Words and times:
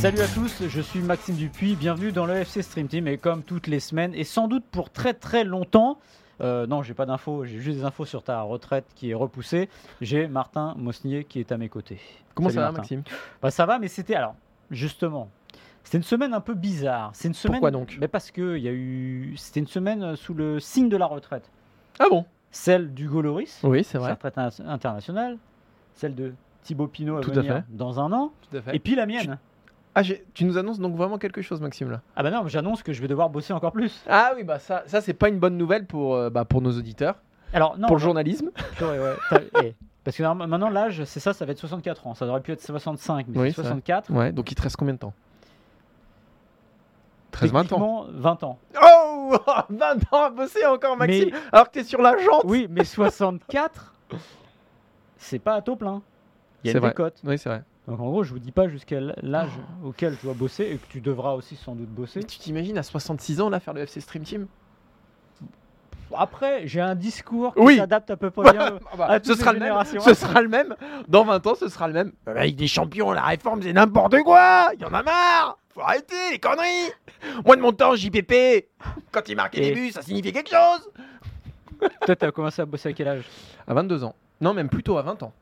Salut 0.00 0.20
à 0.20 0.28
tous, 0.28 0.66
je 0.66 0.80
suis 0.80 1.00
Maxime 1.00 1.34
Dupuis, 1.34 1.76
bienvenue 1.76 2.10
dans 2.10 2.24
le 2.24 2.34
FC 2.34 2.62
Stream 2.62 2.88
Team 2.88 3.06
et 3.06 3.18
comme 3.18 3.42
toutes 3.42 3.66
les 3.66 3.80
semaines 3.80 4.14
et 4.14 4.24
sans 4.24 4.48
doute 4.48 4.64
pour 4.70 4.88
très 4.88 5.12
très 5.12 5.44
longtemps, 5.44 5.98
euh, 6.40 6.66
non 6.66 6.82
j'ai 6.82 6.94
pas 6.94 7.04
d'infos, 7.04 7.44
j'ai 7.44 7.60
juste 7.60 7.80
des 7.80 7.84
infos 7.84 8.06
sur 8.06 8.22
ta 8.22 8.40
retraite 8.40 8.86
qui 8.94 9.10
est 9.10 9.14
repoussée, 9.14 9.68
j'ai 10.00 10.26
Martin 10.26 10.74
Mosnier 10.78 11.24
qui 11.24 11.38
est 11.38 11.52
à 11.52 11.58
mes 11.58 11.68
côtés. 11.68 12.00
Comment 12.34 12.48
Salut, 12.48 12.56
ça 12.56 12.60
va, 12.62 12.72
Martin. 12.72 12.96
Maxime? 12.96 13.02
Bah 13.42 13.50
ça 13.50 13.66
va 13.66 13.78
mais 13.78 13.88
c'était 13.88 14.14
alors 14.14 14.36
justement, 14.70 15.28
c'était 15.84 15.98
une 15.98 16.04
semaine 16.04 16.34
un 16.34 16.40
peu 16.40 16.54
bizarre, 16.54 17.10
c'est 17.14 17.28
une 17.28 17.34
semaine... 17.34 17.54
Pourquoi 17.56 17.70
donc? 17.70 17.96
Mais 18.00 18.08
parce 18.08 18.30
que 18.30 18.56
il 18.56 18.62
y 18.62 18.68
a 18.68 18.72
eu, 18.72 19.34
c'était 19.36 19.60
une 19.60 19.66
semaine 19.66 20.14
sous 20.16 20.34
le 20.34 20.60
signe 20.60 20.88
de 20.88 20.96
la 20.96 21.06
retraite, 21.06 21.50
Ah 21.98 22.06
bon? 22.10 22.24
Celle 22.52 22.92
du 22.94 23.06
Loris, 23.08 23.60
Oui, 23.62 23.84
c'est 23.84 23.92
sa 23.92 23.98
vrai. 24.00 24.10
retraite 24.12 24.36
in- 24.38 24.50
internationale, 24.66 25.38
celle 25.94 26.14
de 26.14 26.32
Thibaut 26.62 26.88
Pinot 26.88 27.18
à 27.18 27.20
Tout 27.20 27.30
à 27.30 27.34
venir 27.34 27.54
fait. 27.56 27.64
dans 27.70 28.00
un 28.00 28.12
an, 28.12 28.32
Tout 28.50 28.56
à 28.56 28.60
fait. 28.62 28.76
et 28.76 28.78
puis 28.78 28.94
la 28.94 29.06
mienne. 29.06 29.38
Ah, 29.94 30.02
j'ai- 30.02 30.24
tu 30.34 30.44
nous 30.44 30.56
annonces 30.58 30.78
donc 30.78 30.94
vraiment 30.96 31.18
quelque 31.18 31.42
chose, 31.42 31.60
Maxime, 31.60 31.90
là? 31.90 32.00
Ah 32.14 32.22
bah 32.22 32.30
non, 32.30 32.46
j'annonce 32.46 32.82
que 32.82 32.92
je 32.92 33.00
vais 33.02 33.08
devoir 33.08 33.28
bosser 33.30 33.52
encore 33.52 33.72
plus. 33.72 34.04
Ah 34.08 34.32
oui, 34.36 34.44
bah 34.44 34.58
ça, 34.60 34.82
ça 34.86 35.00
c'est 35.00 35.14
pas 35.14 35.28
une 35.28 35.38
bonne 35.40 35.56
nouvelle 35.56 35.86
pour, 35.86 36.14
euh, 36.14 36.30
bah, 36.30 36.44
pour 36.44 36.60
nos 36.62 36.70
auditeurs, 36.76 37.16
Alors 37.52 37.76
non, 37.78 37.88
pour 37.88 37.96
le 37.96 38.02
journalisme. 38.02 38.50
ouais, 38.80 39.16
eh, 39.62 39.74
parce 40.04 40.16
que 40.16 40.22
maintenant 40.22 40.70
l'âge, 40.70 41.02
c'est 41.04 41.18
ça, 41.20 41.32
ça 41.32 41.44
va 41.44 41.52
être 41.52 41.58
64 41.58 42.06
ans. 42.06 42.14
Ça 42.14 42.24
aurait 42.26 42.40
pu 42.40 42.52
être 42.52 42.62
65, 42.62 43.26
mais 43.28 43.38
Oui, 43.38 43.48
c'est 43.50 43.56
c'est 43.56 43.62
vrai. 43.62 43.70
64. 43.70 44.10
Ouais, 44.12 44.32
donc 44.32 44.50
il 44.52 44.54
te 44.54 44.62
reste 44.62 44.76
combien 44.76 44.94
de 44.94 44.98
temps? 45.00 45.12
13, 47.48 47.52
20 47.52 47.58
ans. 47.60 47.62
Techniquement, 47.64 48.06
20 48.10 48.42
ans. 48.44 48.58
Oh 48.82 49.36
20 49.70 50.12
ans 50.12 50.22
à 50.24 50.30
bosser 50.30 50.64
encore, 50.66 50.96
Maxime, 50.96 51.30
Mais- 51.32 51.38
alors 51.52 51.66
que 51.68 51.72
t'es 51.74 51.84
sur 51.84 52.00
la 52.02 52.16
jante 52.18 52.42
Oui, 52.44 52.66
mais 52.70 52.84
64, 52.84 53.94
c'est 55.16 55.38
pas 55.38 55.54
à 55.54 55.62
taux 55.62 55.76
plein. 55.76 56.02
Il 56.64 56.72
y 56.72 56.76
a 56.76 56.80
vrai. 56.80 56.90
décote. 56.90 57.18
Oui, 57.24 57.38
c'est 57.38 57.48
vrai. 57.48 57.62
Donc 57.88 57.98
en 58.00 58.08
gros, 58.10 58.22
je 58.22 58.32
vous 58.32 58.38
dis 58.38 58.52
pas 58.52 58.68
jusqu'à 58.68 58.98
l'âge 59.22 59.50
auquel 59.84 60.14
je 60.16 60.22
dois 60.22 60.34
bosser 60.34 60.64
et 60.64 60.76
que 60.76 60.86
tu 60.90 61.00
devras 61.00 61.32
aussi 61.32 61.56
sans 61.56 61.74
doute 61.74 61.88
bosser. 61.88 62.20
Mais 62.20 62.26
tu 62.26 62.38
t'imagines 62.38 62.76
à 62.78 62.82
66 62.82 63.40
ans, 63.40 63.48
là, 63.50 63.58
faire 63.60 63.74
le 63.74 63.80
FC 63.82 64.00
Stream 64.00 64.22
Team? 64.22 64.46
Après, 66.16 66.66
j'ai 66.66 66.80
un 66.80 66.96
discours 66.96 67.54
qui 67.54 67.60
Oui. 67.60 67.76
s'adapte 67.76 68.10
à 68.10 68.16
peu 68.16 68.30
près 68.30 68.52
bien 68.52 68.78
Ah 68.92 68.96
bah, 68.96 69.06
à 69.06 69.22
ce 69.22 69.34
sera 69.34 69.52
les 69.52 69.60
le 69.60 69.64
même. 69.66 69.84
Ce 69.84 70.14
sera 70.14 70.42
le 70.42 70.48
même. 70.48 70.74
Dans 71.06 71.24
20 71.24 71.46
ans, 71.46 71.54
ce 71.54 71.68
sera 71.68 71.86
le 71.86 71.94
même. 71.94 72.12
Avec 72.26 72.56
des 72.56 72.66
champions, 72.66 73.12
la 73.12 73.22
réforme, 73.22 73.62
c'est 73.62 73.72
n'importe 73.72 74.20
quoi. 74.22 74.70
Il 74.74 74.80
y 74.80 74.84
en 74.84 74.92
a 74.92 75.02
marre. 75.04 75.56
Faut 75.74 75.80
arrêter 75.82 76.14
les 76.32 76.38
conneries. 76.38 76.90
Moi, 77.44 77.56
de 77.56 77.60
mon 77.60 77.72
temps, 77.72 77.94
JPP, 77.94 78.68
quand 79.12 79.28
il 79.28 79.36
marquait 79.36 79.62
Et- 79.62 79.68
des 79.68 79.74
buts, 79.80 79.92
ça 79.92 80.02
signifiait 80.02 80.32
quelque 80.32 80.50
chose. 80.50 80.90
Toi, 82.04 82.16
t'as 82.16 82.30
commencé 82.32 82.60
à 82.60 82.66
bosser 82.66 82.88
à 82.90 82.92
quel 82.92 83.08
âge? 83.08 83.24
À 83.66 83.74
22 83.74 84.04
ans. 84.04 84.14
Non, 84.40 84.52
même 84.52 84.68
plutôt 84.68 84.98
à 84.98 85.02
20 85.02 85.22
ans. 85.22 85.32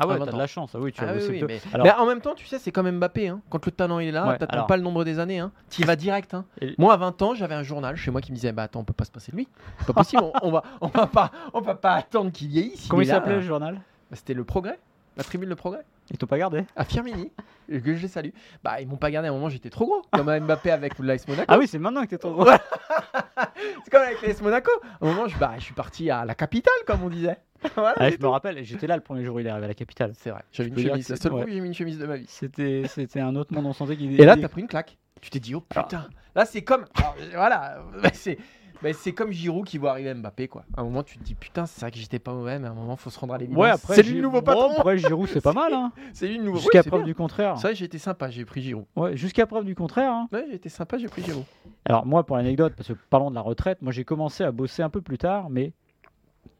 Ah 0.00 0.06
ouais, 0.06 0.14
t'as 0.18 0.24
20 0.26 0.32
de 0.32 0.38
la 0.38 0.46
chance. 0.46 0.70
Ah 0.74 0.78
oui, 0.78 0.92
tu 0.92 1.00
Ah 1.04 1.12
oui, 1.14 1.22
oui, 1.28 1.40
tôt. 1.40 1.46
mais... 1.48 1.60
Alors- 1.74 1.84
mais 1.86 1.92
en 1.92 2.06
même 2.06 2.20
temps, 2.20 2.34
tu 2.34 2.46
sais, 2.46 2.58
c'est 2.60 2.70
comme 2.70 2.88
Mbappé. 2.90 3.28
Hein. 3.28 3.40
Quand 3.50 3.64
le 3.66 3.72
talent 3.72 3.98
il 3.98 4.08
est 4.08 4.12
là, 4.12 4.28
Ouais, 4.28 4.38
t'attends 4.38 4.52
alors- 4.54 4.66
pas 4.68 4.76
le 4.76 4.82
nombre 4.82 5.04
des 5.04 5.18
années. 5.18 5.40
Hein. 5.40 5.50
Tu 5.70 5.82
y 5.82 5.84
vas 5.84 5.96
direct. 5.96 6.34
Hein. 6.34 6.44
Et- 6.60 6.74
Moi, 6.78 6.94
à 6.94 6.96
20 6.96 7.20
ans, 7.22 7.34
j'avais 7.34 7.56
un 7.56 7.64
journal 7.64 7.96
chez 7.96 8.10
moi 8.12 8.20
qui 8.20 8.30
me 8.30 8.36
disait 8.36 8.52
Bah 8.52 8.62
attends, 8.64 8.80
on 8.80 8.84
peut 8.84 8.92
pas 8.92 9.04
se 9.04 9.10
passer 9.10 9.32
de 9.32 9.36
lui. 9.36 9.48
C'est 9.80 9.86
pas 9.88 9.92
possible. 9.92 10.22
on, 10.22 10.32
on 10.42 10.50
va, 10.52 10.62
on 10.80 10.86
va 10.86 11.06
pas, 11.08 11.32
on 11.52 11.60
va 11.60 11.74
pas 11.74 11.94
attendre 11.94 12.30
qu'il 12.30 12.46
vieillisse. 12.48 12.86
Comment 12.88 13.02
il 13.02 13.08
s'appelait 13.08 13.34
le 13.36 13.40
journal? 13.42 13.74
Bah, 14.10 14.16
C'était 14.16 14.34
le 14.34 14.44
Progrès, 14.44 14.78
la 15.16 15.24
tribune 15.24 15.48
Le 15.48 15.56
Progrès. 15.56 15.82
Ils 16.10 16.16
t'ont 16.16 16.26
pas 16.26 16.38
gardé? 16.38 16.64
À 16.76 16.84
Firmini, 16.84 17.30
et 17.68 17.80
que 17.80 17.94
je 17.94 18.02
les 18.02 18.08
salue. 18.08 18.30
Bah, 18.62 18.80
ils 18.80 18.88
m'ont 18.88 18.96
pas 18.96 19.10
gardé 19.10 19.28
à 19.28 19.30
un 19.30 19.34
moment, 19.34 19.48
j'étais 19.48 19.70
trop 19.70 19.86
gros. 19.86 20.02
Comme 20.12 20.28
à 20.28 20.38
Mbappé 20.40 20.70
avec 20.70 20.98
l'AS 20.98 21.26
Monaco. 21.28 21.46
Ah 21.48 21.58
oui, 21.58 21.66
c'est 21.68 21.78
maintenant 21.78 22.02
que 22.04 22.08
t'es 22.10 22.18
trop 22.18 22.32
gros. 22.32 22.46
Ouais. 22.48 22.56
C'est 23.84 23.90
comme 23.90 24.02
avec 24.02 24.20
l'AS 24.22 24.40
Monaco. 24.42 24.70
À 25.00 25.04
un 25.06 25.08
moment, 25.08 25.28
je, 25.28 25.36
bah, 25.38 25.52
je 25.58 25.64
suis 25.64 25.74
parti 25.74 26.10
à 26.10 26.24
la 26.24 26.34
capitale, 26.34 26.72
comme 26.86 27.02
on 27.02 27.08
disait. 27.08 27.36
Voilà, 27.74 27.94
Ah, 27.98 28.10
je 28.10 28.16
me 28.18 28.28
rappelle, 28.28 28.62
j'étais 28.64 28.86
là 28.86 28.94
le 28.96 29.02
premier 29.02 29.24
jour 29.24 29.36
où 29.36 29.40
il 29.40 29.46
est 29.46 29.50
arrivé 29.50 29.64
à 29.64 29.68
la 29.68 29.74
capitale. 29.74 30.12
C'est 30.14 30.30
vrai, 30.30 30.42
j'avais 30.52 30.68
une 30.68 30.78
chemise. 30.78 31.06
c'est- 31.06 31.16
seule 31.16 31.32
ouais. 31.32 31.40
fois 31.42 31.48
où 31.50 31.52
j'ai 31.52 31.60
mis 31.60 31.66
une 31.66 31.74
chemise 31.74 31.98
de 31.98 32.06
ma 32.06 32.16
vie. 32.16 32.26
C'était, 32.28 32.84
c'était 32.88 33.18
un 33.20 33.34
autre 33.34 33.52
monde 33.52 33.66
en 33.66 33.72
santé 33.72 33.96
qui. 33.96 34.14
Et 34.14 34.24
là, 34.24 34.36
t'as 34.36 34.48
pris 34.48 34.60
une 34.60 34.68
claque. 34.68 34.96
Tu 35.20 35.30
t'es 35.30 35.40
dit, 35.40 35.54
oh 35.56 35.64
Alors- 35.70 35.88
putain. 35.88 36.06
Là, 36.36 36.44
c'est 36.44 36.62
comme. 36.62 36.84
alors, 36.96 37.16
voilà. 37.34 37.78
c'est. 38.12 38.38
Bah, 38.82 38.92
c'est 38.92 39.12
comme 39.12 39.32
Giroud 39.32 39.66
qui 39.66 39.78
voit 39.78 39.90
arriver 39.90 40.14
Mbappé 40.14 40.48
quoi. 40.48 40.64
À 40.76 40.80
un 40.80 40.84
moment 40.84 41.02
tu 41.02 41.18
te 41.18 41.24
dis 41.24 41.34
putain 41.34 41.66
c'est 41.66 41.80
vrai 41.80 41.90
que 41.90 41.98
j'étais 41.98 42.18
pas 42.18 42.32
mauvais 42.32 42.58
mais 42.58 42.68
à 42.68 42.70
un 42.70 42.74
moment 42.74 42.96
faut 42.96 43.10
se 43.10 43.18
rendre 43.18 43.34
à 43.34 43.38
l'évidence. 43.38 43.60
Ouais, 43.60 43.70
après. 43.70 43.94
c'est 43.94 44.02
lui 44.02 44.14
le 44.14 44.22
nouveau 44.22 44.40
Bon, 44.40 44.44
patron. 44.46 44.72
après, 44.78 44.98
Giroud, 44.98 45.28
c'est 45.28 45.40
pas 45.42 45.52
mal. 45.52 45.72
Hein. 45.72 45.92
C'est 46.12 46.28
lui 46.28 46.38
le 46.38 46.44
nouveau. 46.44 46.58
Jusqu'à 46.58 46.82
preuve 46.82 47.00
bien. 47.00 47.06
du 47.06 47.14
contraire. 47.14 47.56
C'est 47.56 47.68
vrai 47.68 47.74
j'ai 47.74 47.84
été 47.86 47.98
sympa 47.98 48.30
j'ai 48.30 48.44
pris 48.44 48.62
Giroud. 48.62 48.84
Ouais, 48.96 49.16
jusqu'à 49.16 49.46
preuve 49.46 49.64
du 49.64 49.74
contraire. 49.74 50.12
hein. 50.12 50.28
Ouais 50.32 50.44
j'ai 50.48 50.56
été 50.56 50.68
sympa 50.68 50.98
j'ai 50.98 51.08
pris 51.08 51.22
Giroud. 51.22 51.44
Alors, 51.84 52.04
moi, 52.06 52.24
pour 52.26 52.36
l'anecdote, 52.36 52.74
parce 52.76 52.88
que 52.88 52.94
parlons 53.08 53.30
de 53.30 53.34
la 53.34 53.40
retraite, 53.40 53.80
moi, 53.82 53.92
j'ai 53.92 54.04
commencé 54.04 54.44
à 54.44 54.52
bosser 54.52 54.82
un 54.82 54.90
peu 54.90 55.00
plus 55.00 55.16
tard, 55.16 55.48
mais 55.48 55.72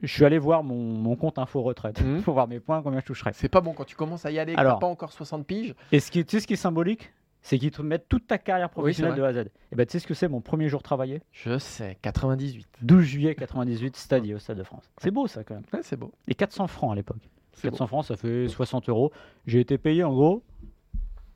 je 0.02 0.06
suis 0.12 0.24
allé 0.24 0.38
voir 0.38 0.62
mon, 0.62 0.74
mon 0.76 1.16
compte 1.16 1.38
info 1.38 1.60
retraite 1.62 2.00
Mhm. 2.00 2.22
pour 2.24 2.34
voir 2.34 2.48
mes 2.48 2.60
points, 2.60 2.82
combien 2.82 3.00
je 3.00 3.04
toucherais. 3.06 3.32
C'est 3.34 3.48
pas 3.48 3.60
bon 3.60 3.72
quand 3.74 3.84
tu 3.84 3.94
commences 3.96 4.24
à 4.24 4.30
y 4.30 4.38
aller, 4.38 4.54
Alors. 4.56 4.74
t'as 4.74 4.80
pas 4.80 4.86
encore 4.86 5.12
60 5.12 5.46
piges. 5.46 5.74
Et 5.92 6.00
ce 6.00 6.10
qui, 6.10 6.24
tu 6.24 6.36
sais 6.36 6.40
ce 6.40 6.46
qui 6.46 6.54
est 6.54 6.56
symbolique? 6.56 7.12
C'est 7.42 7.58
qu'ils 7.58 7.70
te 7.70 7.80
mettent 7.82 8.08
toute 8.08 8.26
ta 8.26 8.36
carrière 8.38 8.68
professionnelle 8.68 9.14
de 9.14 9.22
A 9.22 9.28
à 9.28 9.32
Z. 9.32 9.36
Et 9.72 9.76
ben, 9.76 9.86
tu 9.86 9.92
sais 9.92 9.98
ce 10.00 10.06
que 10.06 10.14
c'est 10.14 10.28
mon 10.28 10.40
premier 10.40 10.68
jour 10.68 10.82
travaillé? 10.82 11.22
Je 11.32 11.56
sais, 11.58 11.96
98. 12.02 12.66
12 12.82 13.02
juillet 13.04 13.34
98, 13.34 13.96
Stadio, 13.96 14.36
au 14.36 14.38
Stade 14.38 14.58
de 14.58 14.62
France. 14.64 14.90
C'est 14.98 15.10
beau 15.10 15.26
ça 15.26 15.44
quand 15.44 15.54
même. 15.54 15.64
Ouais, 15.72 15.80
c'est 15.82 15.96
beau. 15.96 16.12
Et 16.26 16.34
400 16.34 16.66
francs 16.66 16.92
à 16.92 16.94
l'époque. 16.96 17.22
C'est 17.52 17.70
400 17.70 17.86
francs, 17.86 18.04
ça 18.04 18.16
fait 18.16 18.48
60 18.48 18.88
euros. 18.88 19.12
J'ai 19.46 19.60
été 19.60 19.78
payé 19.78 20.04
en 20.04 20.12
gros 20.12 20.42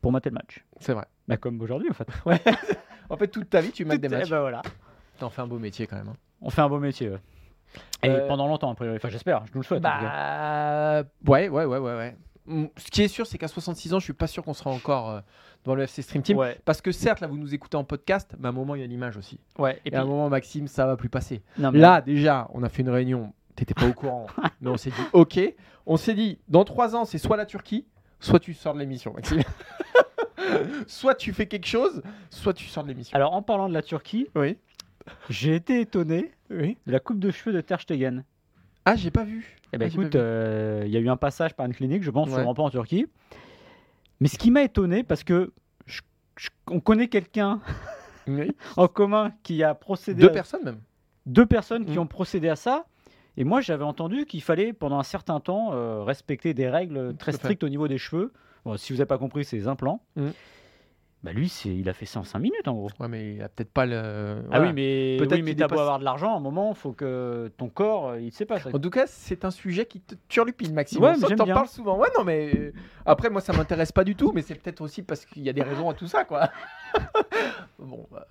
pour 0.01 0.13
mater 0.13 0.31
le 0.31 0.35
match. 0.35 0.65
C'est 0.81 0.93
vrai. 0.93 1.07
Bah, 1.29 1.37
comme 1.37 1.61
aujourd'hui 1.61 1.89
en 1.91 1.95
fait. 1.95 2.09
Ouais. 2.27 2.41
en 3.09 3.17
fait, 3.17 3.29
toute 3.29 3.49
ta 3.49 3.61
vie, 3.61 3.71
tu 3.73 3.85
mates 3.85 4.01
des 4.01 4.09
Tout- 4.09 4.15
eh 4.15 4.19
matchs. 4.19 4.31
ben, 4.31 4.41
voilà. 4.41 4.63
T'en 5.19 5.31
fais 5.31 5.43
un 5.43 5.47
beau 5.47 5.59
métier 5.59 5.87
quand 5.87 5.97
même. 5.97 6.09
hein. 6.09 6.17
On 6.41 6.51
fait 6.51 6.63
un 6.63 6.69
beau 6.69 6.79
métier. 6.81 7.09
ouais. 7.11 7.19
Et 8.03 8.09
Euh, 8.11 8.27
pendant 8.29 8.49
longtemps, 8.49 8.71
a 8.71 8.75
priori. 8.75 8.97
Enfin, 8.97 9.09
j'espère, 9.09 9.47
je 9.47 9.53
nous 9.55 9.61
le 9.61 9.65
souhaite. 9.67 9.83
Bah. 9.83 11.05
Ouais, 11.27 11.49
ouais, 11.49 11.65
ouais, 11.65 11.79
ouais, 11.79 11.97
ouais. 11.97 12.17
Mm, 12.47 12.67
Ce 12.77 12.91
qui 12.91 13.03
est 13.03 13.09
sûr, 13.09 13.27
c'est 13.27 13.39
qu'à 13.39 13.47
66 13.49 13.95
ans, 13.95 13.99
je 14.01 14.05
suis 14.05 14.13
pas 14.13 14.27
sûr 14.27 14.43
qu'on 14.43 14.53
sera 14.55 14.71
encore 14.71 15.11
euh, 15.11 15.21
dans 15.65 15.75
le 15.75 15.83
FC 15.85 16.03
Stream 16.03 16.23
Team. 16.23 16.37
Ouais. 16.39 16.59
Parce 16.65 16.81
que 16.81 16.91
certes, 16.93 17.21
là, 17.21 17.27
vous 17.27 17.37
nous 17.39 17.55
écoutez 17.55 17.77
en 17.77 17.85
podcast, 17.85 18.35
mais 18.39 18.47
à 18.47 18.49
un 18.49 18.53
moment, 18.53 18.75
il 18.75 18.81
y 18.81 18.85
a 18.85 18.87
l'image 18.87 19.17
aussi. 19.17 19.39
Ouais. 19.59 19.77
Et 19.85 19.89
Et, 19.89 19.91
puis, 19.91 19.97
à 19.99 20.03
un 20.03 20.07
moment, 20.07 20.29
Maxime, 20.29 20.67
ça 20.67 20.87
va 20.87 20.97
plus 20.97 21.09
passer. 21.09 21.43
non, 21.59 21.71
mais- 21.73 21.79
Là, 21.79 22.01
déjà, 22.01 22.49
on 22.53 22.63
a 22.63 22.69
fait 22.69 22.83
une 22.83 22.91
réunion. 22.91 23.33
T'étais 23.55 23.75
pas 23.75 23.87
au 23.87 23.93
courant. 23.93 24.27
mais 24.61 24.71
on 24.71 24.77
s'est 24.77 24.91
dit, 24.91 25.03
ok. 25.13 25.39
On 25.87 25.97
s'est 25.97 26.15
dit, 26.15 26.39
dans 26.49 26.65
trois 26.65 26.95
ans, 26.97 27.05
c'est 27.05 27.19
soit 27.19 27.37
la 27.37 27.47
Turquie, 27.47 27.87
soit 28.21 28.39
tu 28.41 28.55
sors 28.55 28.75
de 28.75 28.79
l'émission, 28.81 29.13
Maxime. 29.13 29.43
soit 30.87 31.15
tu 31.15 31.33
fais 31.33 31.47
quelque 31.47 31.67
chose, 31.67 32.03
soit 32.31 32.55
tu 32.55 32.67
sors 32.67 32.83
de 32.83 32.89
l'émission. 32.89 33.15
Alors, 33.17 33.33
en 33.35 33.43
parlant 33.43 33.69
de 33.69 33.75
la 33.75 33.83
Turquie, 33.83 34.29
Oui. 34.35 34.57
j'ai 35.31 35.55
été 35.55 35.81
étonné 35.81 36.33
Oui. 36.51 36.77
de 36.87 36.93
la 36.93 37.01
coupe 37.01 37.19
de 37.19 37.31
cheveux 37.31 37.55
de 37.55 37.61
Ter 37.61 37.81
Stegen. 37.81 38.25
Ah, 38.85 38.97
j'ai 38.97 39.11
pas 39.11 39.25
vu. 39.25 39.59
Eh 39.73 39.79
ben, 39.79 39.89
Ah, 39.91 39.93
écoute, 39.95 40.17
euh, 40.17 40.83
il 40.87 40.91
y 40.93 40.97
a 40.97 41.01
eu 41.01 41.09
un 41.09 41.17
passage 41.17 41.55
par 41.55 41.67
une 41.67 41.75
clinique, 41.75 42.03
je 42.03 42.11
pense, 42.11 42.29
Ouais. 42.29 42.35
sûrement 42.35 42.55
pas 42.55 42.63
en 42.65 42.71
Turquie. 42.71 43.07
Mais 44.23 44.29
ce 44.29 44.39
qui 44.39 44.51
m'a 44.53 44.63
étonné, 44.63 45.03
parce 45.03 45.25
que 45.25 45.53
je- 45.87 46.01
je- 46.39 46.49
on 46.71 46.79
connaît 46.79 47.09
quelqu'un 47.09 47.61
Oui. 48.29 48.53
en 48.77 48.87
commun 48.87 49.33
qui 49.43 49.65
a 49.65 49.75
procédé. 49.75 50.23
Deux 50.23 50.29
à- 50.29 50.33
personnes 50.33 50.63
même. 50.65 50.79
deux 51.27 51.45
personnes 51.47 51.85
qui 51.85 51.97
Mm. 51.97 52.03
ont 52.03 52.07
procédé 52.07 52.49
à 52.49 52.55
ça. 52.57 52.85
Et 53.37 53.43
moi, 53.45 53.61
j'avais 53.61 53.85
entendu 53.85 54.25
qu'il 54.27 54.43
fallait, 54.43 54.73
pendant 54.73 54.99
un 55.01 55.03
certain 55.03 55.41
temps, 55.41 55.71
euh, 55.73 56.05
respecter 56.05 56.55
des 56.55 56.69
règles 56.69 57.17
très 57.17 57.33
strictes 57.33 57.65
au 57.65 57.69
niveau 57.69 57.89
des 57.89 57.99
cheveux. 57.99 58.33
Bon, 58.65 58.77
si 58.77 58.93
vous 58.93 58.99
n'avez 58.99 59.07
pas 59.09 59.19
compris, 59.19 59.45
c'est 59.45 59.57
les 59.57 59.67
implants. 59.67 60.03
Mm. 60.17 60.29
Bah 61.23 61.33
lui, 61.33 61.49
c'est, 61.49 61.69
il 61.69 61.89
a 61.89 61.93
fait 61.93 62.07
ça 62.07 62.19
en 62.19 62.25
5 62.25 62.41
minutes, 62.41 62.67
en 62.67 62.75
gros. 62.75 62.91
Ouais, 62.99 63.07
mais 63.07 63.35
il 63.35 63.43
a 63.43 63.49
peut-être 63.49 63.71
pas 63.71 63.87
le. 63.87 63.97
Ah 63.97 64.43
voilà. 64.57 64.67
oui, 64.67 64.73
mais, 64.73 65.17
Peut-être 65.19 65.35
oui, 65.35 65.43
mais 65.43 65.55
t'as 65.55 65.69
beau 65.69 65.79
avoir 65.79 66.01
de 66.01 66.05
l'argent, 66.05 66.35
à 66.35 66.37
un 66.37 66.41
moment, 66.41 66.71
il 66.71 66.77
faut 66.77 66.93
que 66.93 67.53
ton 67.57 67.69
corps, 67.69 68.09
euh, 68.09 68.21
il 68.21 68.33
sait 68.33 68.45
pas 68.45 68.59
ça. 68.59 68.71
En 68.75 68.79
tout 68.81 68.91
cas, 68.91 69.07
c'est 69.07 69.45
un 69.45 69.53
sujet 69.53 69.87
qui 69.87 70.01
te 70.01 70.17
turlupine, 70.29 70.75
Maxime. 70.75 71.01
Ouais, 71.01 71.15
mais 71.17 71.37
t'en 71.37 71.47
parles 71.47 71.69
souvent. 71.69 71.97
Ouais, 71.97 72.09
non, 72.19 72.25
mais 72.25 72.53
euh, 72.57 72.73
après, 73.07 73.31
moi, 73.31 73.41
ça 73.41 73.53
m'intéresse 73.53 73.93
pas 73.93 74.03
du 74.03 74.17
tout, 74.17 74.33
mais 74.35 74.43
c'est 74.43 74.57
peut-être 74.57 74.81
aussi 74.81 75.03
parce 75.03 75.25
qu'il 75.25 75.45
y 75.45 75.49
a 75.49 75.53
des 75.53 75.63
raisons 75.63 75.89
à 75.89 75.95
tout 75.95 76.09
ça, 76.09 76.25
quoi. 76.25 76.51
bon, 77.79 78.09
bah, 78.11 78.27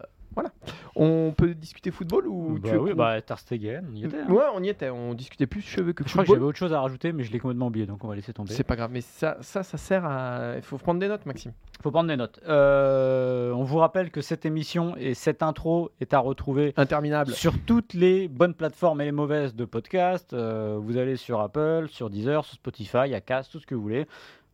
On 0.96 1.34
peut 1.36 1.54
discuter 1.54 1.90
football 1.90 2.28
ou 2.28 2.60
bah 2.60 2.70
tu 2.70 2.76
veux 2.76 2.82
oui, 2.82 2.94
bah 2.94 3.22
Ter 3.22 3.40
Stegen, 3.40 3.86
on 3.92 3.96
y 3.96 4.04
était. 4.06 4.18
hein. 4.20 4.30
Ouais, 4.30 4.44
on 4.54 4.62
y 4.62 4.68
était. 4.70 4.90
On 4.90 5.14
discutait 5.14 5.48
plus 5.48 5.62
cheveux 5.62 5.94
que 5.94 6.04
Je 6.06 6.12
crois 6.12 6.24
que 6.26 6.32
j'avais 6.34 6.44
autre 6.44 6.58
chose 6.58 6.74
à 6.74 6.82
rajouter, 6.82 7.14
mais 7.14 7.24
je 7.24 7.32
l'ai 7.32 7.40
complètement 7.40 7.68
oublié, 7.68 7.86
donc 7.86 8.04
on 8.04 8.08
va 8.08 8.16
laisser 8.16 8.34
tomber. 8.34 8.54
C'est 8.54 8.64
pas 8.66 8.76
grave, 8.76 8.92
mais 8.92 9.02
ça, 9.02 9.38
ça, 9.42 9.64
ça 9.64 9.78
sert 9.78 10.06
à. 10.06 10.54
Il 10.58 10.62
faut 10.62 10.78
prendre 10.78 11.00
des 11.00 11.08
notes, 11.08 11.26
Maxime. 11.26 11.54
Faut 11.82 11.92
prendre 11.92 12.10
des 12.10 12.18
notes. 12.18 12.40
Euh, 12.48 13.52
on 13.54 13.64
vous 13.64 13.78
rappelle 13.78 14.12
que 14.12 14.22
cette 14.22 14.46
émission 14.46 14.96
et 14.98 15.14
cette 15.14 15.42
intro 15.44 15.92
est 16.02 16.14
à 16.14 16.20
retrouver 16.20 16.74
Interminable. 16.78 17.32
sur 17.32 17.54
toutes 17.66 17.94
les 17.94 18.28
bonnes 18.28 18.54
plateformes 18.54 19.02
et 19.02 19.06
les 19.06 19.12
mauvaises 19.12 19.56
de 19.56 19.66
podcast. 19.66 20.34
Euh, 20.34 20.78
vous 20.80 20.98
allez 20.98 21.16
sur 21.16 21.40
Apple, 21.40 21.88
sur 21.90 22.10
Deezer, 22.10 22.44
sur 22.46 22.56
Spotify, 22.56 23.14
Acast, 23.16 23.52
tout 23.52 23.60
ce 23.60 23.66
que 23.66 23.76
vous 23.76 23.82
voulez. 23.82 24.06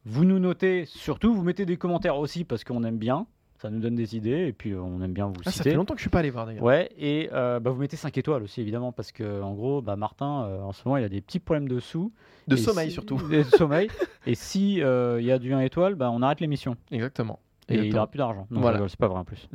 Vous 0.06 0.24
nous 0.24 0.40
notez 0.40 0.86
surtout, 0.86 1.34
vous 1.34 1.44
mettez 1.44 1.66
des 1.66 1.76
commentaires 1.78 2.18
aussi 2.18 2.46
parce 2.46 2.64
qu'on 2.64 2.84
aime 2.84 2.98
bien. 2.98 3.26
Ça 3.60 3.72
nous 3.72 3.80
donne 3.80 3.96
des 3.96 4.16
idées 4.16 4.46
et 4.48 4.54
puis 4.54 4.72
euh, 4.74 4.80
on 4.82 5.02
aime 5.02 5.14
bien 5.14 5.26
vous 5.28 5.34
Ah, 5.42 5.46
ça 5.46 5.52
citer. 5.52 5.72
fait 5.72 5.76
longtemps 5.76 5.96
que 5.96 6.00
je 6.00 6.04
suis 6.04 6.10
pas 6.12 6.20
allé 6.20 6.30
voir 6.30 6.46
d'ailleurs. 6.46 6.64
Ouais, 6.64 6.92
et 6.98 7.28
euh, 7.34 7.60
bah, 7.60 7.72
vous 7.72 7.80
mettez 7.82 7.98
5 7.98 8.16
étoiles 8.18 8.44
aussi 8.44 8.62
évidemment 8.62 8.92
parce 8.92 9.12
que 9.12 9.42
en 9.42 9.54
gros, 9.54 9.82
bah, 9.82 9.96
Martin, 9.96 10.44
euh, 10.46 10.62
en 10.62 10.74
ce 10.74 10.84
moment, 10.86 10.98
il 10.98 11.04
a 11.04 11.10
des 11.10 11.22
petits 11.22 11.40
problèmes 11.40 11.68
de 11.68 11.80
sous. 11.80 12.12
De 12.48 12.56
sommeil 12.56 12.90
si- 12.90 12.94
surtout. 12.94 13.18
De 13.30 13.42
sommeil. 13.44 13.90
et 14.28 14.36
si 14.36 14.82
euh, 14.84 15.18
il 15.20 15.26
y 15.26 15.32
a 15.32 15.40
du 15.40 15.54
1 15.54 15.62
étoile, 15.62 15.96
bah, 15.96 16.12
on 16.12 16.22
arrête 16.22 16.40
l'émission. 16.40 16.76
Exactement. 16.92 17.40
Et 17.70 17.76
il 17.80 17.94
n'aura 17.94 18.08
plus 18.08 18.20
d'argent. 18.20 18.46
Voilà. 18.52 18.80
c'est 18.88 19.00
pas 19.00 19.08
vrai 19.08 19.20
en 19.20 19.26
plus. 19.26 19.50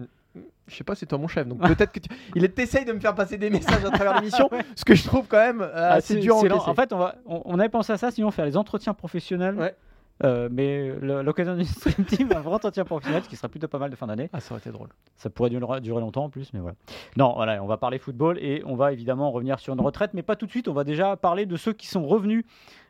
Je 0.66 0.74
sais 0.76 0.84
pas, 0.84 0.94
c'est 0.94 1.06
toi 1.06 1.18
mon 1.18 1.28
chef, 1.28 1.46
donc 1.46 1.60
peut-être 1.60 1.92
que 1.92 2.00
tu... 2.00 2.08
il 2.36 2.44
essaye 2.44 2.84
de 2.84 2.92
me 2.92 3.00
faire 3.00 3.14
passer 3.14 3.36
des 3.36 3.50
messages 3.50 3.84
à 3.84 3.90
travers 3.90 4.14
l'émission, 4.20 4.48
ce 4.76 4.84
que 4.84 4.94
je 4.94 5.04
trouve 5.04 5.26
quand 5.28 5.38
même 5.38 5.60
Ah, 5.74 5.94
assez 5.94 6.16
dur 6.16 6.36
lent. 6.36 6.56
encaisser. 6.56 6.70
En 6.70 6.74
fait, 6.74 6.92
on, 6.92 6.98
va, 6.98 7.16
on, 7.26 7.42
on 7.44 7.58
avait 7.58 7.68
pensé 7.68 7.92
à 7.92 7.98
ça, 7.98 8.10
sinon 8.10 8.30
faire 8.30 8.46
les 8.46 8.56
entretiens 8.56 8.94
professionnels. 8.94 9.56
Ouais. 9.56 9.74
Euh, 10.24 10.48
mais 10.52 10.92
l'occasion 11.00 11.56
d'une 11.56 11.64
stream 11.64 12.04
team, 12.06 12.28
un 12.34 12.40
vrai 12.40 12.54
entretien 12.54 12.84
professionnel, 12.84 13.22
ce 13.24 13.28
qui 13.28 13.36
sera 13.36 13.48
plutôt 13.48 13.66
pas 13.68 13.78
mal 13.78 13.90
de 13.90 13.96
fin 13.96 14.06
d'année. 14.06 14.30
Ah, 14.32 14.40
ça 14.40 14.52
aurait 14.54 14.60
été 14.60 14.70
drôle. 14.70 14.88
Ça 15.16 15.30
pourrait 15.30 15.50
durer, 15.50 15.80
durer 15.80 16.00
longtemps 16.00 16.24
en 16.24 16.30
plus, 16.30 16.52
mais 16.52 16.60
voilà. 16.60 16.76
Non, 17.16 17.32
voilà, 17.34 17.62
on 17.62 17.66
va 17.66 17.76
parler 17.76 17.98
football 17.98 18.38
et 18.38 18.62
on 18.64 18.76
va 18.76 18.92
évidemment 18.92 19.30
revenir 19.32 19.58
sur 19.58 19.74
une 19.74 19.80
retraite, 19.80 20.12
mais 20.14 20.22
pas 20.22 20.36
tout 20.36 20.46
de 20.46 20.50
suite. 20.50 20.68
On 20.68 20.72
va 20.74 20.84
déjà 20.84 21.16
parler 21.16 21.44
de 21.46 21.56
ceux 21.56 21.72
qui 21.72 21.86
sont 21.88 22.06
revenus, 22.06 22.44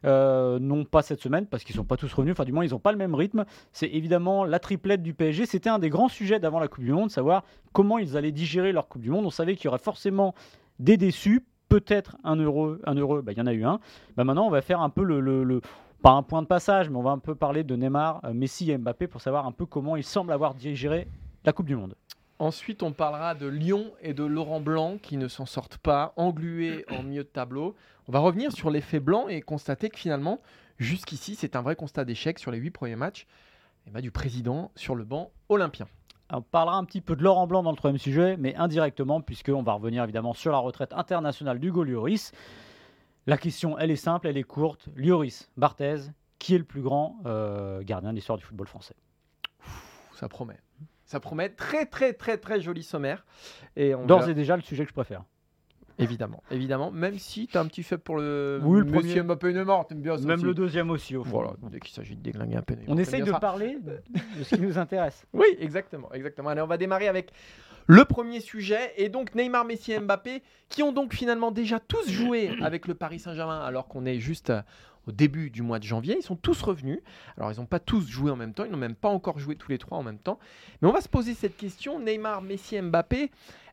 euh, 0.04 0.58
non 0.58 0.84
pas 0.84 1.02
cette 1.02 1.20
semaine, 1.20 1.46
parce 1.46 1.64
qu'ils 1.64 1.74
sont 1.76 1.84
pas 1.84 1.96
tous 1.96 2.12
revenus, 2.12 2.32
enfin 2.32 2.44
du 2.44 2.52
moins 2.52 2.64
ils 2.64 2.70
n'ont 2.72 2.78
pas 2.78 2.92
le 2.92 2.98
même 2.98 3.14
rythme. 3.14 3.44
C'est 3.72 3.88
évidemment 3.88 4.44
la 4.44 4.58
triplette 4.58 5.02
du 5.02 5.14
PSG. 5.14 5.46
C'était 5.46 5.70
un 5.70 5.78
des 5.78 5.88
grands 5.90 6.08
sujets 6.08 6.38
d'avant 6.38 6.58
la 6.60 6.68
Coupe 6.68 6.84
du 6.84 6.92
Monde, 6.92 7.10
savoir 7.10 7.44
comment 7.72 7.98
ils 7.98 8.16
allaient 8.16 8.32
digérer 8.32 8.72
leur 8.72 8.88
Coupe 8.88 9.02
du 9.02 9.10
Monde. 9.10 9.24
On 9.24 9.30
savait 9.30 9.54
qu'il 9.56 9.66
y 9.66 9.68
aurait 9.68 9.78
forcément 9.78 10.34
des 10.78 10.96
déçus, 10.96 11.44
peut-être 11.68 12.16
un 12.24 12.36
heureux, 12.36 12.80
un 12.84 12.94
heureux, 12.94 13.22
bah, 13.22 13.32
il 13.32 13.38
y 13.38 13.40
en 13.40 13.46
a 13.46 13.52
eu 13.52 13.64
un. 13.64 13.80
Bah, 14.16 14.24
maintenant, 14.24 14.46
on 14.46 14.50
va 14.50 14.60
faire 14.60 14.80
un 14.80 14.90
peu 14.90 15.02
le, 15.04 15.20
le- 15.20 15.44
le- 15.44 15.60
pas 16.02 16.10
un 16.10 16.24
point 16.24 16.42
de 16.42 16.48
passage, 16.48 16.90
mais 16.90 16.96
on 16.96 17.02
va 17.02 17.12
un 17.12 17.18
peu 17.18 17.36
parler 17.36 17.62
de 17.62 17.76
Neymar, 17.76 18.20
euh, 18.24 18.32
Messi 18.34 18.70
et 18.72 18.76
Mbappé 18.76 19.06
pour 19.06 19.20
savoir 19.20 19.46
un 19.46 19.52
peu 19.52 19.66
comment 19.66 19.94
ils 19.94 20.04
semblent 20.04 20.32
avoir 20.32 20.54
digéré 20.54 21.06
la 21.44 21.52
Coupe 21.52 21.66
du 21.66 21.76
Monde. 21.76 21.94
Ensuite, 22.40 22.82
on 22.82 22.92
parlera 22.92 23.36
de 23.36 23.46
Lyon 23.46 23.92
et 24.02 24.12
de 24.12 24.24
Laurent 24.24 24.60
Blanc 24.60 24.98
qui 25.00 25.16
ne 25.16 25.28
s'en 25.28 25.46
sortent 25.46 25.78
pas, 25.78 26.12
englués 26.16 26.84
en 26.90 27.04
milieu 27.04 27.22
de 27.22 27.28
tableau. 27.28 27.76
On 28.08 28.12
va 28.12 28.18
revenir 28.18 28.50
sur 28.50 28.68
l'effet 28.68 28.98
blanc 28.98 29.28
et 29.28 29.40
constater 29.42 29.90
que 29.90 29.98
finalement, 29.98 30.40
jusqu'ici, 30.76 31.36
c'est 31.36 31.54
un 31.54 31.62
vrai 31.62 31.76
constat 31.76 32.04
d'échec 32.04 32.40
sur 32.40 32.50
les 32.50 32.58
huit 32.58 32.72
premiers 32.72 32.96
matchs 32.96 33.28
et 33.86 33.90
bah, 33.90 34.00
du 34.00 34.10
président 34.10 34.72
sur 34.74 34.96
le 34.96 35.04
banc 35.04 35.30
olympien. 35.48 35.86
On 36.32 36.42
parlera 36.42 36.78
un 36.78 36.84
petit 36.84 37.00
peu 37.00 37.14
de 37.14 37.22
Laurent 37.22 37.46
Blanc 37.46 37.62
dans 37.62 37.70
le 37.70 37.76
troisième 37.76 37.98
sujet, 37.98 38.36
mais 38.38 38.56
indirectement, 38.56 39.20
puisqu'on 39.20 39.62
va 39.62 39.74
revenir 39.74 40.02
évidemment 40.02 40.32
sur 40.32 40.50
la 40.50 40.58
retraite 40.58 40.92
internationale 40.94 41.60
d'Hugo 41.60 41.84
Lloris. 41.84 42.32
La 43.26 43.36
question, 43.38 43.78
elle 43.78 43.90
est 43.90 43.96
simple, 43.96 44.26
elle 44.26 44.36
est 44.36 44.42
courte. 44.42 44.88
Lloris, 44.96 45.48
Barthez, 45.56 45.96
qui 46.38 46.54
est 46.54 46.58
le 46.58 46.64
plus 46.64 46.82
grand 46.82 47.18
euh, 47.26 47.82
gardien 47.82 48.10
de 48.10 48.16
l'histoire 48.16 48.36
du 48.38 48.44
football 48.44 48.66
français? 48.66 48.96
Ouh, 49.60 50.16
Ça 50.16 50.28
promet. 50.28 50.58
Ça 51.04 51.20
promet 51.20 51.50
très 51.50 51.84
très 51.86 52.14
très 52.14 52.38
très 52.38 52.60
joli 52.60 52.82
sommaire. 52.82 53.24
Et 53.76 53.94
on 53.94 54.06
D'ores 54.06 54.20
verra- 54.20 54.30
et 54.32 54.34
déjà, 54.34 54.56
le 54.56 54.62
sujet 54.62 54.84
que 54.84 54.88
je 54.88 54.94
préfère. 54.94 55.22
évidemment, 55.98 56.42
évidemment, 56.50 56.90
même 56.90 57.18
si 57.18 57.46
tu 57.46 57.58
as 57.58 57.60
un 57.60 57.66
petit 57.66 57.82
faible 57.82 58.02
pour 58.02 58.16
le 58.16 58.58
Oui, 58.64 58.78
le 58.78 58.84
Monsieur 58.86 59.22
premier. 59.24 59.84
T'aimes 59.86 60.00
bien 60.00 60.16
ça 60.16 60.24
Même 60.24 60.36
aussi. 60.38 60.44
le 60.46 60.54
deuxième 60.54 60.90
aussi, 60.90 61.16
au 61.16 61.22
fond. 61.22 61.30
Voilà, 61.30 61.52
dès 61.70 61.78
qu'il 61.80 61.92
s'agit 61.94 62.16
de 62.16 62.22
déglinguer 62.22 62.56
un 62.56 62.62
peu. 62.62 62.74
On 62.88 62.96
essaye 62.96 63.22
de 63.22 63.30
parler 63.32 63.78
de 63.80 64.00
de 64.38 64.42
ce 64.42 64.54
qui 64.56 64.60
nous 64.62 64.78
intéresse. 64.78 65.26
Oui, 65.34 65.46
exactement, 65.60 66.10
exactement. 66.12 66.48
Allez, 66.48 66.62
on 66.62 66.66
va 66.66 66.78
démarrer 66.78 67.08
avec 67.08 67.30
le 67.86 68.04
premier 68.04 68.40
sujet 68.40 68.92
et 68.96 69.08
donc 69.08 69.34
Neymar, 69.34 69.64
Messi 69.64 69.92
et 69.92 69.98
Mbappé 69.98 70.42
qui 70.68 70.82
ont 70.82 70.92
donc 70.92 71.14
finalement 71.14 71.50
déjà 71.50 71.80
tous 71.80 72.08
joué 72.08 72.50
avec 72.62 72.86
le 72.86 72.94
Paris 72.94 73.18
Saint-Germain 73.18 73.60
alors 73.60 73.88
qu'on 73.88 74.06
est 74.06 74.18
juste 74.18 74.50
euh, 74.50 74.62
au 75.06 75.12
début 75.12 75.50
du 75.50 75.62
mois 75.62 75.78
de 75.78 75.84
janvier. 75.84 76.16
Ils 76.18 76.22
sont 76.22 76.36
tous 76.36 76.62
revenus. 76.62 77.00
Alors 77.36 77.52
ils 77.52 77.58
n'ont 77.58 77.66
pas 77.66 77.80
tous 77.80 78.06
joué 78.08 78.30
en 78.30 78.36
même 78.36 78.54
temps, 78.54 78.64
ils 78.64 78.70
n'ont 78.70 78.76
même 78.76 78.94
pas 78.94 79.08
encore 79.08 79.38
joué 79.38 79.56
tous 79.56 79.70
les 79.70 79.78
trois 79.78 79.98
en 79.98 80.02
même 80.02 80.18
temps. 80.18 80.38
Mais 80.80 80.88
on 80.88 80.92
va 80.92 81.00
se 81.00 81.08
poser 81.08 81.34
cette 81.34 81.56
question 81.56 81.98
Neymar, 81.98 82.42
Messi, 82.42 82.80
Mbappé. 82.80 83.30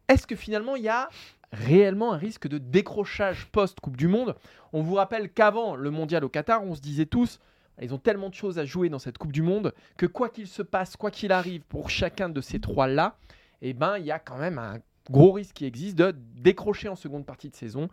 Est-ce 0.07 0.25
que 0.25 0.35
finalement 0.35 0.75
il 0.75 0.83
y 0.83 0.89
a 0.89 1.09
réellement 1.51 2.13
un 2.13 2.17
risque 2.17 2.47
de 2.47 2.57
décrochage 2.57 3.47
post-Coupe 3.51 3.97
du 3.97 4.07
Monde? 4.07 4.35
On 4.73 4.81
vous 4.81 4.95
rappelle 4.95 5.31
qu'avant 5.31 5.75
le 5.75 5.91
mondial 5.91 6.23
au 6.23 6.29
Qatar, 6.29 6.63
on 6.63 6.75
se 6.75 6.81
disait 6.81 7.05
tous 7.05 7.39
ils 7.81 7.93
ont 7.93 7.97
tellement 7.97 8.29
de 8.29 8.33
choses 8.33 8.59
à 8.59 8.65
jouer 8.65 8.89
dans 8.89 8.99
cette 8.99 9.17
Coupe 9.17 9.31
du 9.31 9.41
Monde 9.41 9.73
que 9.97 10.05
quoi 10.05 10.29
qu'il 10.29 10.47
se 10.47 10.61
passe, 10.61 10.95
quoi 10.95 11.11
qu'il 11.11 11.31
arrive 11.31 11.61
pour 11.61 11.89
chacun 11.89 12.29
de 12.29 12.41
ces 12.41 12.59
trois-là, 12.59 13.15
eh 13.61 13.73
ben, 13.73 13.97
il 13.97 14.05
y 14.05 14.11
a 14.11 14.19
quand 14.19 14.37
même 14.37 14.57
un 14.57 14.79
gros 15.09 15.31
risque 15.31 15.55
qui 15.55 15.65
existe 15.65 15.97
de 15.97 16.15
décrocher 16.35 16.87
en 16.89 16.95
seconde 16.95 17.25
partie 17.25 17.49
de 17.49 17.55
saison, 17.55 17.89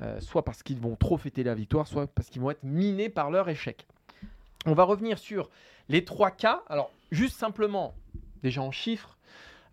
euh, 0.00 0.20
soit 0.20 0.44
parce 0.44 0.62
qu'ils 0.62 0.80
vont 0.80 0.96
trop 0.96 1.16
fêter 1.16 1.42
la 1.42 1.54
victoire, 1.54 1.86
soit 1.86 2.06
parce 2.06 2.28
qu'ils 2.28 2.42
vont 2.42 2.50
être 2.50 2.62
minés 2.62 3.08
par 3.08 3.30
leur 3.30 3.48
échec. 3.48 3.86
On 4.66 4.72
va 4.72 4.84
revenir 4.84 5.18
sur 5.18 5.50
les 5.88 6.04
trois 6.04 6.30
cas. 6.30 6.62
Alors, 6.68 6.90
juste 7.10 7.38
simplement, 7.38 7.94
déjà 8.42 8.62
en 8.62 8.70
chiffres, 8.70 9.18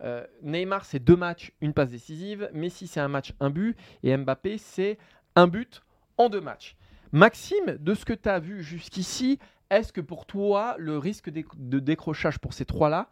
euh, 0.03 0.25
Neymar, 0.41 0.85
c'est 0.85 0.99
deux 0.99 1.15
matchs, 1.15 1.51
une 1.61 1.73
passe 1.73 1.91
décisive. 1.91 2.49
Messi, 2.53 2.87
c'est 2.87 2.99
un 2.99 3.07
match, 3.07 3.33
un 3.39 3.49
but. 3.49 3.77
Et 4.03 4.15
Mbappé, 4.15 4.57
c'est 4.57 4.97
un 5.35 5.47
but 5.47 5.81
en 6.17 6.27
deux 6.29 6.41
matchs. 6.41 6.75
Maxime, 7.11 7.77
de 7.79 7.93
ce 7.93 8.05
que 8.05 8.13
tu 8.13 8.29
as 8.29 8.39
vu 8.39 8.63
jusqu'ici, 8.63 9.39
est-ce 9.69 9.93
que 9.93 10.01
pour 10.01 10.25
toi, 10.25 10.75
le 10.77 10.97
risque 10.97 11.29
de 11.29 11.79
décrochage 11.79 12.39
pour 12.39 12.53
ces 12.53 12.65
trois-là 12.65 13.09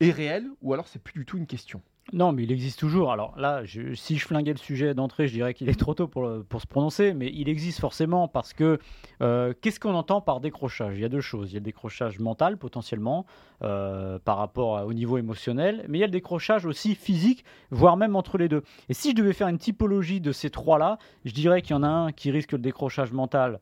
est 0.00 0.10
réel 0.10 0.46
ou 0.62 0.72
alors 0.72 0.88
c'est 0.88 1.02
plus 1.02 1.20
du 1.20 1.24
tout 1.24 1.36
une 1.36 1.46
question 1.46 1.80
Non, 2.12 2.32
mais 2.32 2.42
il 2.42 2.52
existe 2.52 2.78
toujours. 2.78 3.12
Alors 3.12 3.38
là, 3.38 3.62
si 3.94 4.16
je 4.18 4.26
flinguais 4.26 4.52
le 4.52 4.58
sujet 4.58 4.94
d'entrée, 4.94 5.28
je 5.28 5.34
dirais 5.34 5.54
qu'il 5.54 5.68
est 5.68 5.78
trop 5.78 5.94
tôt 5.94 6.08
pour, 6.08 6.28
pour 6.48 6.60
se 6.60 6.66
prononcer, 6.66 7.14
mais 7.14 7.30
il 7.32 7.48
existe 7.48 7.80
forcément 7.80 8.28
parce 8.28 8.52
que 8.52 8.78
euh, 9.22 9.54
qu'est-ce 9.60 9.78
qu'on 9.80 9.94
entend 9.94 10.20
par 10.20 10.40
décrochage? 10.40 10.96
Il 10.96 11.00
y 11.02 11.04
a 11.04 11.08
deux 11.08 11.20
choses. 11.20 11.52
Il 11.52 11.54
y 11.54 11.56
a 11.56 11.60
le 11.60 11.64
décrochage 11.64 12.18
mental 12.18 12.58
potentiellement 12.58 13.24
euh, 13.62 14.18
par 14.18 14.38
rapport 14.38 14.84
au 14.86 14.92
niveau 14.92 15.18
émotionnel, 15.18 15.84
mais 15.88 15.98
il 15.98 16.00
y 16.00 16.04
a 16.04 16.08
le 16.08 16.12
décrochage 16.12 16.66
aussi 16.66 16.94
physique, 16.94 17.44
voire 17.70 17.96
même 17.96 18.16
entre 18.16 18.38
les 18.38 18.48
deux. 18.48 18.62
Et 18.88 18.94
si 18.94 19.10
je 19.10 19.16
devais 19.16 19.32
faire 19.32 19.48
une 19.48 19.58
typologie 19.58 20.20
de 20.20 20.32
ces 20.32 20.50
trois-là, 20.50 20.98
je 21.24 21.32
dirais 21.32 21.62
qu'il 21.62 21.72
y 21.72 21.78
en 21.78 21.82
a 21.82 21.88
un 21.88 22.12
qui 22.12 22.30
risque 22.30 22.52
le 22.52 22.58
décrochage 22.58 23.12
mental, 23.12 23.60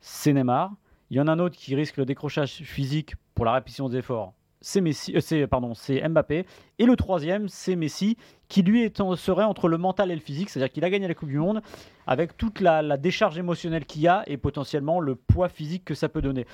c'est 0.00 0.32
Neymar. 0.32 0.72
Il 1.10 1.16
y 1.16 1.20
en 1.20 1.28
a 1.28 1.32
un 1.32 1.38
autre 1.40 1.56
qui 1.56 1.74
risque 1.74 1.98
le 1.98 2.06
décrochage 2.06 2.50
physique 2.50 3.16
pour 3.34 3.44
la 3.44 3.52
répétition 3.52 3.88
des 3.90 3.98
efforts. 3.98 4.32
C'est 4.62 4.80
Messi, 4.80 5.14
euh, 5.32 5.46
pardon, 5.46 5.74
c'est 5.74 6.00
Mbappé. 6.08 6.46
Et 6.78 6.86
le 6.86 6.96
troisième, 6.96 7.48
c'est 7.48 7.76
Messi, 7.76 8.16
qui 8.48 8.62
lui 8.62 8.82
est 8.82 9.00
en- 9.00 9.16
serait 9.16 9.44
entre 9.44 9.68
le 9.68 9.76
mental 9.76 10.10
et 10.10 10.14
le 10.14 10.20
physique, 10.20 10.48
c'est-à-dire 10.48 10.72
qu'il 10.72 10.84
a 10.84 10.90
gagné 10.90 11.08
la 11.08 11.14
Coupe 11.14 11.28
du 11.28 11.38
Monde 11.38 11.60
avec 12.06 12.36
toute 12.36 12.60
la, 12.60 12.96
décharge 12.96 13.36
émotionnelle 13.38 13.84
qu'il 13.84 14.02
y 14.02 14.08
a 14.08 14.22
et 14.26 14.36
potentiellement 14.36 15.00
le 15.00 15.14
poids 15.16 15.48
physique 15.48 15.84
que 15.84 15.94
ça 15.94 16.08
peut 16.08 16.22
donner. 16.22 16.46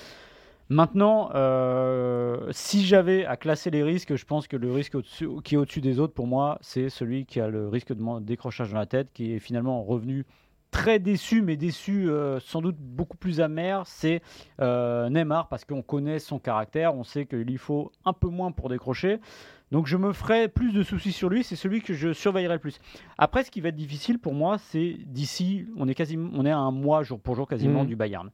Maintenant, 0.70 1.30
euh, 1.34 2.48
si 2.50 2.84
j'avais 2.84 3.24
à 3.24 3.36
classer 3.36 3.70
les 3.70 3.82
risques, 3.82 4.16
je 4.16 4.24
pense 4.26 4.46
que 4.48 4.56
le 4.56 4.72
risque 4.72 4.96
qui 5.44 5.54
est 5.54 5.58
au-dessus 5.58 5.80
des 5.80 5.98
autres, 5.98 6.12
pour 6.12 6.26
moi, 6.26 6.58
c'est 6.60 6.90
celui 6.90 7.24
qui 7.24 7.40
a 7.40 7.48
le 7.48 7.68
risque 7.68 7.94
de 7.94 8.20
décrochage 8.20 8.72
dans 8.72 8.78
la 8.78 8.86
tête, 8.86 9.08
qui 9.14 9.32
est 9.32 9.38
finalement 9.38 9.82
revenu 9.82 10.26
très 10.70 10.98
déçu, 10.98 11.42
mais 11.42 11.56
déçu 11.56 12.10
euh, 12.10 12.40
sans 12.40 12.60
doute 12.60 12.76
beaucoup 12.78 13.16
plus 13.16 13.40
amer, 13.40 13.82
c'est 13.86 14.22
euh, 14.60 15.08
Neymar, 15.08 15.48
parce 15.48 15.64
qu'on 15.64 15.82
connaît 15.82 16.18
son 16.18 16.38
caractère, 16.38 16.94
on 16.94 17.04
sait 17.04 17.26
qu'il 17.26 17.38
lui 17.40 17.56
faut 17.56 17.90
un 18.04 18.12
peu 18.12 18.28
moins 18.28 18.52
pour 18.52 18.68
décrocher. 18.68 19.18
Donc 19.70 19.86
je 19.86 19.96
me 19.96 20.12
ferai 20.12 20.48
plus 20.48 20.72
de 20.72 20.82
soucis 20.82 21.12
sur 21.12 21.28
lui, 21.28 21.44
c'est 21.44 21.56
celui 21.56 21.82
que 21.82 21.92
je 21.94 22.12
surveillerai 22.12 22.54
le 22.54 22.60
plus. 22.60 22.78
Après, 23.18 23.44
ce 23.44 23.50
qui 23.50 23.60
va 23.60 23.68
être 23.68 23.76
difficile 23.76 24.18
pour 24.18 24.32
moi, 24.34 24.56
c'est 24.58 24.96
d'ici, 25.06 25.66
on 25.76 25.88
est 25.88 25.94
quasiment, 25.94 26.30
on 26.34 26.46
est 26.46 26.50
à 26.50 26.58
un 26.58 26.70
mois 26.70 27.02
jour 27.02 27.20
pour 27.20 27.34
jour 27.34 27.46
quasiment 27.46 27.82
Mhm. 27.82 27.86
du 27.88 27.96
Bayern. 27.96 28.30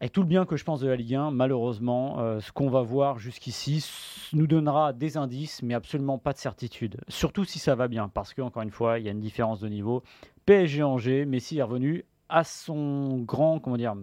Avec 0.00 0.12
tout 0.12 0.22
le 0.22 0.26
bien 0.26 0.46
que 0.46 0.56
je 0.56 0.64
pense 0.64 0.80
de 0.80 0.88
la 0.88 0.96
Ligue 0.96 1.14
1, 1.14 1.30
malheureusement, 1.30 2.18
euh, 2.18 2.40
ce 2.40 2.50
qu'on 2.50 2.68
va 2.68 2.82
voir 2.82 3.20
jusqu'ici 3.20 3.88
nous 4.32 4.48
donnera 4.48 4.92
des 4.92 5.16
indices, 5.16 5.62
mais 5.62 5.74
absolument 5.74 6.18
pas 6.18 6.32
de 6.32 6.38
certitude. 6.38 6.96
Surtout 7.06 7.44
si 7.44 7.60
ça 7.60 7.76
va 7.76 7.86
bien, 7.86 8.08
parce 8.08 8.34
que 8.34 8.42
encore 8.42 8.64
une 8.64 8.72
fois, 8.72 8.98
il 8.98 9.04
y 9.04 9.08
a 9.08 9.12
une 9.12 9.20
différence 9.20 9.60
de 9.60 9.68
niveau. 9.68 10.02
PSG 10.46 10.82
Angers, 10.82 11.24
Messi 11.24 11.58
est 11.58 11.62
revenu 11.62 12.04
à 12.28 12.44
son 12.44 13.18
grand, 13.18 13.58
comment 13.60 13.76
dire, 13.76 13.94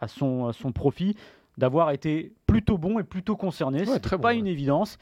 à 0.00 0.08
son, 0.08 0.46
à 0.46 0.52
son 0.52 0.72
profit 0.72 1.16
d'avoir 1.58 1.90
été 1.90 2.32
plutôt 2.46 2.78
bon 2.78 2.98
et 2.98 3.04
plutôt 3.04 3.36
concerné. 3.36 3.80
Ouais, 3.80 3.86
C'est 3.86 4.00
très 4.00 4.16
bon, 4.16 4.22
pas 4.22 4.28
ouais. 4.28 4.38
une 4.38 4.46
évidence. 4.46 4.98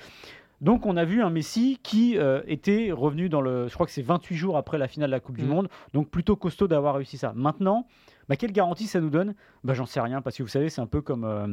Donc 0.61 0.87
on 0.87 0.97
a 0.97 1.05
vu 1.05 1.23
un 1.23 1.31
Messi 1.31 1.81
qui 1.83 2.17
euh, 2.17 2.41
était 2.47 2.93
revenu 2.93 3.29
dans 3.29 3.41
le, 3.41 3.67
je 3.69 3.75
crois 3.75 3.85
que 3.87 3.91
c'est 3.93 4.03
28 4.03 4.37
jours 4.37 4.57
après 4.57 4.79
la 4.79 4.87
finale 4.87 5.11
de 5.11 5.13
la 5.13 5.21
Coupe 5.21 5.37
du 5.37 5.45
Mhm. 5.45 5.51
Monde, 5.51 5.69
donc 5.93 6.09
plutôt 6.09 6.37
costaud 6.37 6.69
d'avoir 6.69 6.95
réussi 6.95 7.19
ça. 7.19 7.33
Maintenant, 7.35 7.87
bah, 8.29 8.37
quelle 8.37 8.53
garantie 8.53 8.87
ça 8.87 9.01
nous 9.01 9.11
donne? 9.11 9.35
Bah, 9.65 9.75
J'en 9.75 9.87
sais 9.87 10.01
rien, 10.01 10.23
parce 10.23 10.37
que 10.37 10.43
vous 10.45 10.49
savez, 10.49 10.69
c'est 10.69 10.81
un 10.81 10.87
peu 10.87 11.01
comme, 11.03 11.25
euh, 11.25 11.49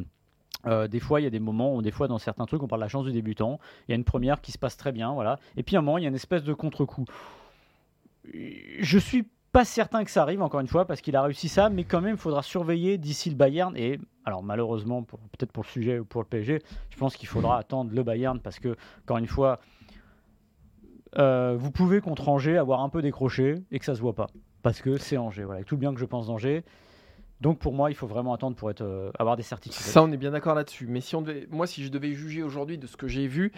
Euh, 0.68 0.90
des 0.90 1.00
fois, 1.00 1.22
il 1.22 1.24
y 1.24 1.28
a 1.28 1.30
des 1.30 1.40
moments 1.40 1.74
où, 1.74 1.82
des 1.82 1.90
fois, 1.92 2.10
dans 2.10 2.18
certains 2.18 2.46
trucs, 2.46 2.62
on 2.62 2.68
parle 2.68 2.82
de 2.82 2.84
la 2.86 2.90
chance 2.90 3.06
du 3.06 3.14
débutant. 3.14 3.62
Il 3.88 3.92
y 3.92 3.94
a 3.94 3.96
une 3.96 4.04
première 4.04 4.42
qui 4.42 4.52
se 4.52 4.58
passe 4.58 4.76
très 4.76 4.92
bien, 4.92 5.14
voilà. 5.14 5.40
Et 5.56 5.64
puis, 5.64 5.78
à 5.78 5.80
un 5.80 5.82
moment, 5.82 5.98
il 5.98 6.02
y 6.04 6.06
a 6.06 6.10
une 6.10 6.16
espèce 6.16 6.44
de 6.44 6.54
contre-coup. 6.54 7.06
Je 8.34 8.98
suis 9.00 9.28
pas 9.52 9.66
certain 9.66 10.04
que 10.04 10.12
ça 10.12 10.22
arrive, 10.22 10.42
encore 10.42 10.60
une 10.60 10.68
fois, 10.68 10.86
parce 10.86 11.02
qu'il 11.02 11.16
a 11.16 11.22
réussi 11.22 11.50
ça, 11.50 11.70
mais 11.70 11.84
quand 11.84 12.02
même, 12.02 12.16
il 12.16 12.20
faudra 12.20 12.44
surveiller 12.44 12.98
d'ici 12.98 13.30
le 13.30 13.36
Bayern. 13.36 13.76
Et 13.76 14.00
alors, 14.26 14.44
malheureusement, 14.44 15.04
peut-être 15.04 15.52
pour 15.52 15.64
le 15.64 15.70
sujet 15.70 16.00
ou 16.00 16.06
pour 16.06 16.22
le 16.22 16.28
PSG, 16.28 16.62
je 16.90 16.98
pense 16.98 17.16
qu'il 17.16 17.28
faudra 17.28 17.58
attendre 17.58 17.92
le 17.94 18.04
Bayern, 18.04 18.40
parce 18.40 18.60
que, 18.60 18.76
encore 19.04 19.18
une 19.18 19.28
fois, 19.28 19.60
euh, 21.18 21.56
vous 21.58 21.72
pouvez 21.72 22.02
contre 22.02 22.30
Angers 22.30 22.58
avoir 22.58 22.82
un 22.82 22.90
peu 22.90 23.02
décroché 23.02 23.56
et 23.72 23.80
que 23.80 23.86
ça 23.86 23.96
se 23.96 24.02
voit 24.02 24.14
pas, 24.14 24.28
parce 24.62 24.82
que 24.82 24.98
c'est 24.98 25.18
Angers. 25.18 25.44
Voilà, 25.44 25.64
tout 25.64 25.78
bien 25.78 25.94
que 25.94 26.00
je 26.00 26.06
pense 26.06 26.28
d'Angers. 26.28 26.64
Donc 27.42 27.58
pour 27.58 27.74
moi, 27.74 27.90
il 27.90 27.96
faut 27.96 28.08
vraiment 28.08 28.34
attendre 28.34 28.56
pour 28.56 28.70
être, 28.70 28.82
euh, 28.82 29.12
avoir 29.18 29.38
des 29.38 29.44
certitudes. 29.44 29.80
Ça, 29.80 30.04
on 30.04 30.12
est 30.12 30.18
bien 30.18 30.32
d'accord 30.32 30.56
là-dessus. 30.56 30.88
Mais 30.88 31.02
si 31.02 31.16
on 31.16 31.22
devait, 31.22 31.48
moi, 31.50 31.68
si 31.68 31.84
je 31.84 31.90
devais 31.90 32.12
juger 32.14 32.44
aujourd'hui 32.44 32.78
de 32.78 32.86
ce 32.86 32.98
que 32.98 33.08
j'ai 33.08 33.28
vu, 33.28 33.54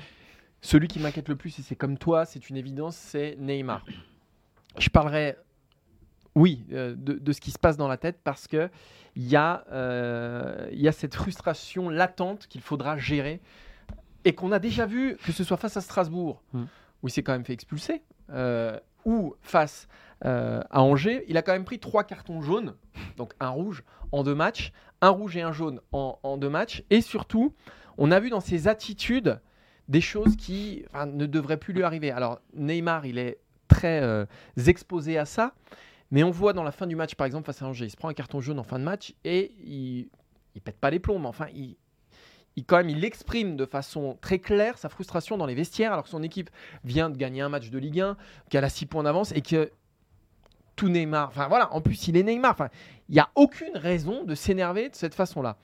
celui 0.62 0.88
qui 0.88 1.00
m'inquiète 1.00 1.30
le 1.30 1.36
plus, 1.36 1.58
et 1.58 1.64
c'est 1.64 1.76
comme 1.76 1.98
toi, 1.98 2.26
c'est 2.26 2.50
une 2.50 2.58
évidence, 2.58 2.96
c'est 2.96 3.36
Neymar. 3.40 3.84
Je 4.78 4.90
parlerai 4.90 5.36
oui, 6.36 6.64
euh, 6.72 6.96
de, 6.98 7.32
ce 7.32 7.42
qui 7.42 7.52
se 7.52 7.60
passe 7.60 7.78
dans 7.78 7.88
la 7.88 7.98
tête 7.98 8.20
parce 8.24 8.48
que 8.48 8.70
il 9.16 9.28
y, 9.28 9.36
euh, 9.36 10.70
y, 10.72 10.88
a 10.88 10.92
cette 10.94 11.16
frustration 11.16 11.90
latente 11.90 12.48
qu'il 12.48 12.62
faudra 12.62 12.98
gérer 12.98 13.42
et 14.24 14.34
qu'on 14.34 14.54
a 14.54 14.60
déjà 14.60 14.86
vu 14.86 15.18
que 15.26 15.34
ce 15.34 15.44
soit 15.44 15.58
face 15.58 15.76
à 15.76 15.82
Strasbourg 15.82 16.42
mm. 16.54 16.64
où 17.04 17.08
il 17.08 17.12
s'est 17.12 17.24
quand 17.24 17.34
même 17.34 17.44
fait 17.44 17.54
expulser 17.54 18.02
euh, 18.30 18.80
ou 19.04 19.36
face 19.42 19.88
à 20.24 20.84
Angers, 20.84 21.26
il 21.28 21.36
a 21.36 21.42
quand 21.42 21.52
même 21.52 21.66
pris 21.66 21.80
trois 21.80 22.04
cartons 22.04 22.44
jaunes, 22.44 22.76
donc 23.18 23.34
un 23.40 23.50
rouge 23.50 23.84
en 24.12 24.22
deux 24.22 24.36
matchs, 24.36 24.72
un 25.02 25.10
rouge 25.10 25.36
et 25.36 25.42
un 25.42 25.52
jaune 25.52 25.82
en, 25.92 26.20
en 26.22 26.38
deux 26.38 26.48
matchs 26.48 26.84
et 26.92 27.02
surtout 27.02 27.56
on 27.98 28.12
a 28.12 28.20
vu 28.20 28.30
dans 28.30 28.40
ses 28.40 28.68
attitudes 28.68 29.42
des 29.88 30.00
choses 30.00 30.36
qui 30.36 30.86
ne 31.08 31.26
devraient 31.26 31.58
plus 31.58 31.74
lui 31.74 31.82
arriver. 31.82 32.12
Alors 32.12 32.40
Neymar, 32.54 33.08
il 33.08 33.18
est 33.18 33.40
très 33.82 34.28
exposé 34.68 35.18
à 35.18 35.26
ça. 35.26 35.54
Mais 36.12 36.24
on 36.24 36.32
voit 36.32 36.54
dans 36.54 36.64
la 36.64 36.72
fin 36.72 36.88
du 36.88 36.96
match, 36.96 37.16
par 37.16 37.26
exemple, 37.26 37.46
face 37.46 37.62
à 37.62 37.66
Angers, 37.66 37.86
il 37.86 37.90
se 37.90 37.96
prend 37.96 38.10
un 38.10 38.14
carton 38.14 38.42
jaune 38.42 38.60
en 38.60 38.64
fin 38.64 38.78
de 38.78 38.84
match 38.84 39.14
et 39.24 39.54
il, 39.64 40.10
il 40.56 40.62
pète 40.62 40.78
pas 40.78 40.90
les 40.90 41.00
plombs, 41.00 41.20
mais 41.20 41.28
enfin, 41.28 41.48
il, 41.56 41.78
il, 42.58 42.66
quand 42.66 42.78
même, 42.78 42.90
il 42.90 43.04
exprime 43.06 43.56
de 43.56 43.66
façon 43.66 44.18
très 44.20 44.40
claire 44.40 44.78
sa 44.78 44.90
frustration 44.90 45.38
dans 45.38 45.46
les 45.46 45.56
vestiaires, 45.56 45.94
alors 45.94 46.04
que 46.04 46.10
son 46.10 46.22
équipe 46.22 46.50
vient 46.84 47.10
de 47.10 47.18
gagner 47.18 47.42
un 47.42 47.50
match 47.50 47.70
de 47.70 47.80
Ligue 47.80 48.02
1, 48.02 48.18
qu'elle 48.50 48.66
a 48.66 48.70
6 48.70 48.88
points 48.88 49.04
d'avance 49.04 49.32
et 49.32 49.42
que 49.42 49.72
tout 50.76 50.90
Neymar, 50.90 51.30
enfin 51.30 51.48
voilà, 51.48 51.74
en 51.74 51.80
plus 51.80 52.08
il 52.08 52.18
est 52.18 52.24
Neymar, 52.24 52.52
enfin, 52.52 52.70
il 53.08 53.14
n'y 53.14 53.20
a 53.20 53.30
aucune 53.36 53.78
raison 53.78 54.24
de 54.26 54.36
s'énerver 54.36 54.90
de 54.90 54.96
cette 54.96 55.16
façon-là. 55.16 55.58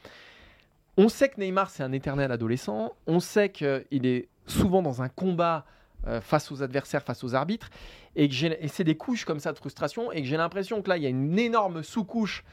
On 0.95 1.09
sait 1.09 1.29
que 1.29 1.39
Neymar, 1.41 1.69
c'est 1.69 1.83
un 1.83 1.91
éternel 1.91 2.31
adolescent, 2.31 2.93
on 3.05 3.19
sait 3.19 3.49
qu'il 3.49 4.05
est 4.05 4.29
souvent 4.45 4.81
dans 4.81 5.01
un 5.01 5.09
combat 5.09 5.65
euh, 6.05 6.21
face 6.21 6.51
aux 6.51 6.61
adversaires, 6.61 7.01
face 7.01 7.23
aux 7.23 7.35
arbitres, 7.35 7.69
et, 8.15 8.25
et 8.25 8.67
c'est 8.67 8.83
des 8.83 8.95
couches 8.95 9.25
comme 9.25 9.39
ça 9.39 9.51
de 9.51 9.57
frustration, 9.57 10.11
et 10.11 10.21
que 10.21 10.27
j'ai 10.27 10.37
l'impression 10.37 10.81
que 10.81 10.89
là, 10.89 10.97
il 10.97 11.03
y 11.03 11.05
a 11.05 11.09
une 11.09 11.37
énorme 11.37 11.83
sous-couche 11.83 12.43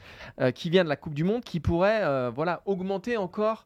euh, 0.41 0.51
qui 0.51 0.69
vient 0.69 0.83
de 0.83 0.89
la 0.89 0.95
Coupe 0.95 1.13
du 1.13 1.23
Monde 1.23 1.43
qui 1.43 1.59
pourrait 1.59 2.03
euh, 2.03 2.31
voilà, 2.33 2.61
augmenter 2.65 3.17
encore 3.17 3.65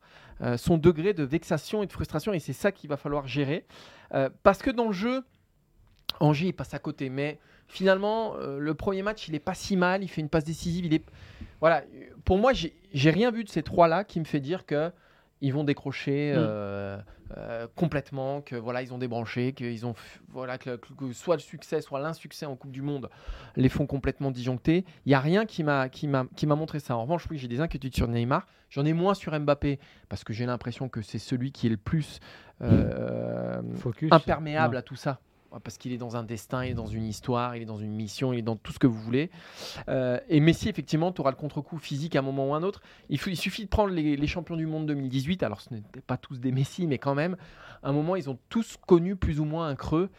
son 0.55 0.77
degré 0.77 1.13
de 1.13 1.23
vexation 1.23 1.83
et 1.83 1.85
de 1.85 1.91
frustration, 1.91 2.31
et 2.31 2.39
c'est 2.39 2.53
ça 2.53 2.71
qu'il 2.71 2.89
va 2.89 2.95
falloir 2.95 3.27
gérer. 3.27 3.65
parce 4.41 4.59
que 4.59 4.69
dans 4.69 4.87
le 4.87 4.93
jeu, 4.93 5.25
Angers, 6.21 6.47
il 6.47 6.53
passe 6.53 6.73
à 6.73 6.79
côté, 6.79 7.09
mais 7.09 7.39
finalement, 7.67 8.35
le 8.37 8.73
premier 8.73 9.01
match, 9.01 9.27
il 9.27 9.35
est 9.35 9.39
pas 9.39 9.53
si 9.53 9.75
mal, 9.75 10.01
il 10.01 10.07
fait 10.07 10.21
une 10.21 10.29
passe 10.29 10.45
décisive, 10.45 10.85
il 10.85 10.93
est... 10.93 11.03
Voilà, 11.59 11.83
pour 12.23 12.37
moi, 12.37 12.53
j'ai 12.53 13.11
rien 13.11 13.31
vu 13.31 13.43
de 13.43 13.49
ces 13.49 13.63
trois-là 13.63 14.05
qui 14.05 14.21
me 14.21 14.23
fait 14.23 14.39
dire 14.39 14.65
que 14.65 14.93
ils 15.41 15.53
vont 15.53 15.63
décrocher 15.63 16.33
mm. 16.33 16.37
euh, 16.37 16.97
euh, 17.37 17.67
complètement, 17.75 18.41
que 18.41 18.55
voilà, 18.55 18.81
ils 18.81 18.93
ont 18.93 18.97
débranché, 18.97 19.53
qu'ils 19.53 19.85
ont 19.85 19.93
voilà 20.29 20.57
que, 20.57 20.79
soit 21.13 21.35
le 21.35 21.41
succès, 21.41 21.81
soit 21.81 21.99
l'insuccès 21.99 22.45
en 22.45 22.55
Coupe 22.55 22.71
du 22.71 22.81
Monde 22.81 23.09
les 23.55 23.69
font 23.69 23.85
complètement 23.85 24.31
disjoncter. 24.31 24.85
Il 25.05 25.11
y 25.11 25.15
a 25.15 25.19
rien 25.19 25.45
qui 25.45 25.63
m'a 25.63 25.89
qui 25.89 26.07
m'a 26.07 26.25
qui 26.35 26.47
m'a 26.47 26.55
montré 26.55 26.79
ça. 26.79 26.95
En 26.95 27.03
revanche, 27.03 27.25
oui, 27.29 27.37
j'ai 27.37 27.47
des 27.47 27.61
inquiétudes 27.61 27.95
sur 27.95 28.07
Neymar. 28.07 28.47
J'en 28.69 28.85
ai 28.85 28.93
moins 28.93 29.13
sur 29.13 29.37
Mbappé 29.37 29.79
parce 30.09 30.23
que 30.23 30.33
j'ai 30.33 30.45
l'impression 30.45 30.89
que 30.89 31.01
c'est 31.01 31.19
celui 31.19 31.51
qui 31.51 31.67
est 31.67 31.71
le 31.71 31.77
plus 31.77 32.19
euh, 32.61 33.61
imperméable 34.11 34.77
à 34.77 34.81
tout 34.81 34.95
ça 34.95 35.19
parce 35.63 35.77
qu'il 35.77 35.91
est 35.91 35.97
dans 35.97 36.15
un 36.15 36.23
destin, 36.23 36.63
il 36.63 36.71
est 36.71 36.75
dans 36.75 36.87
une 36.87 37.05
histoire, 37.05 37.55
il 37.55 37.63
est 37.63 37.65
dans 37.65 37.77
une 37.77 37.93
mission, 37.93 38.33
il 38.33 38.39
est 38.39 38.43
dans 38.43 38.55
tout 38.55 38.71
ce 38.71 38.79
que 38.79 38.87
vous 38.87 38.99
voulez. 38.99 39.31
Euh, 39.87 40.19
et 40.29 40.39
Messi, 40.39 40.69
effectivement, 40.69 41.11
tu 41.11 41.21
auras 41.21 41.31
le 41.31 41.37
contre-coup 41.37 41.77
physique 41.77 42.15
à 42.15 42.19
un 42.19 42.23
moment 42.23 42.49
ou 42.49 42.53
un 42.53 42.63
autre. 42.63 42.81
Il, 43.09 43.19
il 43.25 43.37
suffit 43.37 43.63
de 43.63 43.69
prendre 43.69 43.93
les, 43.93 44.27
champions 44.27 44.55
du 44.55 44.67
monde 44.67 44.85
2018. 44.85 45.43
Alors, 45.43 45.61
ce 45.61 45.73
n'étaient 45.73 46.01
pas 46.01 46.17
tous 46.17 46.39
des 46.39 46.51
Messi, 46.51 46.85
mais 46.85 46.99
quand 46.99 47.15
même, 47.15 47.35
à 47.81 47.89
un 47.89 47.93
moment, 47.93 48.15
ils 48.15 48.29
ont 48.29 48.37
tous 48.49 48.77
connu 48.85 49.15
plus 49.15 49.39
ou 49.39 49.45
moins 49.45 49.67
un 49.67 49.75
creux. 49.75 50.09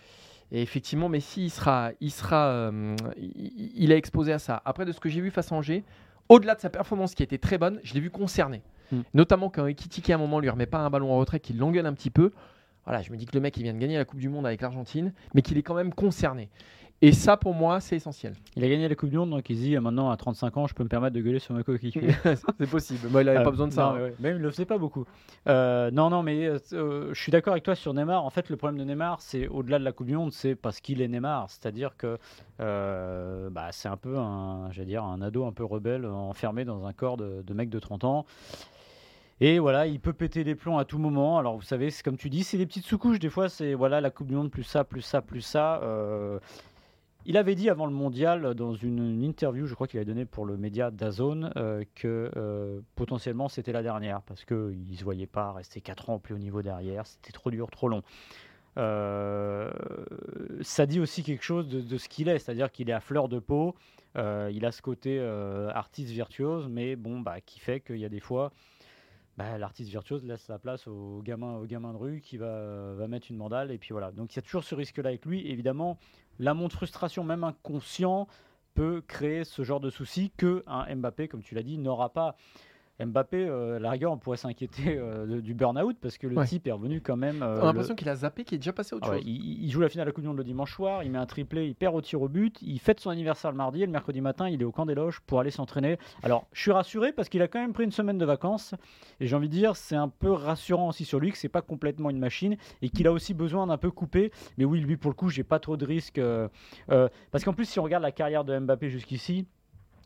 Et 0.52 0.62
effectivement, 0.62 1.08
Messi, 1.08 1.44
il 1.44 1.50
sera, 1.50 1.92
il 2.00 2.10
sera, 2.10 2.48
euh, 2.48 2.96
il, 3.16 3.92
est 3.92 3.96
exposé 3.96 4.32
à 4.32 4.40
ça. 4.40 4.60
Après, 4.64 4.84
de 4.84 4.92
ce 4.92 4.98
que 4.98 5.08
j'ai 5.08 5.20
vu 5.20 5.30
face 5.30 5.52
à 5.52 5.54
Angers, 5.54 5.84
au-delà 6.28 6.56
de 6.56 6.60
sa 6.60 6.70
performance 6.70 7.14
qui 7.14 7.22
était 7.22 7.38
très 7.38 7.56
bonne, 7.56 7.78
je 7.84 7.94
l'ai 7.94 8.00
vu 8.00 8.10
concerné. 8.10 8.62
Hmm. 8.90 9.02
Notamment 9.14 9.48
quand 9.48 9.66
Ekitike 9.66 10.10
à 10.10 10.16
un 10.16 10.18
moment 10.18 10.40
lui 10.40 10.48
remet 10.48 10.66
pas 10.66 10.78
un 10.78 10.90
ballon 10.90 11.12
en 11.12 11.18
retrait, 11.18 11.38
qu'il 11.38 11.58
l'engueule 11.58 11.86
un 11.86 11.92
petit 11.92 12.10
peu. 12.10 12.32
Voilà, 12.90 13.04
je 13.04 13.12
me 13.12 13.16
dis 13.16 13.24
que 13.24 13.36
le 13.36 13.40
mec, 13.40 13.56
il 13.56 13.62
vient 13.62 13.72
de 13.72 13.78
gagner 13.78 13.96
la 13.98 14.04
Coupe 14.04 14.18
du 14.18 14.28
Monde 14.28 14.44
avec 14.44 14.60
l'Argentine, 14.62 15.12
mais 15.32 15.42
qu'il 15.42 15.56
est 15.56 15.62
quand 15.62 15.76
même 15.76 15.94
concerné. 15.94 16.48
Et 17.02 17.12
ça, 17.12 17.36
pour 17.36 17.54
moi, 17.54 17.78
c'est 17.78 17.94
essentiel. 17.94 18.34
Il 18.56 18.64
a 18.64 18.68
gagné 18.68 18.88
la 18.88 18.96
Coupe 18.96 19.10
du 19.10 19.16
Monde, 19.16 19.30
donc 19.30 19.48
il 19.48 19.56
se 19.56 19.62
dit 19.62 19.78
maintenant 19.78 20.10
à 20.10 20.16
35 20.16 20.56
ans, 20.56 20.66
je 20.66 20.74
peux 20.74 20.82
me 20.82 20.88
permettre 20.88 21.14
de 21.14 21.20
gueuler 21.20 21.38
sur 21.38 21.54
ma 21.54 21.62
coéquipier. 21.62 22.08
c'est 22.58 22.68
possible. 22.68 23.08
Moi, 23.08 23.22
il 23.22 23.26
n'avait 23.26 23.44
pas 23.44 23.48
euh, 23.50 23.52
besoin 23.52 23.68
de 23.68 23.72
ça. 23.72 23.90
Hein. 23.90 24.10
Même 24.18 24.38
il 24.38 24.42
le 24.42 24.50
faisait 24.50 24.64
pas 24.64 24.76
beaucoup. 24.76 25.04
Euh, 25.46 25.92
non, 25.92 26.10
non, 26.10 26.24
mais 26.24 26.46
euh, 26.46 27.14
je 27.14 27.20
suis 27.22 27.30
d'accord 27.30 27.52
avec 27.52 27.62
toi 27.62 27.76
sur 27.76 27.94
Neymar. 27.94 28.24
En 28.24 28.30
fait, 28.30 28.50
le 28.50 28.56
problème 28.56 28.80
de 28.80 28.84
Neymar, 28.84 29.20
c'est 29.20 29.46
au-delà 29.46 29.78
de 29.78 29.84
la 29.84 29.92
Coupe 29.92 30.08
du 30.08 30.16
Monde, 30.16 30.32
c'est 30.32 30.56
parce 30.56 30.80
qu'il 30.80 31.00
est 31.00 31.08
Neymar. 31.08 31.48
C'est-à-dire 31.48 31.96
que 31.96 32.18
bah, 32.58 33.68
c'est 33.70 33.88
un 33.88 33.96
peu 33.96 34.18
un, 34.18 34.68
dire, 34.70 35.04
un 35.04 35.22
ado 35.22 35.46
un 35.46 35.52
peu 35.52 35.64
rebelle 35.64 36.06
enfermé 36.06 36.64
dans 36.64 36.84
un 36.86 36.92
corps 36.92 37.16
de, 37.16 37.42
de 37.46 37.54
mec 37.54 37.70
de 37.70 37.78
30 37.78 38.02
ans. 38.02 38.26
Et 39.42 39.58
voilà, 39.58 39.86
il 39.86 40.00
peut 40.00 40.12
péter 40.12 40.44
les 40.44 40.54
plombs 40.54 40.76
à 40.76 40.84
tout 40.84 40.98
moment. 40.98 41.38
Alors 41.38 41.56
vous 41.56 41.62
savez, 41.62 41.90
c'est 41.90 42.02
comme 42.02 42.18
tu 42.18 42.28
dis, 42.28 42.44
c'est 42.44 42.58
des 42.58 42.66
petites 42.66 42.84
sous-couches. 42.84 43.18
Des 43.18 43.30
fois, 43.30 43.48
c'est 43.48 43.72
voilà 43.72 44.02
la 44.02 44.10
Coupe 44.10 44.26
du 44.26 44.34
Monde 44.34 44.50
plus 44.50 44.64
ça, 44.64 44.84
plus 44.84 45.00
ça, 45.00 45.22
plus 45.22 45.40
ça. 45.40 45.80
Euh, 45.82 46.38
il 47.24 47.38
avait 47.38 47.54
dit 47.54 47.70
avant 47.70 47.86
le 47.86 47.92
mondial, 47.92 48.54
dans 48.54 48.74
une, 48.74 49.22
interview, 49.22 49.66
je 49.66 49.74
crois 49.74 49.86
qu'il 49.86 49.98
a 49.98 50.04
donné 50.04 50.26
pour 50.26 50.44
le 50.44 50.58
média 50.58 50.90
Dazone, 50.90 51.52
euh, 51.56 51.84
que 51.94 52.30
euh, 52.36 52.80
potentiellement 52.96 53.48
c'était 53.48 53.72
la 53.72 53.82
dernière 53.82 54.20
parce 54.22 54.44
qu'il 54.44 54.86
ne 54.88 54.94
se 54.94 55.04
voyait 55.04 55.26
pas 55.26 55.52
rester 55.52 55.80
4 55.80 56.10
ans 56.10 56.14
au 56.14 56.18
plus 56.18 56.34
haut 56.34 56.38
niveau 56.38 56.60
derrière. 56.60 57.06
C'était 57.06 57.32
trop 57.32 57.50
dur, 57.50 57.70
trop 57.70 57.88
long. 57.88 58.02
ça 58.76 59.70
dit 60.86 61.00
aussi 61.00 61.22
quelque 61.22 61.44
chose 61.44 61.66
de, 61.66 61.80
de 61.80 61.96
ce 61.96 62.10
qu'il 62.10 62.28
est, 62.28 62.38
c'est-à-dire 62.38 62.70
qu'il 62.70 62.90
est 62.90 62.94
à 62.94 63.00
fleur 63.00 63.30
de 63.30 63.38
peau. 63.38 63.74
il 64.16 64.66
a 64.66 64.72
ce 64.72 64.82
côté 64.82 65.18
artiste 65.74 66.10
virtuose, 66.10 66.68
mais 66.68 66.94
bon, 66.94 67.20
bah, 67.20 67.40
qui 67.40 67.58
fait 67.58 67.80
qu'il 67.80 67.96
y 67.96 68.04
a 68.04 68.10
des 68.10 68.20
fois 68.20 68.52
bah, 69.40 69.56
l'artiste 69.56 69.88
virtuose 69.88 70.22
laisse 70.22 70.42
sa 70.42 70.58
place 70.58 70.86
au 70.86 71.22
gamin, 71.22 71.56
au 71.56 71.64
gamin 71.64 71.94
de 71.94 71.96
rue 71.96 72.20
qui 72.20 72.36
va, 72.36 72.92
va 72.92 73.08
mettre 73.08 73.28
une 73.30 73.38
mandale. 73.38 73.70
Et 73.70 73.78
puis 73.78 73.92
voilà. 73.92 74.10
Donc 74.12 74.34
il 74.34 74.36
y 74.36 74.38
a 74.38 74.42
toujours 74.42 74.64
ce 74.64 74.74
risque-là 74.74 75.08
avec 75.08 75.24
lui. 75.24 75.48
Évidemment, 75.50 75.98
l'amont 76.38 76.68
de 76.68 76.74
frustration, 76.74 77.24
même 77.24 77.42
inconscient, 77.42 78.28
peut 78.74 79.02
créer 79.06 79.44
ce 79.44 79.62
genre 79.64 79.80
de 79.80 79.88
souci 79.88 80.30
que 80.36 80.62
un 80.66 80.94
Mbappé, 80.94 81.26
comme 81.28 81.42
tu 81.42 81.54
l'as 81.54 81.62
dit, 81.62 81.78
n'aura 81.78 82.12
pas. 82.12 82.36
Mbappé, 83.06 83.46
euh, 83.48 83.78
la 83.78 83.90
rigueur, 83.90 84.12
on 84.12 84.18
pourrait 84.18 84.36
s'inquiéter 84.36 84.98
euh, 84.98 85.40
du 85.40 85.54
burn-out 85.54 85.96
parce 86.00 86.18
que 86.18 86.26
le 86.26 86.44
type 86.44 86.66
est 86.66 86.72
revenu 86.72 87.00
quand 87.00 87.16
même. 87.16 87.42
Euh, 87.42 87.58
on 87.60 87.62
a 87.62 87.66
l'impression 87.66 87.94
qu'il 87.94 88.08
a 88.08 88.16
zappé, 88.16 88.44
qu'il 88.44 88.56
est 88.56 88.58
déjà 88.58 88.72
passé 88.72 88.94
autre 88.94 89.08
ah 89.10 89.16
chose. 89.16 89.22
il, 89.24 89.70
joue 89.70 89.80
la 89.80 89.88
finale 89.88 90.04
de 90.06 90.10
la 90.10 90.12
Coupe 90.12 90.22
du 90.22 90.28
Monde 90.28 90.38
le 90.38 90.44
dimanche 90.44 90.74
soir, 90.74 91.02
il 91.02 91.10
met 91.10 91.18
un 91.18 91.26
triplé, 91.26 91.66
il 91.66 91.74
perd 91.74 91.94
au 91.94 92.00
tir 92.00 92.20
au 92.20 92.28
but, 92.28 92.58
il 92.62 92.78
fête 92.78 93.00
son 93.00 93.10
anniversaire 93.10 93.50
le 93.50 93.56
mardi 93.56 93.82
et 93.82 93.86
le 93.86 93.92
mercredi 93.92 94.20
matin, 94.20 94.48
il 94.48 94.60
est 94.60 94.64
au 94.64 94.72
camp 94.72 94.86
des 94.86 94.94
loges 94.94 95.20
pour 95.20 95.40
aller 95.40 95.50
s'entraîner. 95.50 95.98
Alors, 96.22 96.46
je 96.52 96.60
suis 96.60 96.72
rassuré 96.72 97.12
parce 97.12 97.28
qu'il 97.28 97.42
a 97.42 97.48
quand 97.48 97.60
même 97.60 97.72
pris 97.72 97.84
une 97.84 97.92
semaine 97.92 98.18
de 98.18 98.24
vacances 98.24 98.74
et 99.20 99.26
j'ai 99.26 99.36
envie 99.36 99.48
de 99.48 99.54
dire, 99.54 99.76
c'est 99.76 99.96
un 99.96 100.08
peu 100.08 100.30
rassurant 100.30 100.88
aussi 100.88 101.04
sur 101.04 101.20
lui 101.20 101.32
que 101.32 101.38
c'est 101.38 101.48
pas 101.48 101.62
complètement 101.62 102.10
une 102.10 102.18
machine 102.18 102.56
et 102.82 102.90
qu'il 102.90 103.06
a 103.06 103.12
aussi 103.12 103.34
besoin 103.34 103.66
d'un 103.66 103.78
peu 103.78 103.90
couper. 103.90 104.30
Mais 104.58 104.64
oui, 104.64 104.80
lui, 104.80 104.96
pour 104.96 105.10
le 105.10 105.16
coup, 105.16 105.28
j'ai 105.28 105.44
pas 105.44 105.58
trop 105.58 105.76
de 105.76 105.84
risques 105.84 106.20
parce 106.86 107.44
qu'en 107.44 107.52
plus, 107.52 107.64
si 107.64 107.78
on 107.78 107.82
regarde 107.82 108.02
la 108.02 108.12
carrière 108.12 108.44
de 108.44 108.58
Mbappé 108.58 108.90
jusqu'ici, 108.90 109.46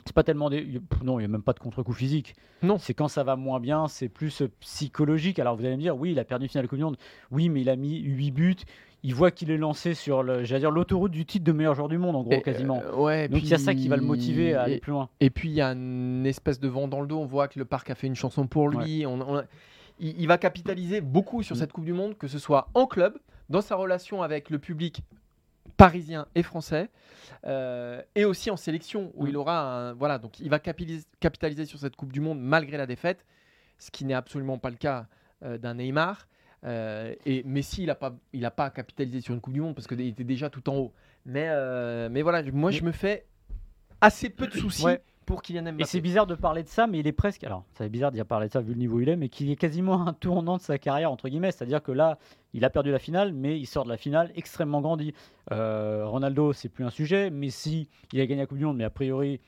c'est 0.04 0.14
pas 0.14 0.22
tellement 0.22 0.50
des... 0.50 0.80
non 1.02 1.18
il 1.18 1.22
n'y 1.22 1.24
a 1.26 1.28
même 1.28 1.42
pas 1.42 1.52
de 1.52 1.58
contre-coup 1.58 1.92
physique. 1.92 2.34
Non. 2.62 2.78
C'est 2.78 2.94
quand 2.94 3.08
ça 3.08 3.24
va 3.24 3.36
moins 3.36 3.60
bien 3.60 3.88
c'est 3.88 4.08
plus 4.08 4.42
euh, 4.42 4.50
psychologique. 4.60 5.38
Alors 5.38 5.56
vous 5.56 5.64
allez 5.64 5.76
me 5.76 5.80
dire 5.80 5.96
oui 5.96 6.12
il 6.12 6.18
a 6.18 6.24
perdu 6.24 6.44
une 6.44 6.48
finale 6.48 6.64
de 6.64 6.68
Coupe 6.68 6.78
du 6.78 6.84
Monde. 6.84 6.96
Oui 7.30 7.48
mais 7.48 7.62
il 7.62 7.70
a 7.70 7.76
mis 7.76 8.00
8 8.00 8.30
buts. 8.30 8.56
Il 9.02 9.14
voit 9.14 9.30
qu'il 9.30 9.50
est 9.50 9.58
lancé 9.58 9.92
sur 9.92 10.22
le, 10.22 10.42
dire 10.42 10.70
l'autoroute 10.70 11.12
du 11.12 11.26
titre 11.26 11.44
de 11.44 11.52
meilleur 11.52 11.74
joueur 11.74 11.88
du 11.88 11.98
monde 11.98 12.16
en 12.16 12.22
gros 12.22 12.40
quasiment 12.40 12.82
euh, 12.82 12.96
ouais, 12.96 13.28
donc 13.28 13.42
il 13.42 13.48
y 13.48 13.54
a 13.54 13.58
ça 13.58 13.74
qui 13.74 13.88
va 13.88 13.96
le 13.96 14.02
motiver 14.02 14.54
à 14.54 14.62
aller 14.62 14.78
plus 14.78 14.92
loin. 14.92 15.10
et 15.20 15.28
puis 15.28 15.50
il 15.50 15.54
y 15.54 15.60
a 15.60 15.72
une 15.72 16.24
espèce 16.24 16.58
de 16.58 16.68
vent 16.68 16.88
dans 16.88 17.00
le 17.00 17.06
dos. 17.06 17.18
On 17.18 17.26
voit 17.26 17.48
que 17.48 17.58
le 17.58 17.66
parc 17.66 17.90
a 17.90 17.94
fait 17.94 18.06
une 18.06 18.14
chanson 18.14 18.46
pour 18.46 18.68
lui. 18.68 19.04
On, 19.06 19.42
il, 19.98 20.26
va 20.26 20.38
capitaliser 20.38 21.00
beaucoup 21.00 21.42
sur 21.42 21.54
mm. 21.54 21.58
cette 21.58 21.72
Coupe 21.72 21.84
du 21.84 21.92
Monde 21.92 22.16
que 22.16 22.28
ce 22.28 22.38
soit 22.38 22.68
en 22.74 22.86
club 22.86 23.18
dans 23.50 23.60
sa 23.60 23.76
relation 23.76 24.22
avec 24.22 24.50
le 24.50 24.58
public 24.58 25.02
parisien 25.76 26.26
et 26.34 26.42
français, 26.42 26.88
euh, 27.46 28.02
et 28.14 28.24
aussi 28.24 28.50
en 28.50 28.56
sélection 28.56 29.12
où 29.14 29.24
mm. 29.24 29.28
il 29.28 29.36
aura 29.36 29.60
un, 29.60 29.92
voilà 29.94 30.18
donc 30.18 30.40
il 30.40 30.48
va 30.50 30.58
capitaliser, 30.58 31.66
sur 31.66 31.78
cette 31.78 31.96
Coupe 31.96 32.12
du 32.12 32.20
Monde 32.20 32.40
malgré 32.40 32.76
la 32.76 32.86
défaite. 32.86 33.24
ce 33.78 33.90
qui 33.90 34.04
n'est 34.04 34.14
absolument 34.14 34.58
pas 34.58 34.70
le 34.70 34.76
cas 34.76 35.06
euh, 35.42 35.58
d'un 35.58 35.74
Neymar. 35.74 36.28
Euh, 36.64 37.14
et 37.26 37.42
Messi, 37.42 37.82
il 37.82 37.86
n'a 37.86 37.94
pas, 37.94 38.16
il 38.32 38.42
a 38.46 38.50
pas 38.50 38.70
capitalisé 38.70 39.20
sur 39.20 39.34
une 39.34 39.40
Coupe 39.40 39.52
du 39.52 39.60
Monde 39.60 39.74
parce 39.74 39.86
qu'il 39.86 40.00
était 40.00 40.24
déjà 40.24 40.48
tout 40.48 40.68
en 40.70 40.76
haut. 40.76 40.92
Mais, 41.26 41.48
mais 42.10 42.22
voilà, 42.22 42.42
moi 42.52 42.70
je 42.70 42.82
me 42.82 42.92
fais 42.92 43.26
assez 44.00 44.28
peu 44.28 44.46
de 44.46 44.52
soucis 44.52 44.84
Ouais. 44.84 45.00
Pour 45.24 45.42
Kylian 45.42 45.62
Mbappé. 45.62 45.82
Et 45.82 45.84
c'est 45.86 46.00
bizarre 46.00 46.26
de 46.26 46.34
parler 46.34 46.62
de 46.62 46.68
ça, 46.68 46.86
mais 46.86 47.00
il 47.00 47.06
est 47.06 47.12
presque. 47.12 47.44
Alors, 47.44 47.64
c'est 47.74 47.88
bizarre 47.88 48.12
d'y 48.12 48.22
parler 48.24 48.48
de 48.48 48.52
ça 48.52 48.60
vu 48.60 48.72
le 48.72 48.78
niveau 48.78 48.96
où 48.96 49.00
il 49.00 49.08
est, 49.08 49.16
mais 49.16 49.28
qu'il 49.28 49.50
est 49.50 49.56
quasiment 49.56 50.06
un 50.06 50.12
tournant 50.12 50.56
de 50.56 50.62
sa 50.62 50.78
carrière, 50.78 51.10
entre 51.10 51.28
guillemets. 51.28 51.52
C'est-à-dire 51.52 51.82
que 51.82 51.92
là, 51.92 52.18
il 52.52 52.64
a 52.64 52.70
perdu 52.70 52.90
la 52.90 52.98
finale, 52.98 53.32
mais 53.32 53.58
il 53.58 53.66
sort 53.66 53.84
de 53.84 53.88
la 53.88 53.96
finale 53.96 54.30
extrêmement 54.36 54.80
grandi. 54.80 55.14
Euh, 55.52 56.06
Ronaldo, 56.06 56.52
c'est 56.52 56.68
plus 56.68 56.84
un 56.84 56.90
sujet. 56.90 57.30
Messi, 57.30 57.88
il 58.12 58.20
a 58.20 58.26
gagné 58.26 58.42
la 58.42 58.46
Coupe 58.46 58.58
du 58.58 58.64
Monde, 58.64 58.76
mais 58.76 58.84
a 58.84 58.90
priori, 58.90 59.40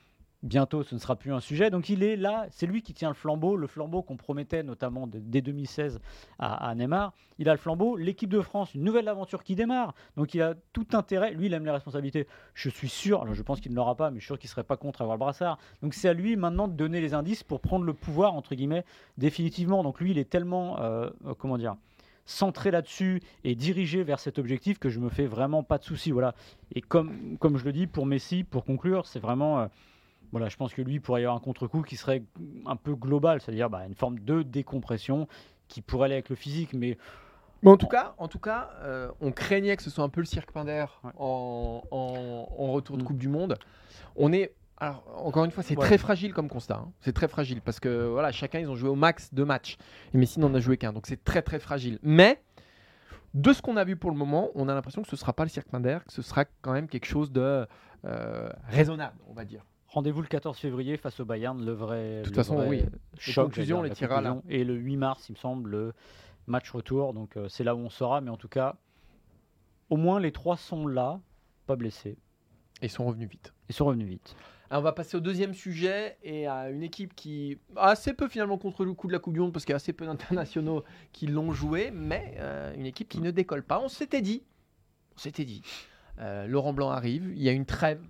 bientôt, 0.43 0.83
ce 0.83 0.95
ne 0.95 0.99
sera 0.99 1.15
plus 1.15 1.33
un 1.33 1.39
sujet. 1.39 1.69
Donc, 1.69 1.89
il 1.89 2.03
est 2.03 2.15
là, 2.15 2.45
c'est 2.51 2.67
lui 2.67 2.81
qui 2.81 2.93
tient 2.93 3.09
le 3.09 3.15
flambeau, 3.15 3.55
le 3.55 3.67
flambeau 3.67 4.01
qu'on 4.01 4.17
promettait 4.17 4.63
notamment 4.63 5.07
dès 5.07 5.41
2016 5.41 5.99
à, 6.39 6.73
Neymar. 6.75 7.13
Il 7.39 7.49
a 7.49 7.53
le 7.53 7.57
flambeau. 7.57 7.97
L'équipe 7.97 8.29
de 8.29 8.41
France, 8.41 8.73
une 8.73 8.83
nouvelle 8.83 9.07
aventure 9.07 9.43
qui 9.43 9.55
démarre. 9.55 9.93
Donc, 10.15 10.33
il 10.33 10.41
a 10.41 10.55
tout 10.73 10.87
intérêt. 10.93 11.31
Lui, 11.31 11.47
il 11.47 11.53
aime 11.53 11.65
les 11.65 11.71
responsabilités. 11.71 12.27
Je 12.53 12.69
suis 12.69 12.89
sûr, 12.89 13.21
alors 13.21 13.33
je 13.33 13.41
pense 13.41 13.61
qu'il 13.61 13.71
ne 13.71 13.75
l'aura 13.75 13.95
pas, 13.95 14.09
mais 14.09 14.19
je 14.19 14.21
suis 14.21 14.27
sûr 14.27 14.39
qu'il 14.39 14.47
ne 14.47 14.51
serait 14.51 14.63
pas 14.63 14.77
contre 14.77 15.01
avoir 15.01 15.15
le 15.15 15.19
brassard. 15.19 15.57
Donc 15.81 15.93
c'est 15.93 16.09
à 16.09 16.13
lui 16.13 16.35
maintenant 16.35 16.67
de 16.67 16.73
donner 16.73 17.01
les 17.01 17.13
indices 17.13 17.43
pour 17.43 17.61
prendre 17.61 17.85
le 17.85 17.93
pouvoir, 17.93 18.33
entre 18.33 18.55
guillemets, 18.55 18.83
définitivement. 19.17 19.83
Donc 19.83 19.99
lui, 19.99 20.11
il 20.11 20.17
est 20.17 20.29
tellement, 20.29 20.79
euh, 20.79 21.09
comment 21.37 21.57
dire, 21.57 21.75
centré 22.25 22.71
là-dessus 22.71 23.21
et 23.43 23.55
dirigé 23.55 24.03
vers 24.03 24.19
cet 24.19 24.39
objectif 24.39 24.79
que 24.79 24.89
je 24.89 24.99
me 24.99 25.09
fais 25.09 25.25
vraiment 25.25 25.63
pas 25.63 25.77
de 25.77 25.83
soucis. 25.83 26.11
Voilà. 26.11 26.35
Et 26.73 26.81
comme, 26.81 27.37
comme 27.39 27.57
je 27.57 27.65
le 27.65 27.71
dis, 27.71 27.87
pour 27.87 28.05
Messi, 28.05 28.43
pour 28.43 28.65
conclure, 28.65 29.05
c'est 29.05 29.19
vraiment... 29.19 29.59
euh, 29.59 29.67
voilà, 30.31 30.49
je 30.49 30.57
pense 30.57 30.73
que 30.73 30.81
lui, 30.81 30.95
il 30.95 31.01
pourrait 31.01 31.21
y 31.21 31.25
avoir 31.25 31.37
un 31.37 31.41
contre-coup 31.41 31.81
qui 31.83 31.95
serait 31.95 32.23
un 32.65 32.75
peu 32.75 32.95
global, 32.95 33.39
c'est-à-dire 33.41 33.69
bah, 33.69 33.85
une 33.87 33.95
forme 33.95 34.19
de 34.19 34.43
décompression 34.43 35.27
qui 35.67 35.81
pourrait 35.81 36.05
aller 36.05 36.15
avec 36.15 36.29
le 36.29 36.35
physique, 36.35 36.73
mais 36.73 36.97
Mais 37.63 37.71
en 37.71 37.77
tout 37.77 37.87
cas, 37.87 38.13
en 38.19 38.27
tout 38.27 38.39
cas 38.39 38.69
euh, 38.83 39.09
on 39.19 39.31
craignait 39.31 39.75
que 39.75 39.83
ce 39.83 39.89
soit 39.89 40.03
un 40.03 40.09
peu 40.09 40.21
le 40.21 40.25
cirque 40.27 40.51
Pinder 40.51 40.85
Ouais. 41.03 41.11
en, 41.17 41.81
en- 41.91 42.47
en 42.57 42.71
retour 42.71 42.97
de 42.97 43.01
Mm. 43.03 43.05
Coupe 43.05 43.17
du 43.17 43.29
Monde. 43.29 43.57
On 44.15 44.31
est. 44.31 44.53
Alors, 44.79 45.03
encore 45.25 45.43
une 45.43 45.49
fois, 45.49 45.63
c'est 45.63 45.75
Ouais. 45.75 45.83
très 45.85 45.97
fragile 45.97 46.33
comme 46.35 46.49
constat. 46.49 46.75
hein. 46.75 46.91
C'est 47.01 47.13
très 47.13 47.27
fragile 47.27 47.61
parce 47.61 47.79
que 47.79 48.05
voilà, 48.09 48.31
chacun, 48.31 48.59
ils 48.59 48.69
ont 48.69 48.75
joué 48.75 48.89
au 48.89 48.95
max 48.95 49.33
deux 49.33 49.43
matchs. 49.45 49.77
Et 50.13 50.17
Messi 50.19 50.39
n'en 50.39 50.53
a 50.53 50.59
joué 50.59 50.77
qu'un. 50.77 50.93
Donc, 50.93 51.07
c'est 51.07 51.23
très, 51.23 51.41
très 51.41 51.57
fragile. 51.59 51.97
Mais, 52.03 52.39
de 53.33 53.53
ce 53.53 53.61
qu'on 53.63 53.75
a 53.75 53.83
vu 53.83 53.95
pour 53.95 54.11
le 54.11 54.17
moment, 54.17 54.49
on 54.53 54.69
a 54.69 54.75
l'impression 54.75 55.01
que 55.01 55.07
ce 55.07 55.15
ne 55.15 55.19
sera 55.19 55.33
pas 55.33 55.43
le 55.43 55.49
cirque 55.49 55.67
Pinder, 55.67 55.97
que 56.05 56.13
ce 56.13 56.21
sera 56.21 56.45
quand 56.61 56.73
même 56.73 56.87
quelque 56.87 57.05
chose 57.07 57.31
de 57.31 57.65
euh, 58.05 58.49
raisonnable, 58.67 59.17
on 59.27 59.33
va 59.33 59.45
dire. 59.45 59.65
Rendez-vous 59.87 60.21
le 60.21 60.27
14 60.27 60.57
février 60.57 60.97
face 60.97 61.19
au 61.19 61.25
Bayern, 61.25 61.63
le 61.63 61.71
vrai. 61.71 62.19
De 62.19 62.23
toute 62.23 62.35
le 62.35 62.43
façon, 62.43 62.67
oui. 62.67 62.83
choc, 63.17 63.45
conclusions, 63.45 63.81
les 63.81 63.91
tirera 63.91 64.21
là. 64.21 64.41
Et 64.49 64.63
le 64.63 64.75
8 64.75 64.97
mars, 64.97 65.29
il 65.29 65.33
me 65.33 65.37
semble, 65.37 65.69
le 65.69 65.93
match 66.47 66.69
retour. 66.71 67.13
Donc 67.13 67.37
euh, 67.37 67.47
c'est 67.49 67.63
là 67.63 67.75
où 67.75 67.79
on 67.79 67.89
sera, 67.89 68.21
mais 68.21 68.29
en 68.29 68.37
tout 68.37 68.49
cas, 68.49 68.75
au 69.89 69.97
moins 69.97 70.19
les 70.19 70.31
trois 70.31 70.57
sont 70.57 70.87
là, 70.87 71.19
pas 71.65 71.75
blessés, 71.75 72.17
Et 72.81 72.85
ils 72.85 72.89
sont 72.89 73.05
revenus 73.05 73.29
vite. 73.29 73.53
et 73.69 73.73
sont 73.73 73.85
revenus 73.85 74.07
vite. 74.07 74.35
Alors, 74.69 74.81
on 74.81 74.83
va 74.83 74.91
passer 74.91 75.15
au 75.15 75.21
deuxième 75.21 75.53
sujet 75.53 76.17
et 76.23 76.45
à 76.45 76.69
une 76.69 76.83
équipe 76.83 77.15
qui 77.15 77.57
a 77.77 77.91
assez 77.91 78.13
peu 78.13 78.27
finalement 78.27 78.57
contre 78.57 78.83
le 78.83 78.93
coup 78.93 79.07
de 79.07 79.13
la 79.13 79.19
Coupe 79.19 79.33
du 79.33 79.39
Monde 79.39 79.53
parce 79.53 79.63
qu'il 79.63 79.71
y 79.71 79.73
a 79.73 79.77
assez 79.77 79.93
peu 79.93 80.05
d'internationaux 80.05 80.83
qui 81.13 81.27
l'ont 81.27 81.53
joué, 81.53 81.89
mais 81.91 82.35
euh, 82.39 82.75
une 82.75 82.85
équipe 82.85 83.07
qui 83.07 83.21
ne 83.21 83.31
décolle 83.31 83.63
pas. 83.63 83.79
On 83.79 83.87
s'était 83.87 84.21
dit, 84.21 84.43
on 85.15 85.19
s'était 85.19 85.45
dit, 85.45 85.61
euh, 86.19 86.47
Laurent 86.47 86.73
Blanc 86.73 86.89
arrive, 86.89 87.31
il 87.33 87.41
y 87.41 87.47
a 87.47 87.53
une 87.53 87.65
trêve 87.65 88.01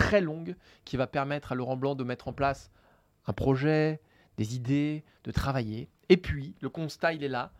très 0.00 0.22
longue 0.22 0.56
qui 0.86 0.96
va 0.96 1.06
permettre 1.06 1.52
à 1.52 1.54
Laurent 1.54 1.76
Blanc 1.76 1.94
de 1.94 2.04
mettre 2.04 2.26
en 2.26 2.32
place 2.32 2.70
un 3.26 3.34
projet, 3.34 4.00
des 4.38 4.56
idées, 4.56 5.04
de 5.24 5.30
travailler. 5.30 5.90
Et 6.08 6.16
puis, 6.16 6.54
le 6.62 6.70
constat, 6.70 7.12
il 7.12 7.22
est 7.22 7.28
là. 7.28 7.52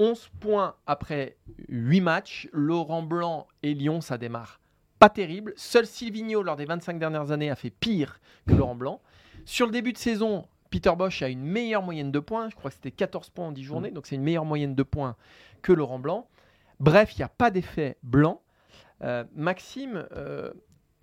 11 0.00 0.30
points 0.40 0.74
après 0.86 1.36
8 1.68 2.00
matchs. 2.00 2.48
Laurent 2.52 3.02
Blanc 3.02 3.46
et 3.62 3.72
Lyon, 3.72 4.00
ça 4.00 4.18
démarre 4.18 4.60
pas 4.98 5.10
terrible. 5.10 5.52
Seul 5.56 5.86
Silvino, 5.86 6.42
lors 6.42 6.56
des 6.56 6.64
25 6.64 6.98
dernières 6.98 7.30
années, 7.30 7.50
a 7.50 7.54
fait 7.54 7.70
pire 7.70 8.18
que 8.48 8.54
Laurent 8.54 8.74
Blanc. 8.74 9.00
Sur 9.44 9.66
le 9.66 9.72
début 9.72 9.92
de 9.92 9.98
saison, 9.98 10.48
Peter 10.70 10.92
Bosch 10.96 11.22
a 11.22 11.28
une 11.28 11.44
meilleure 11.44 11.82
moyenne 11.82 12.10
de 12.10 12.18
points. 12.18 12.48
Je 12.50 12.56
crois 12.56 12.70
que 12.70 12.74
c'était 12.74 12.90
14 12.90 13.30
points 13.30 13.46
en 13.46 13.52
10 13.52 13.62
journées, 13.62 13.90
donc 13.90 14.06
c'est 14.06 14.16
une 14.16 14.22
meilleure 14.22 14.44
moyenne 14.44 14.74
de 14.74 14.82
points 14.82 15.16
que 15.62 15.72
Laurent 15.72 15.98
Blanc. 15.98 16.28
Bref, 16.80 17.14
il 17.14 17.18
n'y 17.18 17.24
a 17.24 17.28
pas 17.28 17.50
d'effet 17.50 17.96
blanc. 18.02 18.42
Euh, 19.02 19.24
Maxime, 19.34 20.08
euh, 20.12 20.50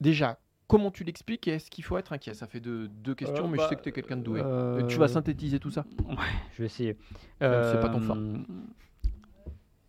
déjà, 0.02 0.40
comment 0.78 0.92
tu 0.92 1.04
l'expliques 1.04 1.48
et 1.48 1.52
est-ce 1.52 1.70
qu'il 1.70 1.84
faut 1.84 1.98
être 1.98 2.14
inquiet? 2.14 2.34
Ça 2.34 2.48
fait 2.48 2.60
deux, 2.60 2.88
deux 2.88 3.14
questions, 3.16 3.46
Euh, 3.46 3.48
mais 3.48 3.58
bah, 3.58 3.64
je 3.66 3.70
sais 3.70 3.76
que 3.76 3.82
tu 3.84 3.90
es 3.90 3.92
quelqu'un 3.92 4.18
de 4.18 4.24
doué. 4.24 4.42
euh, 4.44 4.86
Tu 4.88 4.98
vas 4.98 5.08
synthétiser 5.08 5.60
tout 5.60 5.72
ça? 5.72 5.86
Je 6.54 6.62
vais 6.64 6.66
essayer. 6.66 6.98
c'est 7.40 7.80
pas 7.82 7.90
ton 7.90 8.02
fort. 8.02 8.18
Euh, 8.18 8.38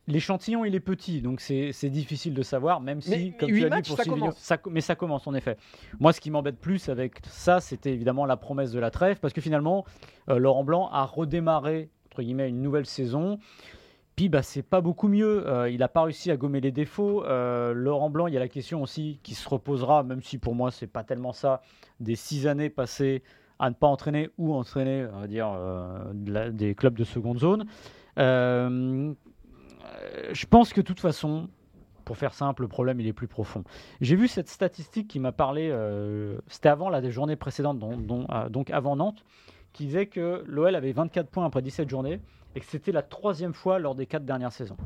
L'échantillon, 0.06 0.66
il 0.66 0.74
est 0.74 0.80
petit, 0.80 1.22
donc 1.22 1.40
c'est 1.40 1.72
difficile 1.88 2.34
de 2.34 2.42
savoir, 2.42 2.82
même 2.82 3.00
si, 3.00 3.10
Mais- 3.10 3.32
comme 3.38 3.50
mais 3.50 3.58
tu 3.60 3.64
as 3.64 3.80
dit 3.80 3.88
pour 3.88 3.96
ça 3.96 4.04
commence. 4.04 4.36
ça 4.36 4.58
mais 4.70 4.82
ça 4.82 4.94
commence 4.96 5.26
en 5.26 5.32
effet. 5.32 5.56
Moi, 5.98 6.12
ce 6.12 6.20
qui 6.20 6.30
m'embête 6.30 6.58
plus 6.60 6.90
avec 6.90 7.20
ça, 7.26 7.60
c'était 7.60 7.94
évidemment 7.94 8.26
la 8.26 8.36
promesse 8.36 8.70
de 8.70 8.78
la 8.78 8.90
trêve, 8.90 9.18
parce 9.20 9.32
que 9.32 9.40
finalement, 9.40 9.86
euh, 10.28 10.38
Laurent 10.38 10.62
Blanc 10.62 10.90
a 10.92 11.04
redémarré 11.06 11.88
entre 12.10 12.20
guillemets 12.22 12.50
une 12.50 12.60
nouvelle 12.60 12.84
saison. 12.84 13.38
Puis 14.16 14.28
bah, 14.28 14.42
c'est 14.42 14.62
pas 14.62 14.80
beaucoup 14.80 15.08
mieux. 15.08 15.48
Euh, 15.48 15.68
il 15.68 15.78
n'a 15.78 15.88
pas 15.88 16.02
réussi 16.02 16.30
à 16.30 16.36
gommer 16.36 16.60
les 16.60 16.70
défauts. 16.70 17.24
Euh, 17.24 17.72
Laurent 17.72 18.10
Blanc, 18.10 18.28
il 18.28 18.34
y 18.34 18.36
a 18.36 18.40
la 18.40 18.48
question 18.48 18.82
aussi 18.82 19.18
qui 19.22 19.34
se 19.34 19.48
reposera, 19.48 20.02
même 20.04 20.22
si 20.22 20.38
pour 20.38 20.54
moi 20.54 20.70
c'est 20.70 20.86
pas 20.86 21.02
tellement 21.02 21.32
ça, 21.32 21.62
des 22.00 22.14
six 22.14 22.46
années 22.46 22.70
passées 22.70 23.22
à 23.58 23.70
ne 23.70 23.74
pas 23.74 23.88
entraîner 23.88 24.30
ou 24.38 24.54
entraîner, 24.54 25.06
on 25.12 25.26
dire, 25.26 25.52
euh, 25.56 26.50
des 26.50 26.74
clubs 26.74 26.96
de 26.96 27.04
seconde 27.04 27.38
zone. 27.38 27.64
Je 28.16 29.14
pense 30.48 30.72
que 30.72 30.80
de 30.80 30.86
toute 30.86 31.00
façon, 31.00 31.48
pour 32.04 32.16
faire 32.16 32.34
simple, 32.34 32.62
le 32.62 32.68
problème 32.68 33.00
il 33.00 33.06
est 33.06 33.12
plus 33.12 33.28
profond. 33.28 33.64
J'ai 34.00 34.16
vu 34.16 34.28
cette 34.28 34.48
statistique 34.48 35.08
qui 35.08 35.18
m'a 35.20 35.32
parlé, 35.32 35.72
c'était 36.48 36.68
avant 36.68 36.88
la 36.88 37.08
journée 37.10 37.36
précédente, 37.36 37.78
donc 37.78 38.70
avant 38.70 38.96
Nantes, 38.96 39.24
qui 39.72 39.86
disait 39.86 40.06
que 40.06 40.42
l'OL 40.46 40.74
avait 40.74 40.92
24 40.92 41.28
points 41.28 41.46
après 41.46 41.62
17 41.62 41.88
journées 41.88 42.20
et 42.54 42.60
que 42.60 42.66
c'était 42.66 42.92
la 42.92 43.02
troisième 43.02 43.54
fois 43.54 43.78
lors 43.78 43.94
des 43.94 44.06
quatre 44.06 44.24
dernières 44.24 44.52
saisons. 44.52 44.76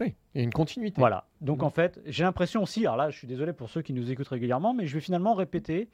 Oui, 0.00 0.14
il 0.34 0.38
y 0.38 0.40
a 0.40 0.44
une 0.44 0.52
continuité. 0.52 0.98
Voilà. 0.98 1.26
Donc 1.40 1.62
en 1.62 1.70
fait, 1.70 2.00
j'ai 2.06 2.24
l'impression 2.24 2.62
aussi, 2.62 2.80
alors 2.80 2.96
là, 2.96 3.10
je 3.10 3.18
suis 3.18 3.28
désolé 3.28 3.52
pour 3.52 3.68
ceux 3.68 3.82
qui 3.82 3.92
nous 3.92 4.10
écoutent 4.10 4.28
régulièrement, 4.28 4.74
mais 4.74 4.86
je 4.86 4.94
vais 4.94 5.00
finalement 5.00 5.34
répéter 5.34 5.88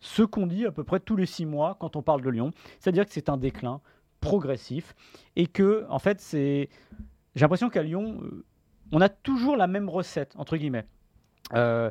ce 0.00 0.22
qu'on 0.22 0.46
dit 0.46 0.66
à 0.66 0.72
peu 0.72 0.84
près 0.84 1.00
tous 1.00 1.16
les 1.16 1.26
six 1.26 1.46
mois 1.46 1.76
quand 1.80 1.96
on 1.96 2.02
parle 2.02 2.20
de 2.20 2.28
Lyon, 2.28 2.52
c'est-à-dire 2.78 3.06
que 3.06 3.12
c'est 3.12 3.28
un 3.28 3.36
déclin 3.36 3.80
progressif 4.20 4.94
et 5.36 5.46
que 5.46 5.86
en 5.88 5.98
fait, 5.98 6.20
c'est, 6.20 6.68
j'ai 7.34 7.40
l'impression 7.42 7.70
qu'à 7.70 7.82
Lyon, 7.82 8.20
euh, 8.22 8.44
on 8.92 9.00
a 9.00 9.08
toujours 9.08 9.56
la 9.56 9.66
même 9.66 9.88
recette 9.88 10.34
entre 10.36 10.56
guillemets. 10.56 10.84
Euh, 11.54 11.90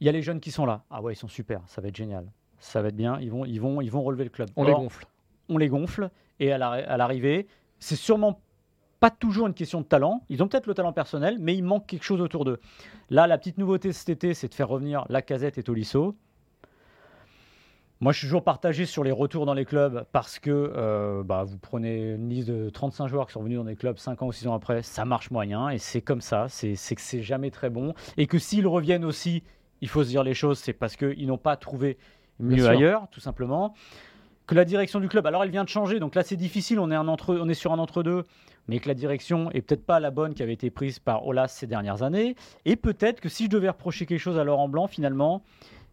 Il 0.00 0.06
y 0.06 0.08
a 0.08 0.12
les 0.12 0.22
jeunes 0.22 0.40
qui 0.40 0.50
sont 0.50 0.66
là. 0.66 0.82
Ah 0.90 1.00
ouais, 1.00 1.12
ils 1.12 1.16
sont 1.16 1.28
super, 1.28 1.62
ça 1.66 1.80
va 1.80 1.88
être 1.88 1.96
génial, 1.96 2.30
ça 2.58 2.82
va 2.82 2.88
être 2.88 2.96
bien. 2.96 3.18
Ils 3.20 3.30
vont, 3.30 3.44
ils 3.44 3.60
vont, 3.60 3.80
ils 3.80 3.90
vont 3.90 4.02
relever 4.02 4.24
le 4.24 4.30
club. 4.30 4.50
On 4.56 4.64
les 4.64 4.72
gonfle. 4.72 5.06
on 5.48 5.58
les 5.58 5.68
gonfle 5.68 6.10
et 6.40 6.52
à 6.52 6.58
l'arri- 6.58 6.82
à 6.84 6.96
l'arrivée, 6.96 7.46
c'est 7.78 7.96
sûrement 7.96 8.40
pas 9.00 9.10
toujours 9.10 9.46
une 9.46 9.54
question 9.54 9.80
de 9.80 9.86
talent. 9.86 10.24
Ils 10.28 10.42
ont 10.42 10.48
peut-être 10.48 10.66
le 10.66 10.74
talent 10.74 10.92
personnel, 10.92 11.36
mais 11.40 11.54
il 11.56 11.62
manque 11.62 11.86
quelque 11.86 12.02
chose 12.02 12.20
autour 12.20 12.44
d'eux. 12.44 12.58
Là, 13.10 13.26
la 13.26 13.38
petite 13.38 13.58
nouveauté 13.58 13.92
cet 13.92 14.08
été, 14.08 14.34
c'est 14.34 14.48
de 14.48 14.54
faire 14.54 14.68
revenir 14.68 15.04
Lacazette 15.08 15.56
et 15.58 15.62
Tolisso. 15.62 16.16
Moi, 18.00 18.12
je 18.12 18.18
suis 18.18 18.26
toujours 18.28 18.44
partagé 18.44 18.86
sur 18.86 19.02
les 19.02 19.10
retours 19.10 19.44
dans 19.44 19.54
les 19.54 19.64
clubs 19.64 20.04
parce 20.12 20.38
que 20.38 20.50
euh, 20.52 21.24
bah, 21.24 21.42
vous 21.42 21.58
prenez 21.58 22.12
une 22.14 22.28
liste 22.28 22.48
de 22.48 22.70
35 22.70 23.08
joueurs 23.08 23.26
qui 23.26 23.32
sont 23.32 23.42
venus 23.42 23.58
dans 23.58 23.64
des 23.64 23.74
clubs 23.74 23.98
5 23.98 24.22
ans 24.22 24.26
ou 24.28 24.32
6 24.32 24.46
ans 24.46 24.54
après, 24.54 24.82
ça 24.82 25.04
marche 25.04 25.32
moyen 25.32 25.68
et 25.68 25.78
c'est 25.78 26.00
comme 26.00 26.20
ça. 26.20 26.46
C'est 26.48 26.74
que 26.74 27.00
c'est 27.00 27.22
jamais 27.22 27.50
très 27.50 27.70
bon. 27.70 27.94
Et 28.16 28.28
que 28.28 28.38
s'ils 28.38 28.68
reviennent 28.68 29.04
aussi, 29.04 29.42
il 29.80 29.88
faut 29.88 30.04
se 30.04 30.08
dire 30.10 30.22
les 30.22 30.34
choses, 30.34 30.58
c'est 30.60 30.72
parce 30.72 30.94
qu'ils 30.94 31.26
n'ont 31.26 31.38
pas 31.38 31.56
trouvé 31.56 31.98
mieux 32.38 32.68
ailleurs, 32.68 33.08
tout 33.10 33.18
simplement 33.20 33.74
que 34.48 34.54
la 34.56 34.64
direction 34.64 34.98
du 34.98 35.08
club, 35.08 35.26
alors 35.26 35.44
elle 35.44 35.50
vient 35.50 35.62
de 35.62 35.68
changer, 35.68 36.00
donc 36.00 36.16
là 36.16 36.24
c'est 36.24 36.34
difficile, 36.36 36.80
on 36.80 36.90
est, 36.90 36.94
un 36.96 37.06
entre, 37.06 37.36
on 37.36 37.48
est 37.48 37.54
sur 37.54 37.72
un 37.72 37.78
entre-deux, 37.78 38.24
mais 38.66 38.80
que 38.80 38.88
la 38.88 38.94
direction 38.94 39.50
est 39.52 39.60
peut-être 39.62 39.84
pas 39.86 40.00
la 40.00 40.10
bonne 40.10 40.34
qui 40.34 40.42
avait 40.42 40.54
été 40.54 40.70
prise 40.70 40.98
par 40.98 41.26
Olas 41.26 41.48
ces 41.48 41.66
dernières 41.68 42.02
années, 42.02 42.34
et 42.64 42.74
peut-être 42.74 43.20
que 43.20 43.28
si 43.28 43.44
je 43.44 43.50
devais 43.50 43.68
reprocher 43.68 44.04
quelque 44.06 44.18
chose 44.20 44.38
à 44.38 44.44
Laurent 44.44 44.68
Blanc 44.68 44.86
finalement, 44.88 45.42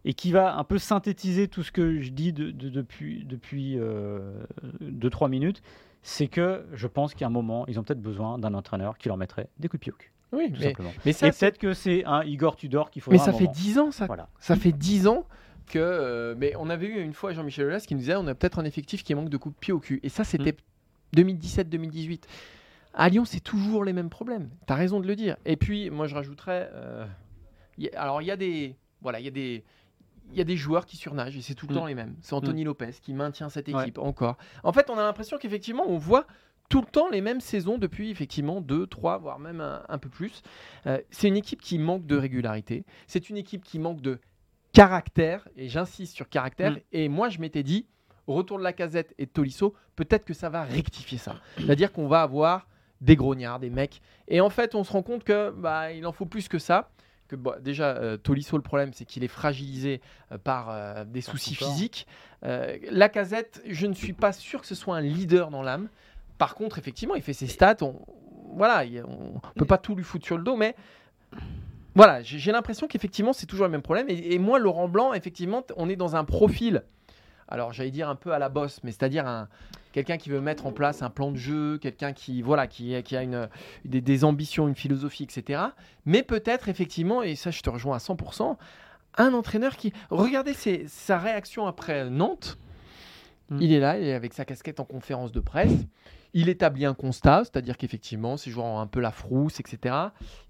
et 0.04 0.14
qui 0.14 0.30
va 0.32 0.56
un 0.56 0.64
peu 0.64 0.78
synthétiser 0.78 1.48
tout 1.48 1.62
ce 1.62 1.72
que 1.72 2.00
je 2.00 2.10
dis 2.10 2.32
de- 2.32 2.50
de- 2.50 2.68
depuis 2.68 3.24
2-3 3.24 3.28
depuis, 3.28 3.74
euh, 3.78 5.28
minutes, 5.28 5.62
c'est 6.02 6.28
que 6.28 6.64
je 6.72 6.86
pense 6.86 7.14
qu'à 7.14 7.26
un 7.26 7.30
moment, 7.30 7.66
ils 7.66 7.78
ont 7.80 7.82
peut-être 7.82 8.00
besoin 8.00 8.38
d'un 8.38 8.54
entraîneur 8.54 8.96
qui 8.98 9.08
leur 9.08 9.16
mettrait 9.16 9.48
des 9.58 9.68
coups 9.68 9.80
de 9.80 9.82
pied 9.84 9.92
au 9.92 9.96
cul, 9.96 10.12
Oui, 10.32 10.50
tout 10.52 10.60
mais, 10.60 10.66
simplement. 10.68 10.92
mais 11.04 11.10
Et 11.10 11.12
ça, 11.14 11.30
peut-être 11.30 11.58
que 11.58 11.72
c'est 11.74 12.04
un 12.04 12.22
Igor 12.22 12.54
Tudor 12.56 12.90
qu'il 12.90 13.02
faut 13.02 13.10
mais 13.10 13.18
ça 13.18 13.32
fait 13.32 13.48
10 13.48 13.78
ans, 13.80 13.90
ça. 13.90 14.06
Voilà. 14.06 14.28
Ça 14.38 14.54
fait 14.56 14.72
10 14.72 15.08
ans 15.08 15.24
que. 15.66 15.78
euh, 15.78 16.34
mais 16.38 16.54
on 16.58 16.70
avait 16.70 16.86
eu 16.86 17.00
une 17.02 17.12
fois 17.12 17.32
Jean-Michel 17.32 17.66
Aulas 17.66 17.80
qui 17.86 17.94
nous 17.94 18.00
disait 18.00 18.16
on 18.16 18.26
a 18.26 18.34
peut-être 18.34 18.58
un 18.58 18.64
effectif 18.64 19.02
qui 19.04 19.14
manque 19.14 19.28
de 19.28 19.36
coups 19.36 19.54
de 19.54 19.58
pied 19.60 19.72
au 19.72 19.80
cul. 19.80 20.00
Et 20.02 20.08
ça, 20.08 20.24
c'était 20.24 20.52
Mm. 20.52 21.16
2017-2018. 21.20 22.24
À 22.94 23.08
Lyon, 23.08 23.24
c'est 23.24 23.40
toujours 23.40 23.84
les 23.84 23.92
mêmes 23.92 24.08
problèmes. 24.10 24.50
Tu 24.66 24.72
as 24.72 24.76
raison 24.76 25.00
de 25.00 25.06
le 25.06 25.16
dire. 25.16 25.36
Et 25.44 25.56
puis, 25.56 25.90
moi, 25.90 26.06
je 26.06 26.14
rajouterais. 26.14 26.70
euh, 26.72 27.06
y 27.78 27.88
a- 27.88 28.00
alors, 28.00 28.22
il 28.22 28.26
y 28.26 28.30
a 28.30 28.36
des. 28.36 28.76
Voilà, 29.02 29.20
il 29.20 29.24
y 29.24 29.28
a 29.28 29.32
des. 29.32 29.64
il 30.32 30.36
y 30.36 30.40
a 30.40 30.44
des 30.44 30.56
joueurs 30.56 30.86
qui 30.86 30.96
surnagent 30.96 31.36
et 31.36 31.40
c'est 31.42 31.54
tout 31.54 31.68
le 31.68 31.74
Mm. 31.74 31.78
temps 31.78 31.86
les 31.86 31.94
mêmes. 31.94 32.16
C'est 32.20 32.32
Anthony 32.34 32.64
Lopez 32.64 32.90
qui 33.00 33.14
maintient 33.14 33.48
cette 33.48 33.68
Ouais. 33.68 33.82
équipe 33.82 33.98
encore. 33.98 34.36
En 34.64 34.72
fait, 34.72 34.90
on 34.90 34.98
a 34.98 35.02
l'impression 35.02 35.38
qu'effectivement, 35.38 35.84
on 35.88 35.98
voit 35.98 36.26
tout 36.68 36.80
le 36.80 36.86
temps 36.88 37.08
les 37.10 37.20
mêmes 37.20 37.40
saisons 37.40 37.78
depuis 37.78 38.10
effectivement 38.10 38.60
2, 38.60 38.88
3, 38.88 39.18
voire 39.18 39.38
même 39.38 39.60
un, 39.60 39.84
un 39.88 39.98
peu 39.98 40.08
plus. 40.08 40.42
Euh, 40.88 40.98
c'est 41.12 41.28
une 41.28 41.36
équipe 41.36 41.60
qui 41.62 41.78
manque 41.78 42.06
de 42.06 42.16
régularité. 42.16 42.84
C'est 43.06 43.30
une 43.30 43.36
équipe 43.36 43.62
qui 43.62 43.78
manque 43.78 44.00
de 44.00 44.18
caractère, 44.76 45.48
et 45.56 45.68
j'insiste 45.68 46.14
sur 46.14 46.28
caractère. 46.28 46.72
Mm. 46.72 46.80
Et 46.92 47.08
moi, 47.08 47.28
je 47.28 47.38
m'étais 47.38 47.62
dit, 47.62 47.86
retour 48.26 48.58
de 48.58 48.62
la 48.64 48.72
casette 48.72 49.14
et 49.18 49.26
de 49.26 49.30
Tolisso, 49.30 49.74
peut-être 49.96 50.24
que 50.24 50.34
ça 50.34 50.48
va 50.48 50.62
rectifier 50.64 51.18
ça. 51.18 51.36
C'est-à-dire 51.56 51.92
qu'on 51.92 52.08
va 52.08 52.22
avoir 52.22 52.66
des 53.00 53.16
grognards, 53.16 53.60
des 53.60 53.70
mecs. 53.70 54.00
Et 54.28 54.40
en 54.40 54.50
fait, 54.50 54.74
on 54.74 54.84
se 54.84 54.92
rend 54.92 55.02
compte 55.02 55.24
que 55.24 55.50
bah, 55.50 55.92
il 55.92 56.06
en 56.06 56.12
faut 56.12 56.26
plus 56.26 56.48
que 56.48 56.58
ça. 56.58 56.90
Que, 57.28 57.36
bah, 57.36 57.56
déjà, 57.60 57.96
euh, 57.96 58.16
Tolisso, 58.16 58.56
le 58.56 58.62
problème, 58.62 58.92
c'est 58.92 59.04
qu'il 59.04 59.24
est 59.24 59.28
fragilisé 59.28 60.00
euh, 60.32 60.38
par 60.38 60.70
euh, 60.70 61.04
des 61.04 61.22
Par 61.22 61.30
soucis 61.32 61.54
physiques. 61.54 62.06
Euh, 62.44 62.78
la 62.90 63.08
casette, 63.08 63.62
je 63.66 63.86
ne 63.86 63.94
suis 63.94 64.12
pas 64.12 64.32
sûr 64.32 64.60
que 64.60 64.66
ce 64.66 64.74
soit 64.74 64.96
un 64.96 65.00
leader 65.00 65.50
dans 65.50 65.62
l'âme. 65.62 65.88
Par 66.38 66.54
contre, 66.54 66.78
effectivement, 66.78 67.14
il 67.16 67.22
fait 67.22 67.32
ses 67.32 67.48
stats. 67.48 67.76
On, 67.82 67.96
voilà, 68.54 68.84
il- 68.84 69.02
on 69.04 69.34
ne 69.34 69.58
peut 69.58 69.64
pas 69.64 69.78
tout 69.78 69.94
lui 69.94 70.04
foutre 70.04 70.24
sur 70.24 70.38
le 70.38 70.44
dos, 70.44 70.56
mais 70.56 70.74
voilà, 71.96 72.22
j'ai 72.22 72.52
l'impression 72.52 72.86
qu'effectivement, 72.86 73.32
c'est 73.32 73.46
toujours 73.46 73.66
le 73.66 73.72
même 73.72 73.82
problème. 73.82 74.06
Et, 74.08 74.34
et 74.34 74.38
moi, 74.38 74.58
Laurent 74.60 74.86
Blanc, 74.88 75.12
effectivement, 75.14 75.64
on 75.76 75.88
est 75.88 75.96
dans 75.96 76.14
un 76.14 76.24
profil, 76.24 76.84
alors 77.48 77.72
j'allais 77.72 77.90
dire 77.90 78.08
un 78.08 78.14
peu 78.14 78.32
à 78.32 78.38
la 78.38 78.48
bosse, 78.48 78.80
mais 78.84 78.92
c'est-à-dire 78.92 79.26
un, 79.26 79.48
quelqu'un 79.92 80.16
qui 80.18 80.28
veut 80.28 80.40
mettre 80.40 80.66
en 80.66 80.72
place 80.72 81.02
un 81.02 81.10
plan 81.10 81.30
de 81.32 81.36
jeu, 81.36 81.78
quelqu'un 81.78 82.12
qui, 82.12 82.42
voilà, 82.42 82.66
qui, 82.66 83.02
qui 83.02 83.16
a 83.16 83.22
une, 83.22 83.48
des, 83.84 84.00
des 84.00 84.24
ambitions, 84.24 84.68
une 84.68 84.74
philosophie, 84.74 85.22
etc. 85.24 85.62
Mais 86.04 86.22
peut-être, 86.22 86.68
effectivement, 86.68 87.22
et 87.22 87.34
ça, 87.34 87.50
je 87.50 87.62
te 87.62 87.70
rejoins 87.70 87.96
à 87.96 87.98
100%, 87.98 88.56
un 89.18 89.32
entraîneur 89.32 89.76
qui. 89.76 89.92
Regardez 90.10 90.52
ses- 90.52 90.86
sa 90.88 91.18
réaction 91.18 91.66
après 91.66 92.10
Nantes. 92.10 92.58
Mm. 93.48 93.58
Il 93.62 93.72
est 93.72 93.80
là, 93.80 93.98
il 93.98 94.06
est 94.06 94.12
avec 94.12 94.34
sa 94.34 94.44
casquette 94.44 94.80
en 94.80 94.84
conférence 94.84 95.32
de 95.32 95.40
presse. 95.40 95.72
Il 96.38 96.50
établit 96.50 96.84
un 96.84 96.92
constat, 96.92 97.44
c'est-à-dire 97.44 97.78
qu'effectivement, 97.78 98.36
ces 98.36 98.50
joueurs 98.50 98.66
ont 98.66 98.78
un 98.78 98.86
peu 98.86 99.00
la 99.00 99.10
frousse, 99.10 99.58
etc. 99.58 99.94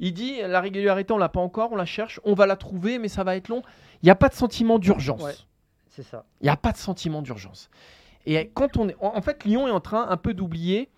Il 0.01 0.14
dit 0.14 0.40
la 0.40 0.61
régularité, 0.61 1.12
on 1.12 1.18
l'a 1.18 1.29
pas 1.29 1.38
encore, 1.40 1.70
on 1.70 1.77
la 1.77 1.85
cherche, 1.85 2.18
on 2.25 2.35
va 2.35 2.46
la 2.46 2.57
trouver, 2.57 2.99
mais 2.99 3.07
ça 3.07 3.22
va 3.22 3.37
être 3.37 3.49
long. 3.49 3.62
Il 4.03 4.07
n'y 4.07 4.11
a 4.11 4.16
pas 4.16 4.29
de 4.29 4.35
sentiment 4.35 4.81
d'urgence. 4.81 5.22
Ouais. 5.22 5.37
C'est 5.88 6.03
ça. 6.03 6.25
Il 6.40 6.44
n'y 6.44 6.51
a 6.51 6.57
pas 6.57 6.72
de 6.72 6.77
sentiment 6.77 7.22
d'urgence. 7.22 7.70
Et 8.27 8.51
quand 8.53 8.77
on 8.77 8.88
est, 8.88 8.96
en 9.01 9.22
fait, 9.22 9.44
Lyon 9.44 9.68
est 9.68 9.70
en 9.70 9.81
train 9.81 10.09
un 10.09 10.16
peu 10.16 10.35
d'oublier 10.35 10.90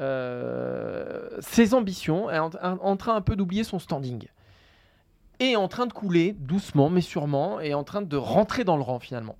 euh, 0.00 1.28
ses 1.38 1.72
ambitions, 1.72 2.28
est 2.28 2.40
en, 2.40 2.50
en 2.62 2.96
train 2.96 3.14
un 3.14 3.20
peu 3.20 3.36
d'oublier 3.36 3.62
son 3.62 3.78
standing, 3.78 4.26
et 5.38 5.52
est 5.52 5.56
en 5.56 5.68
train 5.68 5.86
de 5.86 5.92
couler 5.92 6.32
doucement, 6.32 6.90
mais 6.90 7.00
sûrement, 7.00 7.60
et 7.60 7.74
en 7.74 7.84
train 7.84 8.02
de 8.02 8.16
rentrer 8.16 8.64
dans 8.64 8.76
le 8.76 8.82
rang 8.82 8.98
finalement. 8.98 9.36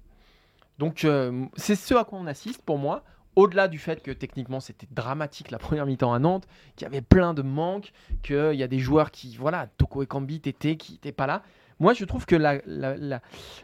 Donc 0.79 1.05
euh, 1.05 1.45
c'est 1.57 1.75
ce 1.75 1.95
à 1.95 2.05
quoi 2.05 2.19
on 2.19 2.27
assiste 2.27 2.63
pour 2.63 2.79
moi. 2.79 3.03
Au-delà 3.37 3.69
du 3.69 3.79
fait 3.79 4.03
que 4.03 4.11
techniquement 4.11 4.61
c'était 4.61 4.89
dramatique 4.91 5.51
la 5.51 5.59
première 5.59 5.87
mi-temps 5.87 6.13
à 6.13 6.19
Nantes, 6.19 6.47
qu'il 6.75 6.87
y 6.87 6.89
avait 6.89 7.03
plein 7.03 7.35
de 7.35 7.43
manques, 7.43 7.93
qu'il 8.23 8.55
y 8.55 8.63
a 8.63 8.69
des 8.69 8.79
joueurs 8.79 9.11
qui, 9.11 9.37
voilà, 9.37 9.69
Toko 9.79 10.03
et 10.03 10.07
Kambi 10.07 10.41
étaient, 10.45 10.77
qui 10.77 10.93
n'étaient 10.93 11.13
pas 11.13 11.27
là. 11.27 11.43
Moi 11.79 11.93
je 11.93 12.05
trouve 12.07 12.25
que 12.25 12.37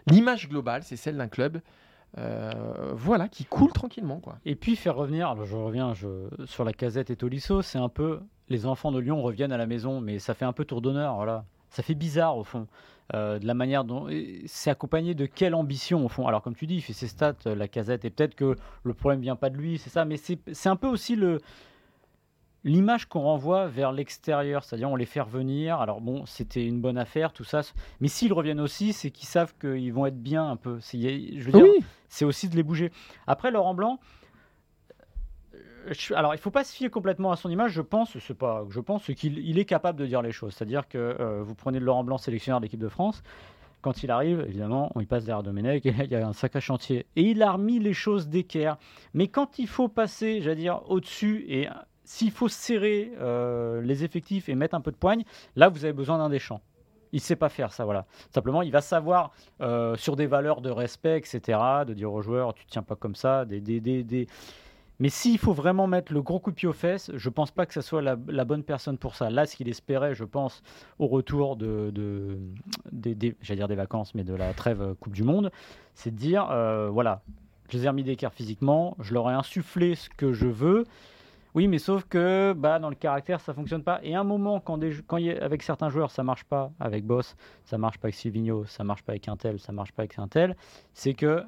l'image 0.07 0.49
globale, 0.49 0.83
c'est 0.83 0.97
celle 0.97 1.17
d'un 1.17 1.29
club 1.29 1.61
euh, 2.19 2.93
voilà, 2.95 3.29
qui 3.29 3.47
coule 3.47 3.73
tranquillement. 3.73 4.21
Quoi. 4.21 4.39
Et 4.45 4.55
puis 4.55 4.77
faire 4.77 4.95
revenir, 4.95 5.31
alors 5.31 5.47
je 5.47 5.57
reviens 5.57 5.95
sur 6.45 6.65
la 6.65 6.73
casette 6.73 7.11
et 7.11 7.17
Tolisso, 7.17 7.63
c'est 7.63 7.79
un 7.79 7.89
peu 7.89 8.21
les 8.49 8.67
enfants 8.67 8.93
de 8.93 8.99
Lyon 8.99 9.23
reviennent 9.23 9.53
à 9.53 9.57
la 9.57 9.67
maison, 9.67 10.01
mais 10.01 10.19
ça 10.19 10.35
fait 10.35 10.45
un 10.45 10.53
peu 10.53 10.65
tour 10.65 10.83
d'honneur, 10.83 11.15
voilà. 11.15 11.45
Ça 11.71 11.83
fait 11.83 11.95
bizarre 11.95 12.37
au 12.37 12.45
fond, 12.45 12.67
euh, 13.15 13.39
de 13.39 13.47
la 13.47 13.55
manière 13.55 13.85
dont 13.85 14.09
c'est 14.47 14.71
accompagné 14.71 15.15
de 15.15 15.27
quelle 15.27 15.55
ambition 15.55 16.05
au 16.05 16.09
fond? 16.09 16.27
Alors 16.27 16.43
comme 16.43 16.55
tu 16.55 16.67
dis, 16.67 16.77
il 16.77 16.81
fait 16.83 16.93
ses 16.93 17.09
stats, 17.09 17.35
euh, 17.47 17.55
la 17.55 17.69
casette, 17.69 18.05
et 18.05 18.11
peut-être 18.11 18.35
que 18.35 18.57
le 18.85 18.95
problème 18.95 19.21
vient 19.21 19.37
pas 19.37 19.51
de 19.51 19.57
lui, 19.57 19.79
c'est 19.79 19.91
ça, 19.91 20.05
mais 20.05 20.17
c'est 20.17 20.69
un 20.69 20.77
peu 20.77 20.89
aussi 20.89 21.17
le 21.17 21.41
l'image 22.65 23.07
qu'on 23.07 23.23
renvoie 23.23 23.67
vers 23.67 23.91
l'extérieur, 23.91 24.63
c'est-à-dire 24.63 24.89
on 24.89 24.95
les 24.97 25.05
fait 25.07 25.21
revenir. 25.21 25.81
Alors 25.81 26.01
bon, 26.01 26.27
c'était 26.27 26.65
une 26.65 26.81
bonne 26.81 26.97
affaire, 26.97 27.33
tout 27.33 27.43
ça, 27.45 27.63
mais 28.01 28.07
s'ils 28.09 28.33
reviennent 28.33 28.61
aussi, 28.61 28.93
c'est 28.93 29.11
qu'ils 29.11 29.27
savent 29.27 29.53
qu'ils 29.61 29.93
vont 29.93 30.07
être 30.07 30.23
bien 30.23 30.49
un 30.49 30.55
peu. 30.57 30.79
C'est- 30.81 31.01
Je 31.01 31.43
veux 31.45 31.53
dire, 31.53 31.67
c'est 32.09 32.25
aussi 32.25 32.49
de 32.49 32.55
les 32.55 32.63
bouger. 32.63 32.93
Après, 33.27 33.51
Laurent 33.51 33.75
Blanc, 33.75 33.99
alors 36.15 36.35
il 36.35 36.39
faut 36.39 36.51
pas 36.51 36.65
se 36.65 36.75
fier 36.75 36.91
complètement 36.91 37.33
à 37.33 37.37
son 37.37 37.51
image. 37.51 37.73
Je 37.73 37.83
pense, 37.83 38.17
c'est 38.19 38.37
pas, 38.37 38.65
je 38.71 38.81
pense 38.81 39.05
qu'il 39.07 39.39
il 39.39 39.59
est 39.59 39.65
capable 39.65 39.99
de 39.99 40.07
dire 40.07 40.23
les 40.23 40.33
choses. 40.33 40.55
C'est-à-dire 40.55 40.89
que 40.89 40.99
euh, 40.99 41.43
vous 41.43 41.55
prenez 41.55 41.81
Laurent 41.81 42.05
Blanc, 42.05 42.19
sélectionneur 42.19 42.61
de 42.61 42.65
l'équipe 42.67 42.81
de 42.81 42.89
France. 42.89 43.23
Quand 43.81 44.05
il 44.05 44.13
arrive, 44.13 44.45
évidemment, 44.47 44.93
on 44.95 45.01
y 45.01 45.07
passe 45.07 45.25
derrière 45.25 45.43
Domenech 45.43 45.85
il 45.85 46.11
y 46.11 46.15
a 46.15 46.27
un 46.27 46.33
sacré 46.33 46.61
chantier. 46.61 47.07
Et 47.17 47.23
il 47.23 47.43
a 47.43 47.53
remis 47.53 47.81
les 47.81 47.95
choses 47.95 48.29
d'équerre. 48.29 48.77
Mais 49.13 49.29
quand 49.29 49.59
il 49.59 49.67
faut 49.67 49.89
passer, 49.89 50.41
j'allais 50.41 50.57
dire, 50.57 50.83
au-dessus 50.89 51.45
et 51.49 51.69
euh, 51.69 51.73
s'il 52.05 52.31
faut 52.31 52.49
serrer 52.49 53.13
euh, 53.21 53.81
les 53.83 54.05
effectifs 54.05 54.49
et 54.49 54.55
mettre 54.55 54.75
un 54.77 54.81
peu 54.81 54.93
de 54.93 54.97
poigne, 54.97 55.25
là, 55.57 55.69
vous 55.69 55.85
avez 55.85 55.93
besoin 55.93 56.19
d'un 56.19 56.29
Deschamps. 56.29 56.61
Il 57.15 57.21
sait 57.21 57.37
pas 57.37 57.49
faire 57.49 57.73
ça, 57.73 57.85
voilà. 57.85 58.07
Simplement, 58.33 58.63
il 58.63 58.73
va 58.73 58.81
savoir 58.81 59.33
sur 59.97 60.17
des 60.17 60.27
valeurs 60.27 60.63
de 60.63 60.71
respect, 60.71 61.19
etc., 61.19 61.59
de 61.87 61.93
dire 61.93 62.11
aux 62.11 62.23
joueurs, 62.23 62.55
tu 62.55 62.65
tiens 62.65 62.83
pas 62.83 62.97
comme 62.97 63.15
ça, 63.15 63.45
des, 63.45 63.61
des, 63.61 63.81
des- 63.81 64.27
Mais 64.99 65.09
s'il 65.09 65.39
faut 65.39 65.53
vraiment 65.53 65.87
mettre 65.87 66.13
le 66.13 66.23
gros 66.23 66.39
coup 66.39 66.51
de 66.51 66.57
pied 66.57 66.69
aux 66.69 66.73
fesses, 66.73 67.11
je 67.15 67.29
pense 67.29 67.51
pas 67.51 67.67
que 67.67 67.75
ce 67.75 67.81
soit 67.81 68.03
la, 68.03 68.17
bonne 68.17 68.63
personne 68.63 68.99
pour 68.99 69.15
ça. 69.17 69.31
Là, 69.31 69.47
ce 69.47 69.57
qu'il 69.57 69.69
espérait, 69.69 70.15
je 70.15 70.25
pense, 70.25 70.63
au 70.99 71.07
retour 71.07 71.57
de, 71.57 71.93
j'allais 73.41 73.57
dire 73.57 73.69
des 73.69 73.75
vacances, 73.75 74.15
mais 74.15 74.25
de 74.25 74.35
la 74.35 74.55
trêve 74.55 74.95
Coupe 75.01 75.15
du 75.15 75.25
Monde, 75.25 75.51
c'est 75.95 76.11
de 76.11 76.17
dire, 76.17 76.49
euh, 76.51 76.89
voilà, 76.89 77.23
je 77.69 77.79
les 77.79 77.85
ai 77.85 77.89
remis 77.89 78.05
d'écart 78.05 78.33
physiquement, 78.33 78.97
je 79.01 79.15
leur 79.15 79.31
ai 79.31 79.35
insufflé 79.35 79.95
ce 79.95 80.11
que 80.11 80.33
je 80.33 80.47
veux. 80.47 80.85
Oui, 81.55 81.69
mais 81.69 81.79
sauf 81.79 82.05
que 82.05 82.55
bah, 82.57 82.79
dans 82.79 82.89
le 82.89 82.95
caractère, 82.95 83.41
ça 83.41 83.53
fonctionne 83.53 83.83
pas. 83.83 84.01
Et 84.03 84.15
à 84.15 84.21
un 84.21 84.25
moment, 84.25 84.61
quand, 84.61 84.81
avec 85.41 85.63
certains 85.63 85.91
joueurs, 85.91 86.11
ça 86.11 86.23
marche 86.23 86.45
pas, 86.45 86.71
avec 86.81 87.05
Boss, 87.05 87.37
ça 87.65 87.77
marche 87.77 87.99
pas 87.99 88.07
avec 88.07 88.15
Silvino, 88.15 88.65
ça 88.65 88.85
marche 88.85 89.03
pas 89.03 89.13
avec 89.13 89.29
un 89.29 89.37
tel, 89.37 89.59
ça 89.59 89.73
marche 89.73 89.93
pas 89.93 90.03
avec 90.03 90.19
un 90.19 90.29
tel, 90.29 90.57
c'est 90.95 91.15
que 91.15 91.45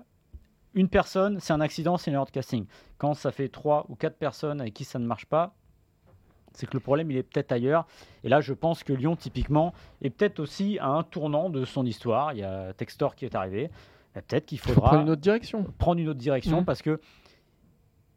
une 0.75 0.89
personne, 0.89 1.39
c'est 1.41 1.53
un 1.53 1.61
accident, 1.61 1.97
c'est 1.97 2.11
une 2.11 2.15
erreur 2.15 2.27
de 2.27 2.31
casting. 2.31 2.67
Quand 2.99 3.15
ça 3.15 3.31
fait 3.33 3.49
trois 3.49 3.87
ou 3.89 3.95
quatre 3.95 4.17
personnes 4.17 4.61
avec 4.61 4.75
qui 4.75 4.85
ça 4.85 4.99
ne 4.99 5.07
marche 5.07 5.27
pas, 5.27 5.55
c'est 6.53 6.67
que 6.67 6.75
le 6.75 6.81
problème, 6.81 7.11
il 7.11 7.17
est 7.17 7.23
peut-être 7.25 7.51
ailleurs. 7.53 7.87
Et 8.23 8.29
là, 8.29 8.41
je 8.41 8.53
pense 8.53 8.85
que 8.85 8.93
Lyon, 8.93 9.17
typiquement, 9.17 9.73
est 10.03 10.11
peut-être 10.11 10.39
aussi 10.41 10.79
à 10.79 10.89
un 10.89 11.03
tournant 11.03 11.51
de 11.51 11.65
son 11.65 11.85
histoire. 11.85 12.33
Il 12.33 12.39
y 12.41 12.45
a 12.45 12.73
Textor 12.75 13.15
qui 13.17 13.25
est 13.25 13.35
arrivé. 13.35 13.71
Et 14.17 14.21
Peut-être 14.21 14.47
qu'il 14.47 14.61
faudra 14.61 14.89
prendre 14.91 15.03
une 15.03 15.11
autre 15.11 15.21
direction. 15.21 15.65
prendre 15.79 16.01
une 16.01 16.09
autre 16.09 16.21
direction 16.21 16.59
Mhm. 16.61 16.65
parce 16.65 16.81
que 16.83 17.01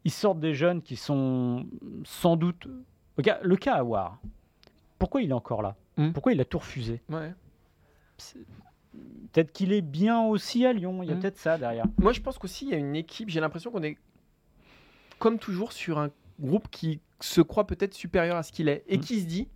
ils 0.04 0.12
sortent 0.12 0.38
des 0.38 0.54
jeunes 0.54 0.80
qui 0.82 0.94
sont 0.94 1.66
sans 2.04 2.36
doute. 2.36 2.68
Le 3.16 3.56
cas, 3.56 3.74
Awar, 3.74 4.18
pourquoi 5.00 5.22
il 5.22 5.30
est 5.30 5.34
encore 5.34 5.60
là? 5.62 5.74
Mhm. 5.96 6.12
Pourquoi 6.12 6.32
il 6.32 6.40
a 6.40 6.44
tout 6.44 6.58
refusé? 6.58 7.02
Ouais. 7.08 7.32
Peut-être 9.32 9.52
qu'il 9.52 9.72
est 9.72 9.82
bien 9.82 10.22
aussi 10.22 10.64
à 10.64 10.72
Lyon, 10.72 11.02
il 11.02 11.08
y 11.08 11.12
a 11.12 11.14
Mhm. 11.14 11.20
peut-être 11.20 11.38
ça 11.38 11.58
derrière. 11.58 11.84
Moi, 11.98 12.12
je 12.12 12.20
pense 12.20 12.38
qu'aussi, 12.38 12.64
il 12.66 12.70
y 12.70 12.74
a 12.74 12.78
une 12.78 12.96
équipe. 12.96 13.28
J'ai 13.28 13.40
l'impression 13.40 13.70
qu'on 13.70 13.82
est, 13.82 13.96
comme 15.18 15.38
toujours, 15.38 15.72
sur 15.72 15.98
un 15.98 16.10
groupe 16.40 16.68
qui 16.70 17.00
se 17.20 17.40
croit 17.40 17.66
peut-être 17.66 17.94
supérieur 17.94 18.36
à 18.36 18.42
ce 18.42 18.52
qu'il 18.52 18.68
est 18.68 18.84
et 18.88 18.96
Mm. 18.96 19.00
qui 19.00 19.20
se 19.20 19.26
dit 19.26 19.48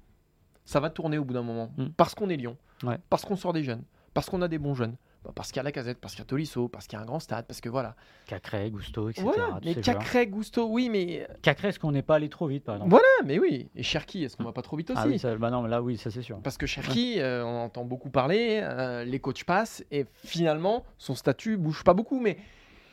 ça 0.65 0.79
va 0.81 0.91
tourner 0.91 1.19
au 1.19 1.25
bout 1.25 1.35
d'un 1.35 1.43
moment. 1.43 1.73
Mm. 1.77 1.87
Parce 1.97 2.15
qu'on 2.15 2.29
est 2.29 2.37
Lyon. 2.37 2.57
Ouais. 2.83 2.99
Parce 3.09 3.25
qu'on 3.25 3.37
sort 3.37 3.53
des 3.53 3.63
jeunes. 3.65 3.83
Parce 4.15 4.29
qu'on 4.29 4.43
a 4.43 4.49
des 4.49 4.59
bons 4.59 4.75
jeunes. 4.75 4.97
Bah, 5.25 5.31
parce 5.35 5.53
qu'il 5.53 5.59
y 5.59 5.61
a 5.61 5.63
la 5.63 5.73
casette, 5.73 5.99
parce 6.01 6.15
qu'il 6.15 6.23
y 6.23 6.27
a 6.27 6.27
Tolisso, 6.27 6.69
parce 6.69 6.87
qu'il 6.87 6.97
y 6.97 7.01
a 7.01 7.03
un 7.03 7.07
grand 7.07 7.21
stade, 7.21 7.47
parce 7.47 7.61
que 7.61 7.69
voilà. 7.69 7.95
Cacré, 8.27 8.71
Gusto, 8.71 9.09
etc. 9.09 9.23
voilà. 9.23 9.61
Mais. 9.65 9.75
Cacré, 9.77 10.27
Gusto, 10.27 10.67
oui, 10.69 10.89
mais. 10.89 11.27
Cacré, 11.43 11.69
est-ce 11.69 11.79
qu'on 11.79 11.93
n'est 11.93 12.03
pas 12.03 12.17
allé 12.17 12.29
trop 12.29 12.47
vite 12.49 12.65
par 12.65 12.77
exemple? 12.77 12.91
Voilà, 12.91 13.07
mais 13.25 13.39
oui. 13.39 13.69
Et 13.77 13.83
Cherki, 13.83 14.25
est-ce 14.25 14.37
qu'on 14.37 14.45
va 14.45 14.53
pas 14.53 14.63
trop 14.63 14.77
vite 14.77 14.91
aussi? 14.91 15.01
Ah 15.03 15.07
oui, 15.07 15.19
ça, 15.19 15.37
bah 15.37 15.51
non, 15.51 15.63
mais 15.63 15.69
là 15.69 15.81
oui, 15.81 15.97
ça 15.97 16.11
c'est 16.11 16.23
sûr. 16.23 16.41
Parce 16.43 16.59
que 16.59 16.67
Cherki, 16.67 17.21
euh, 17.21 17.45
on 17.45 17.65
entend 17.65 17.85
beaucoup 17.85 18.11
parler, 18.11 18.61
euh, 18.63 19.05
les 19.05 19.21
coachs 19.21 19.45
passent, 19.45 19.85
et 19.91 20.07
finalement, 20.25 20.85
son 20.99 21.15
statut 21.15 21.57
bouge 21.57 21.85
pas 21.85 21.95
beaucoup. 21.95 22.21
Mais 22.21 22.39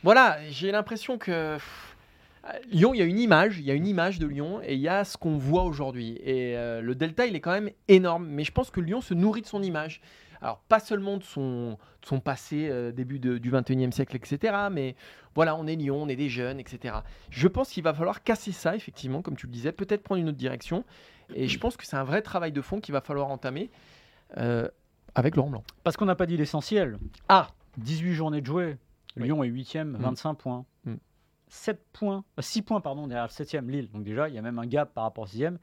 voilà, 0.04 0.38
j'ai 0.50 0.72
l'impression 0.72 1.18
que 1.18 1.56
pff, 1.56 1.96
Lyon, 2.72 2.94
il 2.94 3.00
y 3.00 3.02
a 3.02 3.06
une 3.06 3.20
image, 3.20 3.60
il 3.60 3.66
y 3.66 3.72
a 3.72 3.74
une 3.74 3.88
image 3.88 4.20
de 4.20 4.28
Lyon, 4.28 4.62
et 4.64 4.76
il 4.76 4.80
y 4.80 4.88
a 4.88 5.04
ce 5.04 5.18
qu'on 5.18 5.38
voit 5.38 5.64
aujourd'hui. 5.64 6.20
Et 6.24 6.56
euh, 6.58 6.82
le 6.82 6.96
delta, 6.96 7.26
il 7.26 7.36
est 7.36 7.42
quand 7.42 7.52
même 7.52 7.70
énorme. 7.88 8.28
Mais 8.28 8.44
je 8.44 8.52
pense 8.52 8.70
que 8.70 8.80
Lyon 8.80 9.02
se 9.02 9.14
nourrit 9.14 9.42
de 9.42 9.48
son 9.48 9.64
image. 9.64 10.02
Alors, 10.42 10.60
pas 10.70 10.80
seulement 10.80 11.18
de 11.18 11.24
son, 11.24 11.72
de 12.02 12.06
son 12.08 12.20
passé, 12.20 12.68
euh, 12.70 12.92
début 12.92 13.20
de- 13.20 13.38
du 13.38 13.52
21e 13.52 13.92
siècle, 13.92 14.16
etc. 14.16 14.56
Mais 14.72 14.96
voilà, 15.36 15.56
on 15.56 15.68
est 15.68 15.76
Lyon, 15.76 16.02
on 16.04 16.08
est 16.08 16.16
des 16.16 16.30
jeunes, 16.30 16.60
etc. 16.60 16.96
Je 17.30 17.48
pense 17.48 17.70
qu'il 17.72 17.84
va 17.84 17.94
falloir 17.94 18.24
casser 18.24 18.52
ça, 18.52 18.76
effectivement, 18.76 19.22
comme 19.22 19.36
tu 19.36 19.48
le 19.48 19.52
disais, 19.52 19.72
peut-être 19.72 20.02
prendre 20.04 20.22
une 20.22 20.30
autre 20.30 20.38
direction. 20.38 20.86
Et 21.36 21.48
je 21.48 21.60
pense 21.60 21.76
que 21.78 21.86
c'est 21.86 21.98
un 21.98 22.04
vrai 22.06 22.22
travail 22.22 22.52
de 22.52 22.62
fond 22.62 22.80
qu'il 22.80 22.94
va 22.94 23.02
falloir 23.02 23.28
entamer 23.28 23.70
euh, 24.38 24.68
avec 25.16 25.36
Laurent 25.36 25.50
Blanc. 25.50 25.64
Parce 25.84 25.98
qu'on 25.98 26.06
n'a 26.06 26.16
pas 26.16 26.26
dit 26.26 26.38
l'essentiel. 26.38 26.98
Ah 27.28 27.50
18 27.78 28.14
journées 28.14 28.42
de 28.42 28.46
jouer. 28.46 28.78
Oui. 29.18 29.24
Lyon 29.24 29.44
est 29.44 29.48
8e, 29.50 29.92
Mm. 29.92 29.98
25 30.02 30.34
points. 30.36 30.66
Mm. 30.86 30.96
7 31.48 31.84
points, 31.94 32.24
6 32.40 32.62
points 32.62 32.80
pardon, 32.82 33.08
derrière 33.08 33.26
le 33.26 33.32
7e 33.32 33.70
Lille. 33.70 33.90
Donc 33.92 34.04
déjà, 34.04 34.30
il 34.30 34.36
y 34.36 34.38
a 34.38 34.42
même 34.42 34.60
un 34.60 34.66
gap 34.68 34.94
par 34.94 35.04
rapport 35.04 35.24
au 35.26 35.28
6e. 35.28 35.58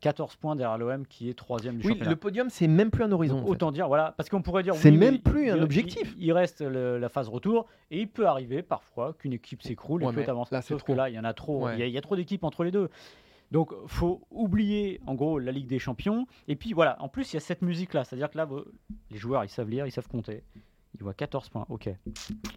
14 0.00 0.36
points 0.36 0.54
derrière 0.56 0.78
l'OM 0.78 1.06
qui 1.06 1.28
est 1.28 1.34
troisième 1.34 1.76
du 1.78 1.86
Oui, 1.86 1.92
championnat. 1.92 2.10
le 2.10 2.16
podium, 2.16 2.50
c'est 2.50 2.68
même 2.68 2.90
plus 2.90 3.02
un 3.04 3.10
horizon. 3.12 3.34
Donc, 3.36 3.42
en 3.42 3.46
fait. 3.46 3.52
autant 3.52 3.72
dire, 3.72 3.88
voilà, 3.88 4.14
parce 4.16 4.28
qu'on 4.28 4.42
pourrait 4.42 4.62
dire. 4.62 4.74
C'est 4.76 4.90
oui, 4.90 4.96
même 4.96 5.18
plus 5.18 5.50
un 5.50 5.60
objectif. 5.60 6.14
Il, 6.16 6.24
il 6.26 6.32
reste 6.32 6.60
le- 6.60 6.98
la 6.98 7.08
phase 7.08 7.28
retour 7.28 7.66
et 7.90 8.00
il 8.00 8.08
peut 8.08 8.26
arriver 8.26 8.62
parfois 8.62 9.12
qu'une 9.14 9.32
équipe 9.32 9.62
s'écroule 9.62 10.02
Ouais, 10.02 10.08
et 10.08 10.10
que 10.10 10.16
mais 10.16 10.22
l'autre 10.22 10.30
avance. 10.30 10.50
là, 10.52 10.62
c'est 10.62 10.68
Sauf 10.74 10.82
trop. 10.84 10.92
que 10.92 10.96
là, 10.96 11.08
il 11.10 11.14
y 11.14 11.18
en 11.18 11.24
a 11.24 11.34
trop. 11.34 11.64
Ouais. 11.64 11.74
Il 11.76 11.80
y 11.80 11.82
a- 11.82 11.86
il 11.86 11.92
y, 11.92 11.98
a 11.98 12.00
trop 12.00 12.14
d'équipes 12.16 12.44
entre 12.44 12.62
les 12.64 12.70
deux. 12.70 12.88
Donc, 13.50 13.72
faut 13.86 14.20
oublier 14.30 15.00
en 15.06 15.14
gros 15.14 15.38
la 15.38 15.50
Ligue 15.52 15.66
des 15.66 15.78
Champions. 15.78 16.26
Et 16.48 16.54
puis 16.54 16.72
voilà, 16.74 17.00
en 17.02 17.08
plus, 17.08 17.32
il 17.32 17.36
y 17.36 17.38
a 17.38 17.40
cette 17.40 17.62
musique-là. 17.62 18.04
C'est-à-dire 18.04 18.30
que 18.30 18.36
là, 18.36 18.46
les 19.10 19.16
joueurs, 19.18 19.42
ils 19.44 19.48
savent 19.48 19.68
lire, 19.70 19.86
ils 19.86 19.90
savent 19.92 20.06
compter. 20.08 20.42
Ils 20.94 21.02
voient 21.02 21.14
14 21.14 21.48
points. 21.48 21.64
Ok. 21.70 21.88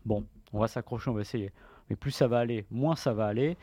Bon, 0.06 0.26
on 0.54 0.60
va 0.60 0.68
s'accrocher, 0.68 1.10
on 1.10 1.14
va 1.14 1.22
essayer. 1.22 1.52
Mais 1.90 1.96
plus 1.96 2.12
ça 2.12 2.28
va 2.28 2.40
aller, 2.40 2.66
moins 2.72 2.96
ça 2.96 3.14
va 3.14 3.26
aller. 3.28 3.58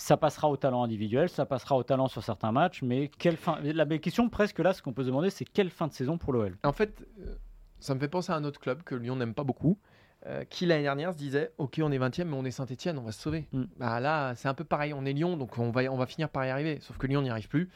Ça 0.00 0.16
passera 0.16 0.48
au 0.48 0.56
talent 0.56 0.82
individuel, 0.82 1.28
ça 1.28 1.44
passera 1.44 1.76
au 1.76 1.82
talent 1.82 2.08
sur 2.08 2.24
certains 2.24 2.52
matchs, 2.52 2.80
mais 2.80 3.08
quelle 3.18 3.36
fin 3.36 3.58
La 3.62 3.84
question 3.98 4.30
presque 4.30 4.58
là, 4.58 4.72
ce 4.72 4.80
qu'on 4.80 4.94
peut 4.94 5.02
se 5.02 5.08
demander, 5.08 5.28
c'est 5.28 5.44
quelle 5.44 5.68
fin 5.68 5.88
de 5.88 5.92
saison 5.92 6.16
pour 6.16 6.32
l'OL 6.32 6.56
En 6.64 6.72
fait, 6.72 7.06
euh, 7.20 7.34
ça 7.80 7.94
me 7.94 8.00
fait 8.00 8.08
penser 8.08 8.32
à 8.32 8.36
un 8.36 8.44
autre 8.44 8.58
club 8.58 8.82
que 8.82 8.94
Lyon 8.94 9.16
n'aime 9.16 9.34
pas 9.34 9.44
beaucoup, 9.44 9.78
euh, 10.24 10.44
qui 10.44 10.64
l'année 10.64 10.84
dernière 10.84 11.12
se 11.12 11.18
disait 11.18 11.52
Ok, 11.58 11.78
on 11.82 11.92
est 11.92 11.98
20 11.98 12.18
e 12.18 12.24
mais 12.24 12.34
on 12.34 12.46
est 12.46 12.50
Saint-Etienne, 12.50 12.96
on 12.98 13.02
va 13.02 13.12
se 13.12 13.20
sauver. 13.20 13.46
Mm. 13.52 13.64
Bah, 13.76 14.00
là, 14.00 14.34
c'est 14.36 14.48
un 14.48 14.54
peu 14.54 14.64
pareil, 14.64 14.94
on 14.94 15.04
est 15.04 15.12
Lyon, 15.12 15.36
donc 15.36 15.58
on 15.58 15.70
va, 15.70 15.82
on 15.92 15.98
va 15.98 16.06
finir 16.06 16.30
par 16.30 16.46
y 16.46 16.48
arriver. 16.48 16.78
Sauf 16.80 16.96
que 16.96 17.06
Lyon 17.06 17.20
n'y 17.20 17.28
arrive 17.28 17.48
plus. 17.48 17.68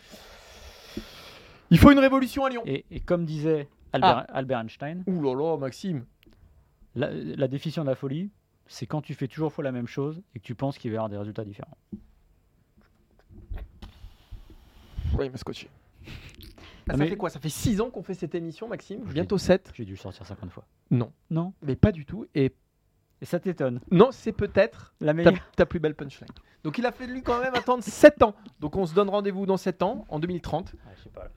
Il 1.69 1.79
faut 1.79 1.91
une 1.91 1.99
révolution 1.99 2.47
à 2.47 2.49
Lyon. 2.49 2.63
Et, 2.65 2.87
et 2.91 3.01
comme 3.01 3.27
disait 3.27 3.69
Albert, 3.93 4.25
Albert 4.31 4.61
Einstein, 4.61 5.05
Ouh 5.07 5.21
là 5.21 5.35
là, 5.35 5.59
Maxime. 5.59 6.07
la, 6.95 7.11
la 7.13 7.49
définition 7.49 7.83
de 7.85 7.91
la 7.91 7.97
folie, 7.97 8.31
c'est 8.67 8.87
quand 8.87 9.03
tu 9.03 9.13
fais 9.13 9.29
toujours 9.29 9.53
fois 9.53 9.63
la 9.63 9.73
même 9.73 9.89
chose 9.89 10.23
et 10.35 10.39
que 10.39 10.45
tu 10.45 10.55
penses 10.55 10.79
qu'il 10.79 10.91
va 10.91 10.95
y 10.95 10.97
avoir 10.97 11.11
des 11.11 11.19
résultats 11.19 11.45
différents. 11.45 11.77
Oui, 15.19 15.27
il 15.27 15.31
m'a 15.33 15.37
scotché. 15.39 15.69
Ah, 16.89 16.93
ça 16.93 16.97
mais- 16.99 17.09
fait 17.09 17.17
quoi? 17.17 17.31
Ça 17.31 17.41
fait 17.41 17.49
6 17.49 17.81
ans 17.81 17.91
qu'on 17.91 18.03
fait 18.03 18.15
cette 18.15 18.35
émission, 18.35 18.69
Maxime? 18.69 19.03
Je 19.07 19.13
Bientôt 19.15 19.39
7 19.39 19.71
J'ai 19.75 19.85
dû 19.85 19.93
le 19.93 19.97
sortir 19.99 20.27
50 20.27 20.51
fois. 20.51 20.67
Non. 20.91 21.13
Non 21.31 21.53
Mais 21.63 21.77
pas 21.77 21.93
du 21.93 22.05
tout. 22.05 22.27
Et 22.35 22.53
Et 23.23 23.25
ça 23.25 23.41
t'étonne. 23.41 23.81
non, 23.91 24.11
c'est 24.13 24.33
peut-être 24.33 24.95
La 25.01 25.13
ta, 25.13 25.15
meilleure. 25.15 25.51
ta 25.57 25.65
plus 25.67 25.81
belle 25.81 25.95
punchline. 25.95 26.29
Donc 26.63 26.77
il 26.79 26.85
a 26.85 26.93
fallu 26.93 27.23
quand 27.23 27.41
même 27.41 27.55
attendre 27.55 27.83
7 27.85 28.23
ans. 28.23 28.35
Donc 28.61 28.77
on 28.77 28.85
se 28.87 28.95
donne 28.95 29.09
rendez-vous 29.09 29.47
dans 29.47 29.57
7 29.57 29.83
ans, 29.83 30.05
en 30.09 30.19
2030. 30.19 30.75
Ah, 30.87 30.91
je 30.97 31.03
sais 31.05 31.09
pas. 31.11 31.29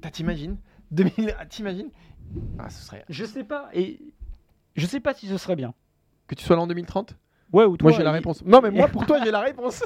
T'as- 0.00 0.10
T'imagines? 0.10 0.56
2000, 0.92 1.34
ah, 1.38 1.44
T'imagines? 1.46 1.90
Ah, 2.58 2.70
ce 2.70 2.82
serait. 2.84 3.04
Je 3.08 3.24
sais 3.24 3.42
pas. 3.44 3.68
Et 3.72 4.00
je 4.76 4.86
sais 4.86 5.00
pas 5.00 5.12
si 5.14 5.26
ce 5.26 5.38
serait 5.38 5.56
bien. 5.56 5.74
Que 6.28 6.34
tu 6.36 6.44
sois 6.44 6.54
là 6.56 6.62
en 6.62 6.66
2030 6.68 7.16
Ouais, 7.52 7.64
ou 7.64 7.76
toi. 7.76 7.90
Moi 7.90 7.96
j'ai 7.98 8.04
la 8.04 8.12
réponse. 8.12 8.44
Non, 8.44 8.60
mais 8.60 8.70
moi 8.70 8.86
pour 8.92 9.06
toi 9.06 9.18
j'ai 9.24 9.30
la 9.32 9.40
réponse. 9.40 9.82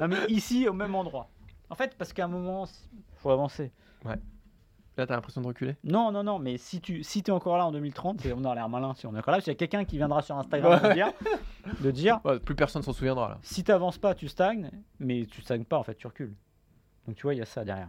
Non, 0.00 0.08
mais 0.08 0.16
ici, 0.28 0.66
au 0.66 0.72
même 0.72 0.94
endroit. 0.96 1.28
En 1.74 1.76
fait, 1.76 1.96
parce 1.98 2.12
qu'à 2.12 2.26
un 2.26 2.28
moment, 2.28 2.66
faut 3.16 3.30
avancer. 3.30 3.72
Là 4.04 4.14
t'as 5.08 5.16
l'impression 5.16 5.40
de 5.40 5.48
reculer? 5.48 5.74
Non, 5.82 6.12
non, 6.12 6.22
non, 6.22 6.38
mais 6.38 6.56
si 6.56 6.80
tu 6.80 7.02
si 7.02 7.18
es 7.18 7.30
encore 7.32 7.58
là 7.58 7.66
en 7.66 7.72
2030, 7.72 8.24
et 8.26 8.32
on 8.32 8.44
a 8.44 8.54
l'air 8.54 8.68
malin 8.68 8.94
si 8.94 9.08
on 9.08 9.14
est 9.16 9.18
encore 9.18 9.32
là, 9.32 9.38
parce 9.38 9.44
qu'il 9.46 9.52
y 9.52 9.56
a 9.56 9.58
quelqu'un 9.58 9.84
qui 9.84 9.96
viendra 9.96 10.22
sur 10.22 10.38
Instagram 10.38 10.80
de 10.80 10.92
dire, 10.94 11.12
de 11.80 11.90
dire 11.90 12.20
Ouais, 12.24 12.38
Plus 12.38 12.54
personne 12.54 12.82
s'en 12.82 12.92
souviendra 12.92 13.28
là. 13.30 13.38
si 13.42 13.64
tu 13.64 13.72
n'avances 13.72 13.98
pas, 13.98 14.14
tu 14.14 14.28
stagnes, 14.28 14.70
mais 15.00 15.26
tu 15.26 15.42
stagnes 15.42 15.64
pas, 15.64 15.78
en 15.78 15.82
fait, 15.82 15.96
tu 15.96 16.06
recules. 16.06 16.32
Donc 17.08 17.16
tu 17.16 17.22
vois, 17.24 17.34
il 17.34 17.38
y 17.38 17.42
a 17.42 17.44
ça 17.44 17.64
derrière. 17.64 17.88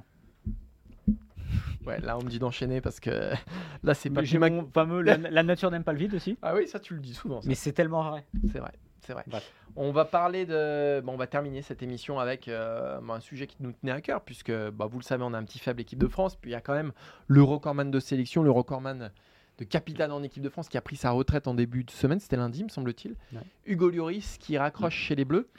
Ouais, 1.85 1.99
là 2.01 2.17
on 2.17 2.23
me 2.23 2.29
dit 2.29 2.39
d'enchaîner 2.39 2.81
parce 2.81 2.99
que 2.99 3.31
là 3.83 3.93
c'est 3.93 4.09
pas 4.09 4.21
Mais 4.21 4.25
J'ai 4.25 4.39
mon 4.39 4.67
fameux 4.73 5.01
la, 5.03 5.17
la 5.17 5.43
nature 5.43 5.69
n'aime 5.69 5.83
pas 5.83 5.93
le 5.93 5.99
vide 5.99 6.15
aussi, 6.15 6.35
Ah 6.41 6.55
oui, 6.55 6.67
ça 6.67 6.79
tu 6.79 6.95
le 6.95 6.99
dis 7.01 7.13
souvent. 7.13 7.39
ça. 7.41 7.47
mais 7.47 7.53
c'est 7.53 7.73
tellement 7.73 8.09
vrai. 8.09 8.25
C'est 8.51 8.57
vrai, 8.57 8.71
c'est 9.05 9.13
vrai. 9.13 9.23
Bref. 9.27 9.51
On 9.75 9.91
va 9.91 10.05
parler 10.05 10.45
de. 10.45 11.01
Bon, 11.01 11.13
on 11.13 11.17
va 11.17 11.27
terminer 11.27 11.61
cette 11.61 11.83
émission 11.83 12.19
avec 12.19 12.47
euh, 12.47 12.99
un 13.07 13.19
sujet 13.19 13.47
qui 13.47 13.57
nous 13.59 13.71
tenait 13.71 13.91
à 13.91 14.01
cœur, 14.01 14.21
puisque 14.21 14.51
bah, 14.51 14.85
vous 14.85 14.99
le 14.99 15.03
savez, 15.03 15.23
on 15.23 15.33
a 15.33 15.37
un 15.37 15.43
petit 15.43 15.59
faible 15.59 15.81
équipe 15.81 15.99
de 15.99 16.07
France. 16.07 16.35
Puis 16.35 16.51
il 16.51 16.53
y 16.53 16.57
a 16.57 16.61
quand 16.61 16.73
même 16.73 16.91
le 17.27 17.43
recordman 17.43 17.91
de 17.91 17.99
sélection, 17.99 18.43
le 18.43 18.51
recordman 18.51 19.11
de 19.57 19.63
capitaine 19.63 20.11
en 20.11 20.23
équipe 20.23 20.43
de 20.43 20.49
France 20.49 20.69
qui 20.69 20.77
a 20.77 20.81
pris 20.81 20.95
sa 20.95 21.11
retraite 21.11 21.47
en 21.47 21.53
début 21.53 21.83
de 21.83 21.91
semaine. 21.91 22.19
C'était 22.19 22.37
lundi, 22.37 22.63
me 22.63 22.69
semble-t-il. 22.69 23.15
Ouais. 23.33 23.43
Hugo 23.65 23.89
Lloris 23.89 24.37
qui 24.37 24.57
raccroche 24.57 24.95
chez 24.95 25.15
les 25.15 25.25
Bleus. 25.25 25.49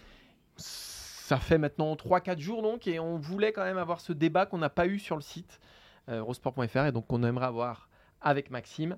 Ça 0.56 1.38
fait 1.38 1.58
maintenant 1.58 1.94
3-4 1.94 2.38
jours 2.38 2.62
donc, 2.62 2.86
et 2.86 3.00
on 3.00 3.16
voulait 3.16 3.52
quand 3.52 3.64
même 3.64 3.78
avoir 3.78 4.00
ce 4.00 4.12
débat 4.12 4.46
qu'on 4.46 4.58
n'a 4.58 4.70
pas 4.70 4.86
eu 4.86 4.98
sur 4.98 5.16
le 5.16 5.22
site 5.22 5.60
euh, 6.08 6.20
eurosport.fr 6.20 6.86
et 6.86 6.92
donc 6.92 7.12
on 7.12 7.22
aimerait 7.24 7.46
avoir 7.46 7.88
avec 8.20 8.50
Maxime. 8.50 8.96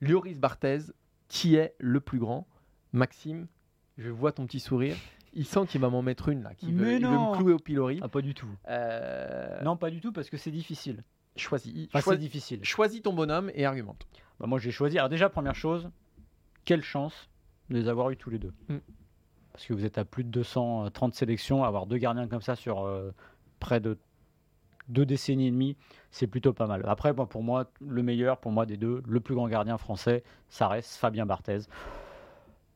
Lloris 0.00 0.36
Barthez, 0.36 0.78
qui 1.28 1.54
est 1.54 1.74
le 1.78 2.00
plus 2.00 2.18
grand 2.18 2.48
Maxime, 2.92 3.46
je 3.98 4.10
vois 4.10 4.32
ton 4.32 4.46
petit 4.46 4.60
sourire. 4.60 4.96
Il 5.32 5.44
sent 5.46 5.66
qu'il 5.68 5.80
va 5.80 5.90
m'en 5.90 6.02
mettre 6.02 6.28
une 6.28 6.42
là, 6.42 6.54
qu'il 6.54 6.74
veut, 6.74 6.94
il 6.94 7.06
me 7.06 7.36
clouer 7.36 7.52
au 7.52 7.58
pilori. 7.58 8.00
Ah, 8.02 8.08
pas 8.08 8.20
du 8.22 8.34
tout. 8.34 8.48
Euh, 8.68 9.62
Non, 9.62 9.76
pas 9.76 9.90
du 9.90 10.00
tout, 10.00 10.10
parce 10.12 10.28
que 10.28 10.36
c'est 10.36 10.50
difficile. 10.50 11.04
Choisis, 11.36 11.86
Enfin, 11.88 12.00
choi- 12.00 12.12
c'est 12.14 12.18
difficile. 12.18 12.64
choisis 12.64 13.00
ton 13.02 13.12
bonhomme 13.12 13.50
et 13.54 13.64
argumente. 13.64 14.06
Bah, 14.40 14.46
moi, 14.48 14.58
j'ai 14.58 14.72
choisi. 14.72 14.98
Alors, 14.98 15.08
déjà, 15.08 15.28
première 15.30 15.54
chose, 15.54 15.88
quelle 16.64 16.82
chance 16.82 17.28
de 17.68 17.76
les 17.76 17.88
avoir 17.88 18.10
eu 18.10 18.16
tous 18.16 18.30
les 18.30 18.38
deux. 18.40 18.52
Mm. 18.68 18.78
Parce 19.52 19.66
que 19.66 19.72
vous 19.72 19.84
êtes 19.84 19.98
à 19.98 20.04
plus 20.04 20.24
de 20.24 20.30
230 20.30 21.14
sélections, 21.14 21.62
avoir 21.62 21.86
deux 21.86 21.98
gardiens 21.98 22.26
comme 22.26 22.40
ça 22.42 22.56
sur 22.56 22.84
euh, 22.84 23.12
près 23.60 23.78
de 23.80 23.98
deux 24.88 25.06
décennies 25.06 25.46
et 25.46 25.50
demie, 25.52 25.76
c'est 26.10 26.26
plutôt 26.26 26.52
pas 26.52 26.66
mal. 26.66 26.82
Après, 26.88 27.12
moi, 27.12 27.28
pour 27.28 27.44
moi, 27.44 27.70
le 27.80 28.02
meilleur, 28.02 28.38
pour 28.38 28.50
moi, 28.50 28.66
des 28.66 28.76
deux, 28.76 29.02
le 29.06 29.20
plus 29.20 29.36
grand 29.36 29.46
gardien 29.46 29.78
français, 29.78 30.24
ça 30.48 30.66
reste 30.66 30.96
Fabien 30.96 31.26
Barthez. 31.26 31.60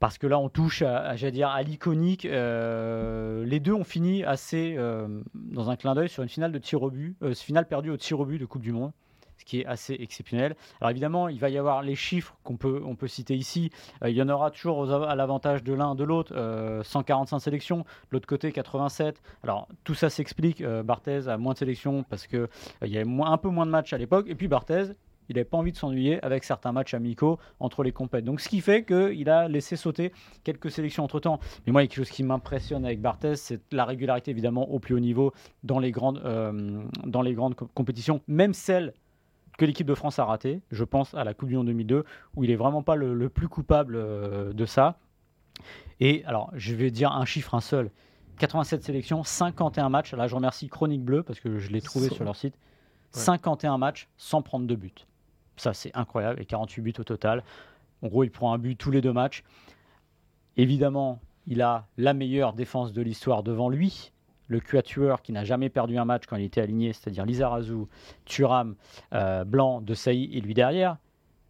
Parce 0.04 0.18
que 0.18 0.26
là, 0.26 0.38
on 0.38 0.50
touche 0.50 0.82
à, 0.82 0.98
à, 0.98 1.62
l'iconique. 1.62 2.26
Euh, 2.26 3.42
les 3.46 3.58
deux 3.58 3.72
ont 3.72 3.84
fini 3.84 4.22
assez 4.22 4.74
euh, 4.76 5.22
dans 5.32 5.70
un 5.70 5.76
clin 5.76 5.94
d'œil 5.94 6.10
sur 6.10 6.22
une 6.22 6.28
finale 6.28 6.52
de 6.52 6.58
tir 6.58 6.82
au 6.82 6.90
but, 6.90 7.16
euh, 7.22 7.32
finale 7.32 7.66
perdue 7.66 7.88
au 7.88 7.96
tir 7.96 8.20
au 8.20 8.26
but 8.26 8.36
de 8.36 8.44
Coupe 8.44 8.60
du 8.60 8.70
Monde, 8.70 8.92
ce 9.38 9.46
qui 9.46 9.60
est 9.60 9.64
assez 9.64 9.94
exceptionnel. 9.94 10.56
Alors 10.82 10.90
évidemment, 10.90 11.28
il 11.28 11.40
va 11.40 11.48
y 11.48 11.56
avoir 11.56 11.80
les 11.80 11.94
chiffres 11.94 12.36
qu'on 12.44 12.58
peut, 12.58 12.82
on 12.84 12.96
peut 12.96 13.08
citer 13.08 13.34
ici. 13.34 13.70
Il 14.04 14.12
y 14.12 14.20
en 14.20 14.28
aura 14.28 14.50
toujours 14.50 14.92
à 14.92 15.14
l'avantage 15.14 15.64
de 15.64 15.72
l'un, 15.72 15.94
de 15.94 16.04
l'autre. 16.04 16.34
Euh, 16.36 16.82
145 16.82 17.38
sélections, 17.38 17.78
de 17.78 17.84
l'autre 18.10 18.26
côté 18.26 18.52
87. 18.52 19.22
Alors 19.42 19.68
tout 19.84 19.94
ça 19.94 20.10
s'explique. 20.10 20.62
Barthez 20.62 21.28
a 21.28 21.38
moins 21.38 21.54
de 21.54 21.58
sélections 21.58 22.02
parce 22.02 22.26
que 22.26 22.36
euh, 22.36 22.48
il 22.82 22.92
y 22.92 22.98
avait 22.98 23.10
un 23.10 23.38
peu 23.38 23.48
moins 23.48 23.64
de 23.64 23.70
matchs 23.70 23.94
à 23.94 23.96
l'époque. 23.96 24.26
Et 24.28 24.34
puis 24.34 24.48
Barthez, 24.48 24.92
il 25.28 25.36
n'avait 25.36 25.44
pas 25.44 25.56
envie 25.58 25.72
de 25.72 25.76
s'ennuyer 25.76 26.22
avec 26.24 26.44
certains 26.44 26.72
matchs 26.72 26.94
amicaux 26.94 27.38
entre 27.60 27.82
les 27.82 27.92
compètes. 27.92 28.24
Donc 28.24 28.40
ce 28.40 28.48
qui 28.48 28.60
fait 28.60 28.84
qu'il 28.84 29.28
a 29.30 29.48
laissé 29.48 29.76
sauter 29.76 30.12
quelques 30.44 30.70
sélections 30.70 31.04
entre-temps. 31.04 31.40
Mais 31.66 31.72
moi, 31.72 31.82
il 31.82 31.84
y 31.84 31.86
a 31.86 31.88
quelque 31.88 32.04
chose 32.04 32.10
qui 32.10 32.22
m'impressionne 32.22 32.84
avec 32.84 33.00
Barthez, 33.00 33.36
c'est 33.36 33.60
la 33.72 33.84
régularité 33.84 34.30
évidemment 34.30 34.68
au 34.70 34.78
plus 34.78 34.94
haut 34.94 35.00
niveau 35.00 35.32
dans 35.62 35.78
les 35.78 35.90
grandes, 35.92 36.20
euh, 36.24 36.82
dans 37.04 37.22
les 37.22 37.34
grandes 37.34 37.54
co- 37.54 37.68
compétitions, 37.74 38.20
même 38.28 38.54
celles 38.54 38.92
que 39.56 39.64
l'équipe 39.64 39.86
de 39.86 39.94
France 39.94 40.18
a 40.18 40.24
ratées. 40.24 40.60
Je 40.72 40.82
pense 40.84 41.14
à 41.14 41.22
la 41.24 41.32
Coupe 41.32 41.48
du 41.48 41.56
Monde 41.56 41.66
2002, 41.68 42.04
où 42.34 42.44
il 42.44 42.50
est 42.50 42.56
vraiment 42.56 42.82
pas 42.82 42.96
le, 42.96 43.14
le 43.14 43.28
plus 43.28 43.48
coupable 43.48 43.94
euh, 43.96 44.52
de 44.52 44.66
ça. 44.66 44.98
Et 46.00 46.24
alors, 46.26 46.50
je 46.54 46.74
vais 46.74 46.90
dire 46.90 47.12
un 47.12 47.24
chiffre, 47.24 47.54
un 47.54 47.60
seul. 47.60 47.90
87 48.38 48.82
sélections, 48.82 49.22
51 49.22 49.88
matchs. 49.90 50.12
Là, 50.14 50.26
je 50.26 50.34
remercie 50.34 50.68
Chronique 50.68 51.02
Bleue 51.04 51.22
parce 51.22 51.38
que 51.38 51.58
je 51.58 51.70
l'ai 51.70 51.80
trouvé 51.80 52.08
sur 52.08 52.24
leur 52.24 52.34
site. 52.36 52.54
Ouais. 53.14 53.20
51 53.20 53.78
matchs 53.78 54.08
sans 54.16 54.42
prendre 54.42 54.66
de 54.66 54.74
but. 54.74 55.06
Ça, 55.56 55.72
c'est 55.72 55.90
incroyable. 55.94 56.40
Et 56.40 56.44
48 56.44 56.82
buts 56.82 56.94
au 56.98 57.04
total. 57.04 57.42
En 58.02 58.08
gros, 58.08 58.24
il 58.24 58.30
prend 58.30 58.52
un 58.52 58.58
but 58.58 58.76
tous 58.76 58.90
les 58.90 59.00
deux 59.00 59.12
matchs. 59.12 59.42
Évidemment, 60.56 61.20
il 61.46 61.62
a 61.62 61.86
la 61.96 62.14
meilleure 62.14 62.52
défense 62.52 62.92
de 62.92 63.02
l'histoire 63.02 63.42
devant 63.42 63.68
lui. 63.68 64.12
Le 64.48 64.60
quatuor 64.60 65.22
qui 65.22 65.32
n'a 65.32 65.42
jamais 65.44 65.70
perdu 65.70 65.96
un 65.96 66.04
match 66.04 66.24
quand 66.26 66.36
il 66.36 66.44
était 66.44 66.60
aligné, 66.60 66.92
c'est-à-dire 66.92 67.24
Lizarazu, 67.24 67.86
Thuram, 68.26 68.74
euh, 69.14 69.44
Blanc, 69.44 69.80
De 69.80 69.94
Sailly 69.94 70.36
et 70.36 70.40
lui 70.40 70.52
derrière. 70.54 70.98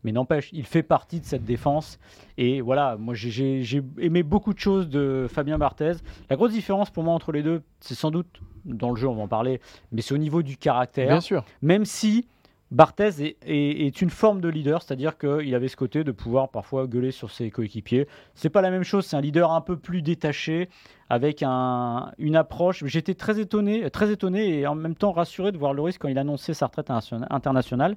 Mais 0.05 0.13
n'empêche, 0.13 0.51
il 0.53 0.65
fait 0.67 0.83
partie 0.83 1.19
de 1.19 1.25
cette 1.25 1.45
défense. 1.45 1.99
Et 2.37 2.61
voilà, 2.61 2.97
moi 2.99 3.15
j'ai 3.15 3.83
aimé 3.99 4.23
beaucoup 4.23 4.53
de 4.53 4.59
choses 4.59 4.89
de 4.89 5.27
Fabien 5.31 5.59
Barthez. 5.59 5.95
La 6.31 6.37
grosse 6.37 6.53
différence 6.53 6.91
pour 6.91 7.03
moi 7.03 7.15
entre 7.15 7.33
les 7.33 7.43
deux, 7.43 7.63
c'est 7.81 7.95
sans 7.95 8.11
doute, 8.11 8.41
dans 8.65 8.91
le 8.91 8.97
jeu 8.97 9.09
on 9.09 9.15
va 9.15 9.23
en 9.23 9.29
parler, 9.29 9.61
mais 9.93 10.03
c'est 10.03 10.15
au 10.15 10.19
niveau 10.19 10.43
du 10.43 10.57
caractère 10.57 11.09
Bien 11.09 11.21
sûr. 11.21 11.45
même 11.63 11.85
si 11.87 12.29
Barthez 12.71 13.37
est, 13.47 14.03
une 14.03 14.11
forme 14.11 14.41
de 14.41 14.49
leader, 14.49 14.83
c'est-à-dire 14.83 15.17
qu'il 15.17 15.55
avait 15.55 15.69
ce 15.69 15.77
côté 15.77 16.03
de 16.03 16.11
pouvoir 16.11 16.49
parfois 16.49 16.87
gueuler 16.87 17.13
sur 17.13 17.31
ses 17.31 17.51
coéquipiers. 17.51 18.09
C'est 18.35 18.49
pas 18.49 18.63
la 18.63 18.71
même 18.71 18.83
chose, 18.83 19.07
c'est 19.07 19.17
un 19.17 19.21
leader 19.21 19.53
un 19.53 19.61
peu 19.61 19.77
plus 19.77 20.03
détaché, 20.03 20.69
avec 21.09 21.43
un- 21.43 22.11
une 22.19 22.35
approche. 22.35 22.83
J'étais 22.87 23.15
très 23.15 23.39
étonné, 23.39 23.89
très 23.91 24.11
étonné 24.11 24.59
et 24.59 24.67
en 24.67 24.75
même 24.75 24.97
temps 24.97 25.13
rassuré 25.13 25.53
de 25.53 25.59
voir 25.59 25.73
Loris 25.73 25.99
quand 25.99 26.09
il 26.09 26.19
annonçait 26.19 26.55
sa 26.55 26.67
retraite 26.67 26.91
internationa- 26.91 27.27
internationale. 27.31 27.97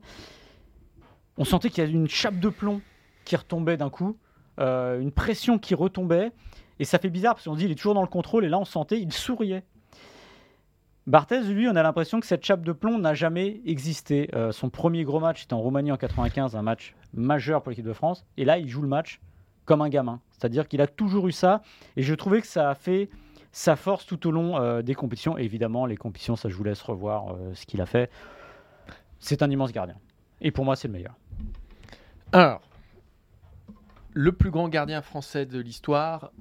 On 1.37 1.43
sentait 1.45 1.69
qu'il 1.69 1.83
y 1.83 1.87
avait 1.87 1.93
une 1.95 2.09
chape 2.09 2.39
de 2.39 2.49
plomb 2.49 2.81
qui 3.25 3.35
retombait 3.35 3.77
d'un 3.77 3.89
coup, 3.89 4.17
euh, 4.59 4.99
une 4.99 5.11
pression 5.11 5.57
qui 5.57 5.75
retombait, 5.75 6.31
et 6.79 6.85
ça 6.85 6.99
fait 6.99 7.09
bizarre 7.09 7.35
parce 7.35 7.45
qu'on 7.45 7.55
dit 7.55 7.65
il 7.65 7.71
est 7.71 7.75
toujours 7.75 7.95
dans 7.95 8.01
le 8.01 8.07
contrôle, 8.07 8.45
et 8.45 8.49
là 8.49 8.59
on 8.59 8.65
sentait 8.65 8.99
il 8.99 9.11
souriait. 9.11 9.63
Barthez, 11.07 11.39
lui, 11.53 11.69
on 11.69 11.75
a 11.77 11.83
l'impression 11.83 12.19
que 12.19 12.25
cette 12.25 12.43
chape 12.43 12.63
de 12.63 12.73
plomb 12.73 12.99
n'a 12.99 13.13
jamais 13.13 13.61
existé. 13.65 14.29
Euh, 14.35 14.51
son 14.51 14.69
premier 14.69 15.05
gros 15.05 15.21
match, 15.21 15.43
c'était 15.43 15.53
en 15.53 15.61
Roumanie 15.61 15.89
en 15.93 15.95
95, 15.95 16.57
un 16.57 16.61
match 16.61 16.95
majeur 17.13 17.63
pour 17.63 17.69
l'équipe 17.69 17.85
de 17.85 17.93
France. 17.93 18.25
Et 18.35 18.43
là, 18.43 18.57
il 18.57 18.67
joue 18.67 18.81
le 18.81 18.89
match 18.89 19.21
comme 19.63 19.81
un 19.81 19.87
gamin. 19.87 20.19
C'est-à-dire 20.31 20.67
qu'il 20.67 20.81
a 20.81 20.87
toujours 20.87 21.29
eu 21.29 21.31
ça. 21.31 21.61
Et 21.95 22.03
je 22.03 22.13
trouvais 22.13 22.41
que 22.41 22.47
ça 22.47 22.69
a 22.69 22.75
fait, 22.75 23.09
sa 23.53 23.77
force 23.77 24.05
tout 24.05 24.27
au 24.27 24.31
long 24.31 24.57
euh, 24.57 24.81
des 24.81 24.95
compétitions. 24.95 25.37
Et 25.37 25.43
évidemment, 25.43 25.85
les 25.85 25.95
compétitions, 25.95 26.35
ça 26.35 26.49
je 26.49 26.55
vous 26.55 26.65
laisse 26.65 26.81
revoir 26.81 27.29
euh, 27.29 27.53
ce 27.53 27.65
qu'il 27.65 27.79
a 27.79 27.85
fait. 27.85 28.11
C'est 29.19 29.41
un 29.41 29.49
immense 29.49 29.71
gardien. 29.71 29.95
Et 30.41 30.51
pour 30.51 30.65
moi, 30.65 30.75
c'est 30.75 30.89
le 30.89 30.93
meilleur. 30.93 31.15
Alors, 32.33 32.59
le 34.11 34.33
plus 34.33 34.51
grand 34.51 34.67
gardien 34.67 35.01
français 35.01 35.45
de 35.45 35.59
l'histoire, 35.59 36.33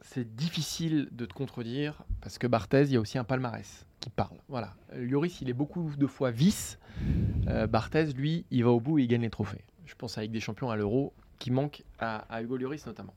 c'est 0.00 0.34
difficile 0.34 1.08
de 1.12 1.24
te 1.24 1.34
contredire 1.34 2.02
parce 2.20 2.38
que 2.38 2.48
Barthez, 2.48 2.82
il 2.82 2.92
y 2.92 2.96
a 2.96 3.00
aussi 3.00 3.16
un 3.16 3.24
palmarès 3.24 3.84
qui 4.00 4.10
parle. 4.10 4.36
Voilà. 4.48 4.74
Lloris, 4.94 5.40
il 5.40 5.48
est 5.48 5.54
beaucoup 5.54 5.90
de 5.96 6.06
fois 6.06 6.30
vice. 6.30 6.78
Euh, 7.48 7.66
Barthez, 7.66 8.12
lui, 8.14 8.44
il 8.50 8.64
va 8.64 8.70
au 8.70 8.80
bout 8.80 8.98
et 8.98 9.02
il 9.02 9.08
gagne 9.08 9.22
les 9.22 9.30
trophées. 9.30 9.64
Je 9.86 9.94
pense 9.94 10.18
avec 10.18 10.30
des 10.30 10.40
champions 10.40 10.70
à 10.70 10.76
l'Euro 10.76 11.12
qui 11.38 11.50
manquent 11.50 11.84
à, 11.98 12.18
à 12.32 12.42
Hugo 12.42 12.56
Lloris 12.56 12.86
notamment. 12.86 13.14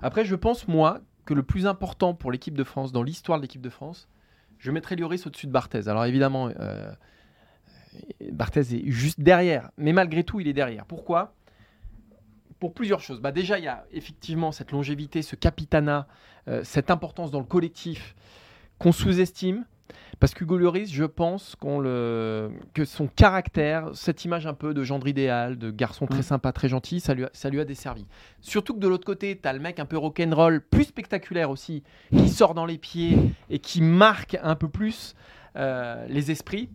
Après, 0.00 0.24
je 0.24 0.34
pense, 0.34 0.68
moi, 0.68 1.00
que 1.24 1.34
le 1.34 1.42
plus 1.42 1.66
important 1.66 2.14
pour 2.14 2.32
l'équipe 2.32 2.56
de 2.56 2.64
France, 2.64 2.92
dans 2.92 3.02
l'histoire 3.02 3.38
de 3.38 3.42
l'équipe 3.42 3.60
de 3.60 3.70
France, 3.70 4.08
je 4.58 4.70
mettrais 4.70 4.96
Lloris 4.96 5.26
au-dessus 5.26 5.46
de 5.46 5.52
Barthez. 5.52 5.88
Alors 5.88 6.04
évidemment, 6.04 6.50
euh, 6.58 6.92
Barthez 8.32 8.60
est 8.60 8.90
juste 8.90 9.20
derrière, 9.20 9.70
mais 9.76 9.92
malgré 9.92 10.24
tout, 10.24 10.40
il 10.40 10.48
est 10.48 10.52
derrière. 10.52 10.86
Pourquoi? 10.86 11.34
Pour 12.58 12.74
plusieurs 12.74 13.00
choses. 13.00 13.20
Bah 13.20 13.32
déjà, 13.32 13.58
il 13.58 13.64
y 13.64 13.68
a 13.68 13.84
effectivement 13.90 14.52
cette 14.52 14.72
longévité, 14.72 15.22
ce 15.22 15.36
capitanat, 15.36 16.06
euh, 16.48 16.62
cette 16.64 16.90
importance 16.90 17.30
dans 17.30 17.40
le 17.40 17.44
collectif 17.44 18.14
qu'on 18.78 18.92
sous-estime. 18.92 19.64
Parce 20.20 20.34
qu'Hugo 20.34 20.56
Lloris, 20.56 20.90
je 20.92 21.04
pense 21.04 21.56
qu'on 21.56 21.80
le... 21.80 22.50
que 22.74 22.84
son 22.84 23.06
caractère, 23.06 23.90
cette 23.94 24.24
image 24.24 24.46
un 24.46 24.54
peu 24.54 24.74
de 24.74 24.82
gendre 24.84 25.06
idéal, 25.08 25.58
de 25.58 25.70
garçon 25.70 26.06
très 26.06 26.20
Mm. 26.20 26.22
sympa, 26.22 26.52
très 26.52 26.68
gentil, 26.68 27.00
ça 27.00 27.14
lui 27.14 27.24
a, 27.24 27.30
ça 27.32 27.50
lui 27.50 27.60
a 27.60 27.64
desservi. 27.64 28.06
Surtout 28.40 28.74
que 28.74 28.78
de 28.80 28.88
l'autre 28.88 29.04
côté, 29.06 29.38
tu 29.40 29.48
as 29.48 29.52
le 29.52 29.58
mec 29.60 29.78
un 29.80 29.86
peu 29.86 29.96
rock'n'roll, 29.98 30.60
plus 30.60 30.84
spectaculaire 30.84 31.50
aussi, 31.50 31.82
qui 32.10 32.28
sort 32.28 32.54
dans 32.54 32.66
les 32.66 32.78
pieds 32.78 33.18
et 33.50 33.58
qui 33.58 33.82
marque 33.82 34.36
un 34.42 34.54
peu 34.54 34.68
plus 34.68 35.14
euh, 35.56 36.06
les 36.08 36.30
esprits. 36.30 36.68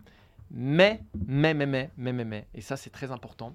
Mais, 0.50 1.02
mais, 1.26 1.54
mais, 1.54 1.66
mais, 1.66 1.90
mais, 1.96 2.12
mais, 2.12 2.24
mais, 2.24 2.46
et 2.54 2.60
ça 2.62 2.76
c'est 2.78 2.88
très 2.90 3.10
important, 3.12 3.54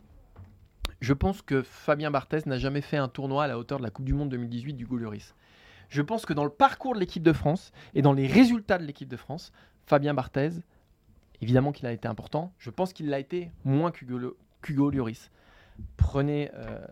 je 1.02 1.12
pense 1.14 1.42
que 1.42 1.64
Fabien 1.64 2.12
Barthez 2.12 2.42
n'a 2.46 2.58
jamais 2.58 2.82
fait 2.82 2.98
un 2.98 3.08
tournoi 3.08 3.44
à 3.44 3.48
la 3.48 3.58
hauteur 3.58 3.78
de 3.80 3.84
la 3.84 3.90
Coupe 3.90 4.06
du 4.06 4.14
Monde 4.14 4.30
2018 4.30 4.74
du 4.74 4.86
Lloris. 4.86 5.34
Je 5.94 6.02
pense 6.02 6.26
que 6.26 6.34
dans 6.34 6.44
le 6.44 6.50
parcours 6.50 6.96
de 6.96 7.00
l'équipe 7.00 7.22
de 7.22 7.34
France 7.34 7.72
et 7.94 8.02
dans 8.02 8.14
les 8.14 8.26
résultats 8.26 8.80
de 8.80 8.84
l'équipe 8.84 9.08
de 9.08 9.16
France, 9.16 9.52
Fabien 9.86 10.16
Barthez, 10.16 10.50
évidemment 11.40 11.72
qu'il 11.72 11.86
a 11.86 11.92
été 11.92 12.08
important, 12.08 12.52
je 12.58 12.72
pense 12.72 12.94
qu'il 12.94 13.10
l'a 13.10 13.20
été 13.20 13.52
moins 13.64 13.92
qu'Hugo 13.92 14.90
Lloris. 14.90 15.30
Prenez 15.96 16.50
euh, 16.56 16.84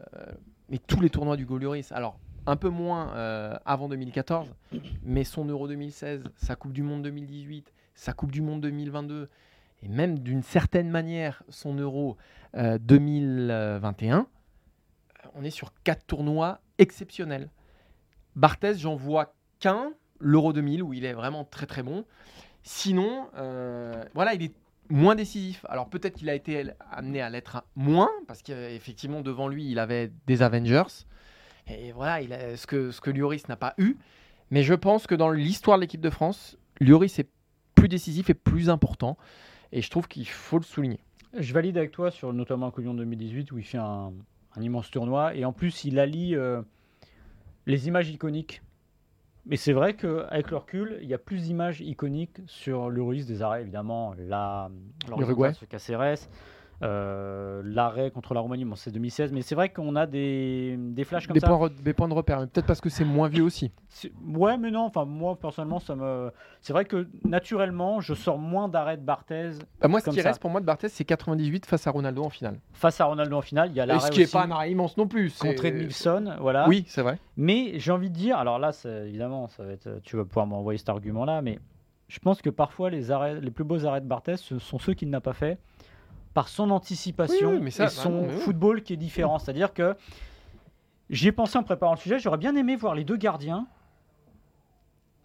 tous 0.86 1.02
les 1.02 1.10
tournois 1.10 1.36
d'Hugo 1.36 1.58
Lloris. 1.58 1.92
Alors, 1.92 2.20
un 2.46 2.56
peu 2.56 2.70
moins 2.70 3.12
euh, 3.16 3.58
avant 3.66 3.90
2014, 3.90 4.54
mais 5.02 5.24
son 5.24 5.46
Euro 5.46 5.68
2016, 5.68 6.22
sa 6.36 6.56
Coupe 6.56 6.72
du 6.72 6.84
Monde 6.84 7.02
2018, 7.02 7.74
sa 7.96 8.14
Coupe 8.14 8.32
du 8.32 8.44
Monde 8.44 8.62
2022, 8.62 9.30
et 9.82 9.88
même 9.88 10.20
d'une 10.20 10.44
certaine 10.44 10.92
manière 10.92 11.42
son 11.50 11.74
Euro 11.74 12.18
euh, 12.56 12.78
2021, 12.78 14.28
on 15.34 15.44
est 15.44 15.50
sur 15.50 15.74
quatre 15.84 16.06
tournois 16.06 16.60
exceptionnels. 16.78 17.50
Barthez, 18.36 18.76
j'en 18.76 18.96
vois 18.96 19.34
qu'un, 19.60 19.92
l'Euro 20.20 20.54
2000, 20.54 20.84
où 20.84 20.94
il 20.94 21.06
est 21.06 21.14
vraiment 21.14 21.44
très 21.44 21.66
très 21.66 21.84
bon. 21.84 22.06
Sinon, 22.64 23.28
euh, 23.38 24.04
voilà, 24.14 24.34
il 24.34 24.44
est 24.44 24.54
moins 24.90 25.16
décisif. 25.16 25.66
Alors 25.70 25.90
peut-être 25.90 26.16
qu'il 26.16 26.30
a 26.30 26.36
été 26.36 26.66
amené 26.92 27.22
à 27.22 27.30
l'être 27.30 27.64
moins, 27.76 28.10
parce 28.28 28.42
qu'effectivement, 28.42 29.22
devant 29.22 29.48
lui, 29.48 29.70
il 29.70 29.80
avait 29.80 30.12
des 30.28 30.42
Avengers. 30.42 31.06
Et 31.68 31.92
voilà, 31.92 32.20
ce, 32.56 32.68
que, 32.68 32.92
ce 32.92 33.02
que 33.02 33.12
n'a 33.48 33.56
pas 33.56 33.74
eu. 33.78 33.98
Mais 34.50 34.64
je 34.64 34.74
pense 34.74 35.08
que 35.08 35.16
dans 35.16 35.30
l'histoire 35.30 35.78
de 35.78 35.82
l'équipe 35.82 36.02
de 36.02 36.10
France, 36.10 36.58
Lloris 36.80 37.20
est 37.20 37.30
plus 37.76 37.88
décisif 37.88 38.30
et 38.30 38.34
plus 38.34 38.70
important. 38.70 39.18
Et 39.72 39.82
je 39.82 39.90
trouve 39.90 40.08
qu'il 40.08 40.28
faut 40.28 40.58
le 40.58 40.64
souligner. 40.64 41.00
Je 41.38 41.54
valide 41.54 41.78
avec 41.78 41.92
toi 41.92 42.12
sur 42.12 42.34
notamment 42.34 42.70
Couillon 42.72 42.94
2018 42.94 43.52
où 43.54 43.58
il 43.58 43.64
fait 43.64 43.78
un, 43.78 44.12
un 44.56 44.62
immense 44.62 44.92
tournoi 44.92 45.34
et 45.36 45.46
en 45.46 45.54
plus 45.54 45.86
il 45.86 45.98
allie 46.00 46.36
euh, 46.36 46.62
les 47.72 47.88
images 47.88 48.10
iconiques. 48.10 48.62
Mais 49.48 49.56
c'est 49.56 49.74
vrai 49.74 49.96
qu'avec 49.96 50.52
le 50.52 50.58
recul, 50.58 51.00
il 51.02 51.08
y 51.08 51.16
a 51.16 51.18
plus 51.18 51.44
d'images 51.44 51.82
iconiques 51.82 52.38
sur 52.46 52.90
le 52.90 53.02
des 53.26 53.42
arrêts, 53.42 53.62
évidemment. 53.62 54.14
La, 54.20 54.70
L'Uruguay. 55.18 55.54
ce 55.54 55.66
Caceres, 55.66 56.30
euh, 56.84 57.62
l'arrêt 57.66 58.12
contre 58.12 58.34
la 58.34 58.40
Roumanie, 58.40 58.66
bon, 58.66 58.76
c'est 58.76 58.92
2016. 58.92 59.32
Mais 59.34 59.42
c'est 59.42 59.56
vrai 59.56 59.70
qu'on 59.70 59.96
a 59.96 60.06
des, 60.08 60.76
des 60.78 61.04
flashs 61.04 61.28
comme 61.28 61.34
Des 61.36 61.40
ça. 61.40 61.48
points, 61.48 61.70
des 61.84 61.94
points 61.94 62.08
de 62.08 62.14
repère, 62.14 62.40
peut-être 62.48 62.66
parce 62.66 62.82
que 62.82 62.90
c'est 62.90 63.06
moins 63.06 63.28
vieux 63.28 63.44
aussi. 63.44 63.72
Ouais, 64.28 64.58
mais 64.58 64.72
non. 64.72 64.86
Enfin, 64.86 65.06
moi 65.06 65.38
personnellement, 65.40 65.80
ça 65.80 65.96
me. 65.96 66.32
C'est 66.62 66.74
vrai 66.74 66.86
que 66.86 67.08
naturellement, 67.24 68.02
je 68.02 68.14
sors 68.14 68.38
moins 68.38 68.68
d'arrêts 68.68 68.98
de 68.98 69.04
Barthez 69.04 69.52
Bah, 69.80 69.88
moi, 69.88 70.00
ce 70.00 70.10
qui 70.10 70.22
ça. 70.22 70.30
reste 70.30 70.42
pour 70.42 70.50
moi 70.50 70.60
de 70.62 70.66
Barthez, 70.66 70.90
c'est 70.90 71.06
98 71.06 71.66
face 71.66 71.86
à 71.88 71.92
Ronaldo 71.92 72.24
en 72.24 72.30
finale. 72.30 72.60
face 72.74 73.00
à 73.02 73.06
Ronaldo 73.06 73.38
en 73.38 73.42
finale. 73.42 73.70
Il 73.72 73.76
y 73.76 73.80
a 73.80 73.86
l'arrêt 73.86 74.08
ce 74.08 74.12
qui 74.12 74.22
n'est 74.22 74.28
pas 74.28 74.44
un 74.46 74.52
arrêt 74.52 74.72
immense 74.72 74.98
non 74.98 75.08
plus. 75.08 75.38
contre 75.38 75.66
Edmilson, 75.66 76.36
voilà. 76.40 76.68
Oui, 76.68 76.84
c'est 76.88 77.02
vrai. 77.02 77.18
Mais 77.38 77.80
j'ai 77.80 77.92
envie 77.92 78.10
de 78.10 78.16
dire, 78.16 78.38
alors 78.38 78.60
là, 78.60 78.72
évidemment, 79.06 79.48
ça 79.48 79.64
va 79.64 79.72
être, 79.74 80.00
tu 80.04 80.16
vas 80.18 80.26
pouvoir 80.26 80.48
m'envoyer 80.48 80.78
cet 80.78 80.90
argument-là, 80.90 81.42
mais 81.42 81.60
je 82.08 82.20
pense 82.20 82.42
que 82.42 82.50
parfois 82.50 82.90
les 82.90 83.12
arrêts, 83.12 83.40
les 83.40 83.52
plus 83.52 83.64
beaux 83.64 83.86
arrêts 83.86 84.02
de 84.02 84.08
Barthez, 84.08 84.38
ce 84.38 84.60
sont 84.60 84.80
ceux 84.80 84.94
qu'il 84.94 85.10
n'a 85.10 85.22
pas 85.22 85.34
fait 85.34 85.58
par 86.34 86.48
son 86.50 86.70
anticipation 86.72 87.50
Oui, 87.52 87.56
oui, 87.58 87.62
mais 87.64 87.72
ça, 87.72 87.84
et 87.84 87.88
bah 87.88 87.92
son 87.92 88.10
non, 88.12 88.22
mais 88.24 88.34
oui. 88.36 88.40
football 88.42 88.84
qui 88.84 88.94
est 88.94 88.98
différent. 88.98 89.38
C'est-à-dire 89.40 89.74
que 89.74 89.96
j'y 91.10 91.28
ai 91.28 91.32
pensé 91.32 91.58
en 91.58 91.64
préparant 91.64 91.94
le 91.94 92.00
sujet, 92.00 92.20
j'aurais 92.20 92.38
bien 92.38 92.56
aimé 92.56 92.76
voir 92.76 92.96
les 92.96 93.04
deux 93.04 93.18
gardiens 93.18 93.68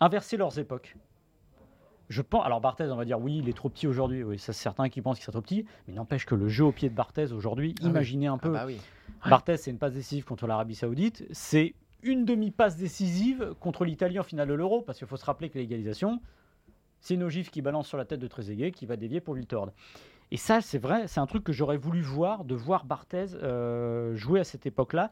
inverser 0.00 0.36
leurs 0.36 0.58
époques. 0.58 0.96
Je 2.08 2.22
pense, 2.22 2.44
alors 2.46 2.60
Barthez, 2.60 2.84
on 2.84 2.96
va 2.96 3.04
dire 3.04 3.18
oui, 3.20 3.38
il 3.38 3.48
est 3.48 3.52
trop 3.56 3.68
petit 3.68 3.86
aujourd'hui. 3.88 4.22
Oui, 4.22 4.38
ça 4.38 4.52
c'est 4.52 4.62
certains 4.62 4.88
qui 4.88 5.00
pensent 5.02 5.16
qu'il 5.16 5.24
serait 5.24 5.32
trop 5.32 5.42
petit, 5.42 5.64
mais 5.88 5.94
n'empêche 5.94 6.24
que 6.24 6.36
le 6.36 6.48
jeu 6.48 6.64
au 6.64 6.70
pied 6.72 6.88
de 6.88 6.94
Barthez 6.94 7.32
aujourd'hui, 7.32 7.74
Ah 7.78 7.84
oui. 7.84 7.90
imaginez 7.90 8.26
un 8.28 8.38
peu. 8.38 8.50
bah 8.50 8.64
oui. 8.66 8.74
Ouais. 9.24 9.30
Barthez, 9.30 9.56
c'est 9.56 9.70
une 9.72 9.78
passe 9.78 9.94
décisive 9.94 10.24
contre 10.24 10.46
l'Arabie 10.46 10.76
Saoudite. 10.76 11.24
C'est 11.32 11.74
une 12.04 12.24
demi-passe 12.24 12.76
décisive 12.76 13.54
contre 13.58 13.84
l'Italie 13.84 14.20
en 14.20 14.22
finale 14.22 14.46
de 14.48 14.54
l'Euro, 14.54 14.82
parce 14.82 14.98
qu'il 14.98 15.08
faut 15.08 15.16
se 15.16 15.24
rappeler 15.24 15.50
que 15.50 15.58
l'égalisation, 15.58 16.20
c'est 17.00 17.14
une 17.14 17.24
ogive 17.24 17.50
qui 17.50 17.60
balance 17.60 17.88
sur 17.88 17.96
la 17.98 18.04
tête 18.04 18.20
de 18.20 18.28
Trezeguet 18.28 18.70
qui 18.70 18.86
va 18.86 18.96
dévier 18.96 19.20
pour 19.20 19.34
Viltord. 19.34 19.70
Et 20.32 20.36
ça, 20.36 20.60
c'est 20.60 20.78
vrai, 20.78 21.06
c'est 21.06 21.20
un 21.20 21.26
truc 21.26 21.44
que 21.44 21.52
j'aurais 21.52 21.76
voulu 21.76 22.00
voir, 22.00 22.44
de 22.44 22.54
voir 22.54 22.84
Barthez 22.84 23.26
euh, 23.34 24.16
jouer 24.16 24.40
à 24.40 24.44
cette 24.44 24.66
époque-là. 24.66 25.10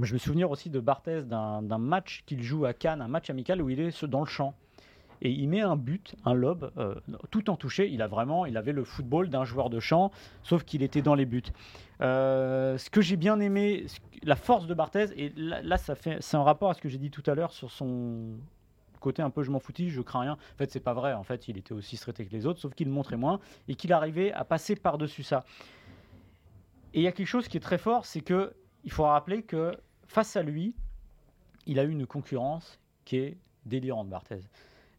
Je 0.00 0.12
me 0.12 0.18
souviens 0.18 0.46
aussi 0.46 0.70
de 0.70 0.80
Barthez 0.80 1.22
d'un 1.22 1.78
match 1.78 2.22
qu'il 2.26 2.42
joue 2.42 2.64
à 2.64 2.72
Cannes, 2.72 3.00
un 3.00 3.08
match 3.08 3.30
amical 3.30 3.60
où 3.62 3.70
il 3.70 3.80
est 3.80 4.04
dans 4.04 4.20
le 4.20 4.26
champ. 4.26 4.54
Et 5.22 5.30
il 5.30 5.48
met 5.48 5.60
un 5.60 5.76
but, 5.76 6.14
un 6.24 6.32
lob, 6.32 6.72
euh, 6.78 6.94
tout 7.30 7.50
en 7.50 7.56
touché. 7.56 7.88
Il 7.88 8.00
a 8.00 8.06
vraiment, 8.06 8.46
il 8.46 8.56
avait 8.56 8.72
le 8.72 8.84
football 8.84 9.28
d'un 9.28 9.44
joueur 9.44 9.68
de 9.68 9.78
champ, 9.78 10.10
sauf 10.42 10.64
qu'il 10.64 10.82
était 10.82 11.02
dans 11.02 11.14
les 11.14 11.26
buts. 11.26 11.42
Euh, 12.00 12.78
ce 12.78 12.88
que 12.88 13.02
j'ai 13.02 13.16
bien 13.16 13.38
aimé, 13.40 13.86
la 14.22 14.36
force 14.36 14.66
de 14.66 14.74
Barthez, 14.74 15.08
et 15.16 15.32
là, 15.36 15.60
là, 15.62 15.76
ça 15.76 15.94
fait, 15.94 16.18
c'est 16.20 16.36
en 16.36 16.44
rapport 16.44 16.70
à 16.70 16.74
ce 16.74 16.80
que 16.80 16.88
j'ai 16.88 16.98
dit 16.98 17.10
tout 17.10 17.22
à 17.26 17.34
l'heure 17.34 17.52
sur 17.52 17.70
son 17.70 18.38
côté 19.00 19.22
un 19.22 19.30
peu 19.30 19.42
je 19.42 19.50
m'en 19.50 19.58
foutis, 19.58 19.90
je 19.90 20.00
crains 20.00 20.20
rien. 20.20 20.32
En 20.32 20.56
fait, 20.58 20.70
c'est 20.70 20.80
pas 20.80 20.94
vrai. 20.94 21.12
En 21.14 21.24
fait, 21.24 21.48
il 21.48 21.58
était 21.58 21.72
aussi 21.72 21.96
stressé 21.96 22.24
que 22.24 22.32
les 22.32 22.46
autres, 22.46 22.60
sauf 22.60 22.74
qu'il 22.74 22.86
le 22.86 22.92
montrait 22.92 23.16
moins 23.16 23.40
et 23.68 23.74
qu'il 23.74 23.92
arrivait 23.92 24.32
à 24.32 24.44
passer 24.44 24.76
par-dessus 24.76 25.22
ça. 25.22 25.44
Et 26.94 27.00
il 27.00 27.02
y 27.02 27.08
a 27.08 27.12
quelque 27.12 27.26
chose 27.26 27.48
qui 27.48 27.56
est 27.56 27.60
très 27.60 27.78
fort, 27.78 28.06
c'est 28.06 28.20
que 28.20 28.52
il 28.84 28.92
faut 28.92 29.04
rappeler 29.04 29.42
que 29.42 29.76
face 30.06 30.36
à 30.36 30.42
lui, 30.42 30.74
il 31.66 31.78
a 31.78 31.84
eu 31.84 31.90
une 31.90 32.06
concurrence 32.06 32.78
qui 33.04 33.16
est 33.18 33.36
délirante, 33.66 34.08
Barthez. 34.08 34.40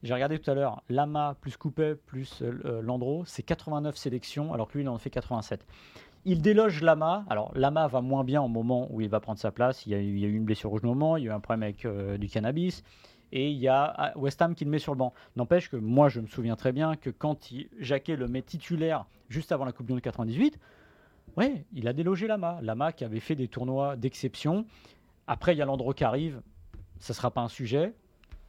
J'ai 0.03 0.13
regardé 0.13 0.39
tout 0.39 0.49
à 0.49 0.55
l'heure, 0.55 0.81
Lama 0.89 1.35
plus 1.41 1.57
Coupet 1.57 1.95
plus 1.95 2.41
euh, 2.41 2.81
Landreau, 2.81 3.23
c'est 3.25 3.43
89 3.43 3.95
sélections, 3.95 4.53
alors 4.53 4.67
que 4.67 4.77
lui, 4.77 4.83
il 4.83 4.89
en 4.89 4.97
fait 4.97 5.11
87. 5.11 5.65
Il 6.25 6.41
déloge 6.41 6.81
Lama. 6.81 7.25
Alors, 7.29 7.51
Lama 7.55 7.87
va 7.87 8.01
moins 8.01 8.23
bien 8.23 8.41
au 8.41 8.47
moment 8.47 8.87
où 8.91 9.01
il 9.01 9.09
va 9.09 9.19
prendre 9.19 9.39
sa 9.39 9.51
place. 9.51 9.85
Il 9.85 9.91
y 9.91 9.95
a, 9.95 9.99
eu- 9.99 10.33
une 10.35 10.43
blessure 10.45 10.71
au 10.71 10.77
genou 10.79 11.17
il 11.17 11.23
y 11.23 11.27
a 11.27 11.31
eu 11.31 11.33
un 11.33 11.39
problème 11.39 11.63
avec 11.63 11.85
euh, 11.85 12.17
du 12.17 12.29
cannabis. 12.29 12.83
Et 13.31 13.49
il 13.49 13.57
y 13.57 13.67
a 13.67 13.83
ah, 13.83 14.17
West 14.17 14.41
Ham 14.41 14.55
qui 14.55 14.65
le 14.65 14.71
met 14.71 14.79
sur 14.79 14.91
le 14.93 14.97
banc. 14.97 15.13
N'empêche 15.35 15.69
que 15.69 15.77
moi, 15.77 16.09
je 16.09 16.19
me 16.19 16.27
souviens 16.27 16.55
très 16.55 16.71
bien 16.71 16.95
que 16.95 17.09
quand 17.09 17.51
il- 17.51 17.69
Jacquet 17.79 18.15
le 18.15 18.27
met 18.27 18.41
titulaire 18.41 19.05
juste 19.29 19.51
avant 19.51 19.65
la 19.65 19.71
Coupe 19.71 19.85
du 19.87 19.93
Monde 19.93 20.01
98, 20.01 20.59
ouais, 21.37 21.65
il 21.73 21.87
a 21.87 21.93
délogé 21.93 22.27
Lama. 22.27 22.59
Lama 22.61 22.91
qui 22.91 23.03
avait 23.05 23.19
fait 23.19 23.35
des 23.35 23.47
tournois 23.47 23.95
d'exception. 23.95 24.65
Après, 25.27 25.55
il 25.55 25.57
y 25.57 25.61
a 25.61 25.65
Landreau 25.65 25.93
qui 25.93 26.03
arrive. 26.03 26.41
Ça 26.99 27.13
ne 27.13 27.15
sera 27.15 27.31
pas 27.31 27.41
un 27.41 27.47
sujet. 27.47 27.93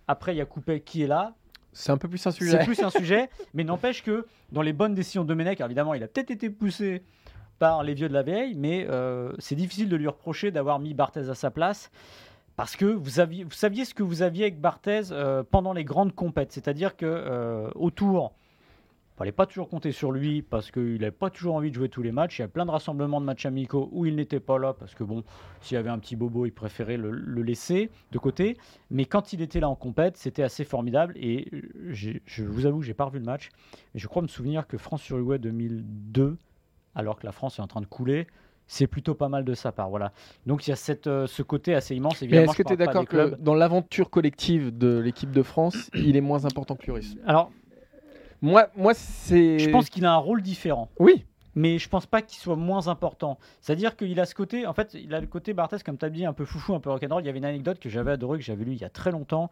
Après, 0.09 0.35
il 0.35 0.39
y 0.39 0.41
a 0.41 0.47
Coupet 0.47 0.81
qui 0.81 1.03
est 1.03 1.07
là. 1.07 1.35
C'est 1.73 1.93
un 1.93 1.97
peu 1.97 2.09
plus 2.09 2.27
un 2.27 2.33
C'est 2.33 2.45
sujet. 2.45 2.65
plus 2.65 2.83
un 2.83 2.91
sujet, 2.91 3.31
mais 3.55 3.65
n'empêche 3.65 4.03
que 4.03 4.27
dans 4.51 4.61
les 4.61 4.73
bonnes 4.75 4.95
décisions 4.95 5.23
de 5.23 5.29
Domenech, 5.29 5.61
évidemment, 5.61 5.95
il 5.95 6.03
a 6.03 6.09
peut-être 6.09 6.31
été 6.31 6.51
poussé 6.51 7.03
par 7.59 7.83
les 7.83 7.95
vieux 7.95 8.09
de 8.09 8.13
la 8.13 8.23
vieille, 8.23 8.55
mais 8.57 8.87
euh, 8.91 9.33
c'est 9.39 9.55
difficile 9.55 9.89
de 9.89 9.97
lui 9.97 10.09
reprocher 10.09 10.51
d'avoir 10.51 10.81
mis 10.81 10.93
Barthez 10.93 11.31
à 11.31 11.35
sa 11.35 11.51
place. 11.51 11.91
Parce 12.57 12.77
que 12.77 12.85
vous, 12.85 13.21
aviez, 13.21 13.45
vous 13.45 13.51
saviez 13.51 13.85
ce 13.85 13.95
que 13.95 14.03
vous 14.03 14.23
aviez 14.23 14.45
avec 14.45 14.61
Barthez 14.61 15.03
euh, 15.11 15.43
pendant 15.43 15.73
les 15.73 15.85
grandes 15.85 16.15
compètes. 16.15 16.53
C'est-à-dire 16.53 16.97
que 16.97 17.07
euh, 17.07 17.71
autour, 17.75 18.35
fallait 19.17 19.33
pas 19.33 19.47
toujours 19.47 19.69
compter 19.69 19.93
sur 19.93 20.11
lui 20.11 20.43
parce 20.43 20.71
qu'il 20.71 20.99
n'avait 21.01 21.11
pas 21.13 21.31
toujours 21.31 21.55
envie 21.55 21.71
de 21.71 21.75
jouer 21.77 21.89
tous 21.89 22.03
les 22.03 22.13
matchs. 22.13 22.39
Il 22.39 22.43
y 22.43 22.45
a 22.45 22.49
plein 22.49 22.67
de 22.67 22.71
rassemblements 22.71 23.21
de 23.21 23.27
matchs 23.27 23.47
amicaux 23.47 23.89
où 23.93 24.05
il 24.05 24.17
n'était 24.17 24.41
pas 24.41 24.59
là 24.59 24.73
parce 24.73 24.95
que 24.95 25.05
bon, 25.05 25.23
s'il 25.61 25.77
y 25.77 25.79
avait 25.79 25.91
un 25.91 25.99
petit 25.99 26.17
bobo, 26.17 26.45
il 26.45 26.51
préférait 26.51 26.97
le, 26.97 27.11
laisser 27.43 27.91
de 28.11 28.19
côté. 28.19 28.57
Mais 28.91 29.05
quand 29.05 29.33
il 29.33 29.41
était 29.41 29.61
là 29.61 29.69
en 29.69 29.77
compète, 29.77 30.17
c'était 30.17 30.43
assez 30.43 30.65
formidable. 30.65 31.15
Et 31.17 31.49
j'ai- 31.91 32.21
je 32.27 32.45
vous 32.45 32.67
avoue, 32.67 32.83
j'ai 32.83 32.95
pas 32.95 33.05
revu 33.05 33.19
le 33.19 33.25
match, 33.25 33.51
mais 33.95 34.01
je 34.01 34.09
crois 34.09 34.23
me 34.23 34.29
souvenir 34.29 34.67
que 34.67 34.77
France-Uruguay 34.77 35.39
2002, 35.39 36.37
alors 36.95 37.19
que 37.19 37.25
la 37.25 37.33
France 37.33 37.59
est 37.59 37.63
en 37.63 37.67
train 37.69 37.81
de 37.81 37.87
couler. 37.87 38.27
C'est 38.67 38.87
plutôt 38.87 39.15
pas 39.15 39.29
mal 39.29 39.45
de 39.45 39.55
sa 39.55 39.71
part, 39.71 39.91
voilà. 39.91 40.13
Donc 40.47 40.67
il 40.67 40.71
y 40.71 40.73
a 40.73 40.77
cette, 40.77 41.07
euh, 41.07 41.27
ce 41.27 41.43
côté 41.43 41.75
assez 41.75 41.95
immense. 41.95 42.23
Évidemment, 42.23 42.53
est-ce 42.53 42.63
que 42.63 42.67
tu 42.67 42.73
es 42.73 42.77
d'accord 42.77 43.05
que 43.05 43.37
dans 43.39 43.55
l'aventure 43.55 44.09
collective 44.09 44.77
de 44.77 44.99
l'équipe 44.99 45.31
de 45.31 45.43
France, 45.43 45.91
il 45.95 46.17
est 46.17 46.23
moins 46.23 46.47
important 46.47 46.77
que 46.77 46.87
Lloris? 46.87 47.17
Alors, 47.27 47.53
Moi, 48.41 48.69
moi 48.77 48.95
c'est. 48.95 49.59
je 49.59 49.69
pense 49.71 49.91
qu'il 49.91 50.07
a 50.07 50.13
un 50.13 50.17
rôle 50.17 50.43
différent. 50.43 50.89
Oui, 50.99 51.27
mais 51.55 51.79
je 51.79 51.89
pense 51.89 52.07
pas 52.07 52.23
qu'il 52.23 52.41
soit 52.41 52.57
moins 52.57 52.89
important. 52.89 53.39
C'est-à-dire 53.61 53.97
qu'il 53.97 54.19
a 54.21 54.25
ce 54.25 54.35
côté, 54.35 54.67
en 54.67 54.73
fait, 54.73 54.95
il 54.95 55.15
a 55.15 55.21
le 55.21 55.27
côté 55.27 55.53
Barthez, 55.53 55.79
comme 55.85 55.99
tu 55.99 56.05
as 56.05 56.11
dit, 56.11 56.25
un 56.25 56.33
peu 56.33 56.45
foufou, 56.45 56.75
un 56.75 56.81
peu 56.81 56.91
rock'n'roll. 56.91 57.23
Il 57.23 57.27
y 57.27 57.29
avait 57.29 57.39
une 57.39 57.45
anecdote 57.45 57.79
que 57.79 57.89
j'avais 57.89 58.13
adorée, 58.13 58.39
que 58.39 58.45
j'avais 58.45 58.65
lue 58.65 58.73
il 58.73 58.81
y 58.81 58.85
a 58.85 58.91
très 58.91 59.11
longtemps, 59.11 59.51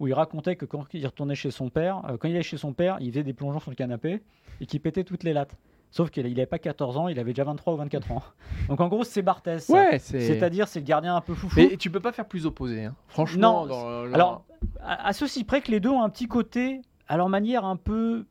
où 0.00 0.08
il 0.08 0.14
racontait 0.14 0.56
que 0.56 0.64
quand 0.64 0.84
il 0.92 1.06
retournait 1.06 1.34
chez 1.34 1.50
son 1.50 1.70
père, 1.70 2.02
euh, 2.08 2.16
quand 2.16 2.28
il 2.28 2.34
allait 2.34 2.42
chez 2.42 2.56
son 2.56 2.72
père, 2.72 2.96
il 3.00 3.10
faisait 3.10 3.22
des 3.22 3.34
plongeons 3.34 3.60
sur 3.60 3.70
le 3.70 3.76
canapé 3.76 4.20
et 4.60 4.66
qu'il 4.66 4.80
pétait 4.80 5.04
toutes 5.04 5.22
les 5.22 5.32
lattes. 5.32 5.54
Sauf 5.90 6.10
qu'il 6.10 6.26
n'avait 6.28 6.46
pas 6.46 6.58
14 6.58 6.96
ans, 6.98 7.08
il 7.08 7.18
avait 7.18 7.32
déjà 7.32 7.44
23 7.44 7.72
ou 7.72 7.76
24 7.78 8.12
ans. 8.12 8.22
Donc 8.68 8.80
en 8.80 8.88
gros, 8.88 9.04
c'est 9.04 9.22
Barthez. 9.22 9.58
ça. 9.60 9.72
ouais, 9.72 9.98
c'est. 9.98 10.20
C'est-à-dire, 10.20 10.68
c'est 10.68 10.80
le 10.80 10.84
gardien 10.84 11.16
un 11.16 11.20
peu 11.22 11.34
foufou. 11.34 11.54
Mais 11.58 11.76
tu 11.76 11.90
peux 11.90 12.00
pas 12.00 12.12
faire 12.12 12.26
plus 12.26 12.44
opposé, 12.46 12.84
hein. 12.84 12.94
franchement. 13.08 13.64
Non, 13.64 13.66
dans 13.66 14.02
le- 14.04 14.14
Alors, 14.14 14.44
à, 14.80 15.08
à 15.08 15.12
ceci 15.12 15.44
près 15.44 15.60
que 15.62 15.70
les 15.70 15.80
deux 15.80 15.88
ont 15.90 16.02
un 16.02 16.10
petit 16.10 16.28
côté, 16.28 16.82
à 17.08 17.16
leur 17.16 17.28
manière, 17.30 17.64
un 17.64 17.76
peu 17.76 18.26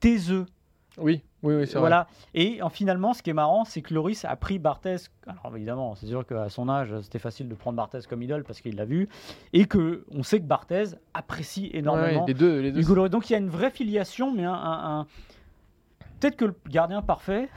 taiseux. 0.00 0.46
oui, 0.98 1.22
oui, 1.42 1.54
oui, 1.54 1.66
c'est 1.66 1.72
vrai. 1.74 1.80
Voilà. 1.80 2.06
Et 2.34 2.62
en, 2.62 2.70
finalement, 2.70 3.12
ce 3.14 3.22
qui 3.22 3.30
est 3.30 3.34
marrant, 3.34 3.64
c'est 3.64 3.82
que 3.82 3.92
Loris 3.92 4.24
a 4.24 4.34
pris 4.34 4.58
Barthez. 4.58 4.96
Alors 5.26 5.52
évidemment, 5.54 5.94
c'est 5.94 6.06
sûr 6.06 6.26
qu'à 6.26 6.48
son 6.48 6.68
âge, 6.68 6.94
c'était 7.02 7.18
facile 7.18 7.48
de 7.48 7.54
prendre 7.54 7.76
Barthez 7.76 7.98
comme 8.08 8.22
idole 8.22 8.44
parce 8.44 8.60
qu'il 8.62 8.76
l'a 8.76 8.84
vu. 8.86 9.08
Et 9.52 9.66
que 9.66 10.04
on 10.10 10.22
sait 10.22 10.40
que 10.40 10.46
Barthez 10.46 10.84
apprécie 11.12 11.70
Ouais, 11.72 11.78
énormément 11.80 12.24
les 12.26 12.34
deux, 12.34 12.60
les 12.60 12.72
deux. 12.72 12.80
Hugo. 12.80 13.08
Donc 13.08 13.28
il 13.28 13.34
y 13.34 13.36
a 13.36 13.38
une 13.38 13.50
vraie 13.50 13.70
filiation, 13.70 14.32
mais 14.34 14.44
un. 14.44 14.52
un- 14.54 15.00
un- 15.00 15.06
Peut-être 16.20 16.36
que 16.36 16.44
le 16.46 16.54
gardien 16.68 17.02
parfait, 17.02 17.48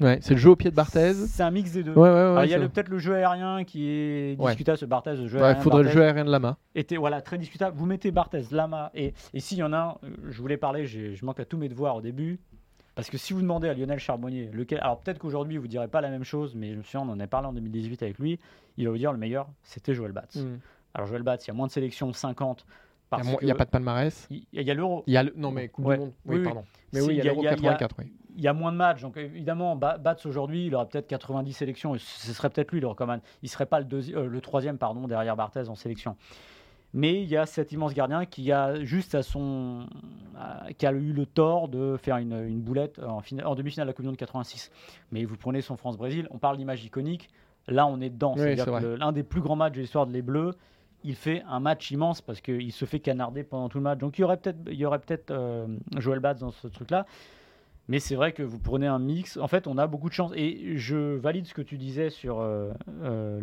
Ouais, 0.00 0.18
c'est 0.20 0.34
le 0.34 0.40
jeu 0.40 0.50
au 0.50 0.56
pied 0.56 0.70
de 0.70 0.74
Barthez. 0.74 1.12
c'est 1.14 1.42
un 1.44 1.50
mix 1.52 1.70
des 1.72 1.84
deux. 1.84 1.92
Ouais, 1.92 2.00
ouais, 2.00 2.08
ouais. 2.08 2.18
Alors, 2.18 2.44
il 2.44 2.50
y 2.50 2.54
a 2.54 2.58
peut-être 2.58 2.88
le 2.88 2.98
jeu 2.98 3.14
aérien 3.14 3.62
qui 3.62 3.88
est 3.88 4.36
discutable, 4.36 4.78
ce 4.78 4.84
Barthez, 4.86 5.14
le 5.16 5.28
jeu 5.28 5.38
Ouais, 5.38 5.44
aérien. 5.44 5.60
faudrait 5.62 5.82
le 5.84 5.90
jeu 5.90 6.02
aérien 6.02 6.24
de 6.24 6.30
Lama. 6.30 6.56
était 6.74 6.96
voilà, 6.96 7.20
très 7.22 7.38
discutable. 7.38 7.76
Vous 7.76 7.86
mettez 7.86 8.10
Barthez, 8.10 8.42
Lama, 8.50 8.90
et, 8.94 9.14
et 9.32 9.38
s'il 9.40 9.58
y 9.58 9.62
en 9.62 9.72
a 9.72 9.76
un, 10.02 10.06
euh, 10.06 10.10
je 10.30 10.40
voulais 10.40 10.56
parler, 10.56 10.86
je 10.86 11.24
manque 11.24 11.38
à 11.40 11.44
tous 11.44 11.56
mes 11.56 11.68
devoirs 11.68 11.94
au 11.96 12.00
début. 12.00 12.40
Parce 12.94 13.08
que 13.08 13.16
si 13.16 13.32
vous 13.32 13.40
demandez 13.40 13.68
à 13.68 13.74
Lionel 13.74 13.98
Charbonnier, 13.98 14.50
lequel, 14.52 14.80
alors 14.80 14.98
peut-être 14.98 15.18
qu'aujourd'hui 15.18 15.56
vous 15.56 15.68
direz 15.68 15.88
pas 15.88 16.00
la 16.00 16.10
même 16.10 16.24
chose, 16.24 16.54
mais 16.54 16.72
je 16.72 16.78
me 16.78 16.82
souviens, 16.82 17.00
on 17.08 17.12
en 17.12 17.20
a 17.20 17.26
parlé 17.26 17.46
en 17.48 17.52
2018 17.52 18.02
avec 18.02 18.18
lui, 18.18 18.38
il 18.76 18.84
va 18.86 18.90
vous 18.90 18.98
dire 18.98 19.12
le 19.12 19.18
meilleur, 19.18 19.48
c'était 19.62 19.94
Joël 19.94 20.12
Batz. 20.12 20.36
Mm. 20.36 20.58
Alors 20.94 21.06
Joël 21.06 21.22
Batz, 21.22 21.46
il 21.46 21.48
y 21.48 21.50
a 21.52 21.54
moins 21.54 21.68
de 21.68 21.72
sélections, 21.72 22.12
50, 22.12 22.66
Il 23.40 23.44
n'y 23.46 23.50
a, 23.50 23.54
pas 23.54 23.64
de 23.64 23.70
palmarès. 23.70 24.26
il 24.30 24.44
il 24.52 24.62
y 24.62 24.70
a 24.70 24.74
l'Euro, 24.74 25.04
Il 25.06 25.14
y 25.14 25.16
a 25.16 25.22
le... 25.22 25.32
Non, 25.36 25.50
mais 25.52 25.68
Coupe 25.68 25.90
du 25.90 25.96
Monde. 25.96 26.12
Oui, 26.26 26.34
Oui, 26.34 26.36
oui. 26.38 26.44
pardon. 26.44 26.64
Mais 26.92 27.00
Si, 27.00 27.06
oui, 27.08 27.14
il 27.14 27.16
y 27.18 27.20
a 27.20 27.22
il 27.22 27.26
y 27.26 27.28
a- 27.28 27.32
l'Euro 27.32 27.42
il 27.42 27.44
y 27.44 27.48
a- 27.48 27.50
84. 27.72 27.96
oui. 28.00 28.12
il 28.36 28.42
y 28.42 28.48
a 28.48 28.52
moins 28.54 28.72
de 28.72 28.76
matchs, 28.78 29.02
donc 29.02 29.16
évidemment 29.18 29.76
Ba- 29.76 29.98
Batz 29.98 30.24
aujourd'hui, 30.26 30.66
il 30.66 30.74
aura 30.74 30.86
peut-être 30.86 31.06
90 31.06 31.52
sélections, 31.52 31.94
et 31.94 31.98
ce 31.98 32.32
serait 32.32 32.48
peut-être 32.50 32.72
lui 32.72 32.80
le 32.80 32.86
recommande. 32.86 33.20
Il 33.42 33.48
serait 33.48 33.66
pas 33.66 33.78
le, 33.80 33.84
deuxi- 33.86 34.14
euh, 34.14 34.26
le 34.26 34.40
troisième 34.40 34.78
pardon 34.78 35.06
derrière 35.06 35.36
Barthez 35.36 35.68
en 35.68 35.74
sélection. 35.74 36.16
Mais 36.94 37.22
il 37.22 37.28
y 37.28 37.38
a 37.38 37.46
cet 37.46 37.72
immense 37.72 37.94
gardien 37.94 38.26
qui 38.26 38.52
a 38.52 38.82
juste 38.84 39.14
à 39.14 39.22
son, 39.22 39.86
à- 40.38 40.72
qui 40.76 40.84
a 40.86 40.92
eu 40.92 41.12
le 41.14 41.24
tort 41.24 41.68
de 41.68 41.96
faire 41.96 42.18
une, 42.18 42.32
une 42.46 42.60
boulette 42.60 42.98
en, 42.98 43.20
fina- 43.22 43.46
en 43.48 43.54
demi-finale 43.54 43.86
de 43.86 43.90
la 43.90 43.94
Coupe 43.94 44.02
du 44.04 44.08
Monde 44.08 44.16
86. 44.18 44.70
Mais 45.10 45.24
vous 45.24 45.36
prenez 45.38 45.62
son 45.62 45.76
France-Brésil, 45.78 46.28
on 46.30 46.38
parle 46.38 46.58
d'image 46.58 46.84
iconique. 46.84 47.30
Là, 47.68 47.86
on 47.86 48.00
est 48.00 48.10
dedans. 48.10 48.32
Oui, 48.34 48.40
C'est-à-dire 48.42 48.64
c'est 48.64 48.70
que 48.80 48.86
le- 48.86 48.96
l'un 48.96 49.12
des 49.12 49.22
plus 49.22 49.40
grands 49.40 49.56
matchs 49.56 49.74
de 49.74 49.80
l'histoire 49.80 50.06
de 50.06 50.12
les 50.12 50.20
Bleus, 50.20 50.50
il 51.04 51.14
fait 51.14 51.42
un 51.48 51.60
match 51.60 51.90
immense 51.90 52.20
parce 52.20 52.40
qu'il 52.40 52.72
se 52.72 52.84
fait 52.84 53.00
canarder 53.00 53.42
pendant 53.44 53.68
tout 53.68 53.78
le 53.78 53.84
match. 53.84 53.98
Donc 53.98 54.18
il 54.18 54.22
y 54.22 54.24
aurait 54.24 54.36
peut-être, 54.36 54.58
il 54.66 54.74
y 54.76 54.84
aurait 54.84 54.98
peut-être 55.00 55.30
euh, 55.30 55.66
Joël 55.98 56.20
Batz 56.20 56.40
dans 56.40 56.50
ce 56.50 56.68
truc-là. 56.68 57.06
Mais 57.88 57.98
c'est 57.98 58.14
vrai 58.14 58.32
que 58.32 58.42
vous 58.42 58.58
prenez 58.60 58.86
un 58.86 58.98
mix. 59.00 59.36
En 59.36 59.48
fait, 59.48 59.66
on 59.66 59.76
a 59.76 59.86
beaucoup 59.86 60.08
de 60.08 60.14
chance. 60.14 60.30
Et 60.36 60.76
je 60.78 61.16
valide 61.16 61.46
ce 61.46 61.54
que 61.54 61.62
tu 61.62 61.76
disais 61.78 62.10
sur 62.10 62.40
euh, 62.40 62.72
euh. 63.02 63.40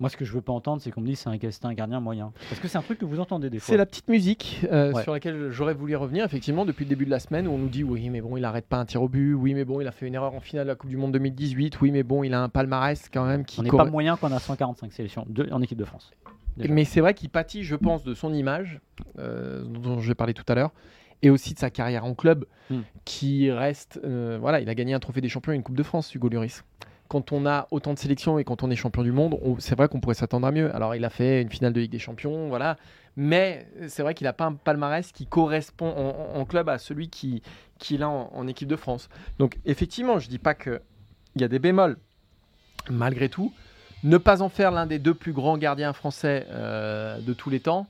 Moi, 0.00 0.08
ce 0.08 0.16
que 0.16 0.24
je 0.24 0.32
veux 0.32 0.40
pas 0.40 0.54
entendre, 0.54 0.80
c'est 0.80 0.90
qu'on 0.90 1.02
me 1.02 1.06
dise 1.06 1.18
c'est 1.18 1.28
un, 1.28 1.68
un 1.68 1.74
gardien 1.74 2.00
moyen. 2.00 2.32
Parce 2.48 2.58
que 2.58 2.68
c'est 2.68 2.78
un 2.78 2.82
truc 2.82 2.98
que 2.98 3.04
vous 3.04 3.20
entendez 3.20 3.50
des 3.50 3.58
fois. 3.58 3.66
C'est 3.66 3.76
la 3.76 3.84
petite 3.84 4.08
musique 4.08 4.62
euh, 4.72 4.94
Ouais. 4.94 5.02
sur 5.02 5.12
laquelle 5.12 5.50
j'aurais 5.50 5.74
voulu 5.74 5.94
revenir, 5.94 6.24
effectivement, 6.24 6.64
depuis 6.64 6.86
le 6.86 6.88
début 6.88 7.04
de 7.04 7.10
la 7.10 7.20
semaine, 7.20 7.46
où 7.46 7.50
on 7.50 7.58
nous 7.58 7.68
dit 7.68 7.84
oui, 7.84 8.08
mais 8.08 8.22
bon, 8.22 8.38
il 8.38 8.44
arrête 8.46 8.64
pas 8.66 8.78
un 8.78 8.86
tir 8.86 9.02
au 9.02 9.10
but, 9.10 9.34
oui, 9.34 9.52
mais 9.52 9.66
bon, 9.66 9.78
il 9.82 9.86
a 9.86 9.92
fait 9.92 10.06
une 10.06 10.14
erreur 10.14 10.34
en 10.34 10.40
finale 10.40 10.64
de 10.64 10.70
la 10.70 10.74
Coupe 10.74 10.88
du 10.88 10.96
Monde 10.96 11.12
2018, 11.12 11.82
oui, 11.82 11.90
mais 11.90 12.02
bon, 12.02 12.24
il 12.24 12.32
a 12.32 12.42
un 12.42 12.48
palmarès 12.48 13.10
quand 13.12 13.26
même 13.26 13.44
qui 13.44 13.60
On 13.60 13.62
n'est 13.62 13.70
pas 13.70 13.84
moyen 13.84 14.16
quand 14.16 14.32
on 14.32 14.34
a 14.34 14.38
145 14.38 14.90
sélections 14.90 15.26
de- 15.28 15.50
en 15.52 15.60
équipe 15.60 15.78
de 15.78 15.84
France. 15.84 16.10
Déjà. 16.62 16.74
Mais 16.74 16.84
c'est 16.84 17.00
vrai 17.00 17.14
qu'il 17.14 17.30
pâtit, 17.30 17.64
je 17.64 17.76
pense, 17.76 18.02
de 18.04 18.14
son 18.14 18.32
image, 18.32 18.80
euh, 19.18 19.62
dont 19.64 20.00
j'ai 20.00 20.14
parlé 20.14 20.34
tout 20.34 20.44
à 20.48 20.54
l'heure, 20.54 20.72
et 21.22 21.30
aussi 21.30 21.54
de 21.54 21.58
sa 21.58 21.70
carrière 21.70 22.04
en 22.04 22.14
club, 22.14 22.44
Hmm. 22.70 22.80
qui 23.04 23.50
reste. 23.50 23.98
euh, 24.04 24.38
voilà, 24.40 24.60
il 24.60 24.68
a 24.68 24.74
gagné 24.74 24.94
un 24.94 25.00
trophée 25.00 25.20
des 25.20 25.28
champions 25.28 25.52
et 25.52 25.56
une 25.56 25.62
Coupe 25.62 25.76
de 25.76 25.82
France, 25.82 26.14
Hugo 26.14 26.28
Lloris. 26.28 26.62
Quand 27.08 27.32
on 27.32 27.44
a 27.44 27.66
autant 27.72 27.92
de 27.92 27.98
sélections 27.98 28.38
et 28.38 28.44
quand 28.44 28.62
on 28.62 28.70
est 28.70 28.76
champion 28.76 29.02
du 29.02 29.10
monde, 29.10 29.36
on- 29.42 29.58
c'est 29.58 29.74
vrai 29.76 29.88
qu'on 29.88 29.98
pourrait 29.98 30.14
s'attendre 30.14 30.46
à 30.46 30.52
mieux. 30.52 30.72
Alors, 30.74 30.94
il 30.94 31.04
a 31.04 31.10
fait 31.10 31.42
une 31.42 31.50
finale 31.50 31.72
de 31.72 31.80
Ligue 31.80 31.90
des 31.90 31.98
Champions, 31.98 32.48
voilà. 32.48 32.76
Mais 33.16 33.66
c'est 33.88 34.02
vrai 34.04 34.14
qu'il 34.14 34.26
n'a 34.26 34.32
pas 34.32 34.44
un 34.44 34.52
palmarès 34.52 35.10
qui 35.10 35.26
correspond 35.26 35.90
en, 35.90 36.44
club 36.44 36.68
à 36.68 36.78
celui 36.78 37.08
qui- 37.10 37.42
qu'il 37.80 38.04
a 38.04 38.08
en, 38.08 38.30
en 38.32 38.46
équipe 38.46 38.68
de 38.68 38.76
France. 38.76 39.08
Donc, 39.40 39.58
effectivement, 39.64 40.20
je 40.20 40.28
dis 40.28 40.38
pas 40.38 40.54
qu'il 40.54 40.80
y 41.34 41.42
a 41.42 41.48
des 41.48 41.58
bémols. 41.58 41.96
Malgré 42.88 43.28
tout, 43.28 43.52
ne 44.02 44.16
pas 44.18 44.42
en 44.42 44.48
faire 44.48 44.70
l'un 44.70 44.86
des 44.86 44.98
deux 44.98 45.14
plus 45.14 45.32
grands 45.32 45.58
gardiens 45.58 45.92
français 45.92 46.46
euh, 46.50 47.20
de 47.20 47.32
tous 47.32 47.50
les 47.50 47.60
temps, 47.60 47.86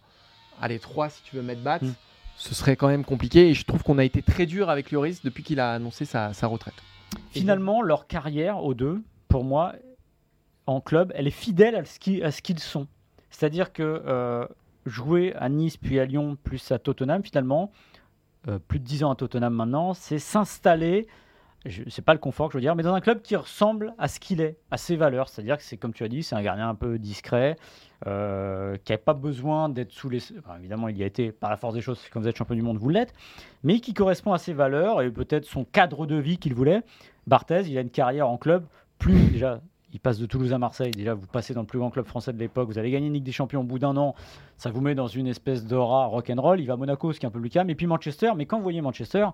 allez, 0.61 0.79
trois 0.79 1.09
si 1.09 1.23
tu 1.23 1.37
veux 1.37 1.43
mettre 1.43 1.63
Bat, 1.63 1.79
Mm. 1.83 1.93
ce 2.37 2.55
serait 2.55 2.77
quand 2.77 2.89
même 2.89 3.05
compliqué. 3.05 3.49
Et 3.49 3.55
je 3.55 3.65
trouve 3.65 3.83
qu'on 3.83 3.99
a 3.99 4.05
été 4.05 4.23
très 4.23 4.47
dur 4.47 4.71
avec 4.71 4.91
Lloris 4.91 5.23
depuis 5.23 5.43
qu'il 5.43 5.61
a 5.61 5.73
annoncé 5.73 6.05
sa, 6.05 6.33
sa 6.33 6.47
retraite. 6.47 6.75
Finalement, 7.31 7.83
leur 7.83 8.07
carrière 8.07 8.63
aux 8.63 8.75
deux, 8.75 9.01
pour 9.29 9.45
moi, 9.45 9.75
en 10.67 10.81
club, 10.81 11.13
elle 11.15 11.27
est 11.27 11.31
fidèle 11.33 11.75
à 11.77 11.85
ce 11.85 11.99
qui- 11.99 12.23
à 12.23 12.31
ce 12.31 12.43
qu'ils 12.43 12.59
sont. 12.61 12.87
C'est-à-dire 13.31 13.73
que 13.73 13.83
euh, 14.07 14.47
jouer 14.87 15.35
à 15.37 15.49
Nice 15.49 15.77
puis 15.77 15.99
à 16.01 16.05
Lyon 16.05 16.37
plus 16.43 16.71
à 16.73 16.79
Tottenham, 16.79 17.23
finalement, 17.23 17.71
euh, 18.49 18.59
plus 18.59 18.79
de 18.79 18.85
10 18.85 19.05
ans 19.05 19.11
à 19.13 19.17
Tottenham 19.17 19.55
maintenant, 19.55 19.95
c'est 19.95 20.19
s'installer. 20.19 21.07
C'est 21.89 22.05
pas 22.05 22.15
le 22.15 22.19
confort 22.19 22.49
que 22.49 22.53
je 22.53 22.59
veux 22.59 22.63
dire, 22.63 22.75
mais 22.75 22.83
dans 22.83 22.95
un 22.95 23.03
club 23.03 23.21
qui 23.21 23.37
ressemble 23.37 23.95
à 23.99 24.09
ce 24.09 24.19
qu'il 24.19 24.41
est, 24.41 24.57
à 24.71 24.79
ses 24.79 24.97
valeurs. 24.97 25.29
C'est-à-dire 25.29 25.59
que 25.59 25.63
c'est 25.63 25.77
comme 25.77 25.93
tu 25.93 26.05
as 26.05 26.09
dit, 26.09 26.23
c'est 26.23 26.35
un 26.35 26.43
gardien 26.43 26.71
un 26.71 26.75
peu 26.75 26.99
discret, 26.99 27.57
euh, 28.07 28.77
qui 28.85 28.93
n'a 28.93 28.99
pas 28.99 29.13
besoin 29.13 29.69
d'être 29.69 29.93
sous 29.93 30.09
les. 30.09 30.23
évidemment, 30.59 30.89
il 30.89 30.97
y 30.97 31.03
a 31.03 31.07
été 31.07 31.33
par 31.33 31.51
la 31.51 31.59
force 31.59 31.75
des 31.75 31.83
choses, 31.83 32.01
quand 32.11 32.21
vous 32.21 32.29
êtes 32.29 32.37
champion 32.37 32.55
du 32.55 32.63
monde, 32.63 32.79
vous 32.79 32.89
l'êtes, 32.89 33.13
mais 33.63 33.81
qui 33.81 33.93
correspond 33.93 34.33
à 34.33 34.39
ses 34.39 34.55
valeurs 34.55 35.03
et 35.03 35.11
peut-être 35.11 35.45
son 35.45 35.65
cadre 35.65 36.07
de 36.07 36.17
vie 36.17 36.39
qu'il 36.39 36.55
voulait. 36.55 36.81
Barthez, 37.27 37.65
il 37.67 37.77
a 37.77 37.83
une 37.83 37.91
carrière 37.91 38.29
en 38.29 38.39
club 38.39 38.65
plus 38.99 39.31
déjà. 39.31 39.61
Il 39.93 39.99
passe 39.99 40.19
de 40.19 40.27
Toulouse 40.27 40.53
à 40.53 40.59
Marseille. 40.59 40.93
Déjà, 40.93 41.15
vous 41.15 41.27
passez 41.27 41.53
dans 41.53 41.63
le 41.63 41.67
plus 41.67 41.81
grand 41.81 41.91
club 41.91 42.07
français 42.07 42.33
de 42.33 42.39
l'époque. 42.39 42.69
Vous 42.69 42.79
allez 42.79 42.93
gagner 42.93 43.09
une 43.09 43.15
Ligue 43.15 43.25
des 43.25 43.33
Champions 43.33 43.63
au 43.63 43.65
bout 43.65 43.81
d'un 43.81 43.97
an. 43.97 44.15
Ça 44.57 44.71
vous 44.71 44.81
met 44.81 44.95
dans 44.95 45.09
une 45.09 45.27
espèce 45.27 45.67
d'aura 45.67 46.07
rock'n'roll. 46.07 46.61
Il 46.61 46.67
va 46.67 46.75
à 46.75 46.77
Monaco, 46.77 47.13
ce 47.13 47.19
qui 47.19 47.27
est 47.27 47.29
un 47.29 47.33
peu 47.33 47.41
plus 47.41 47.51
calme. 47.51 47.71
Et 47.71 47.75
puis 47.75 47.89
Manchester. 47.89 48.31
Mais 48.37 48.47
quand 48.47 48.57
vous 48.57 48.63
voyez 48.63 48.81
Manchester, 48.83 49.27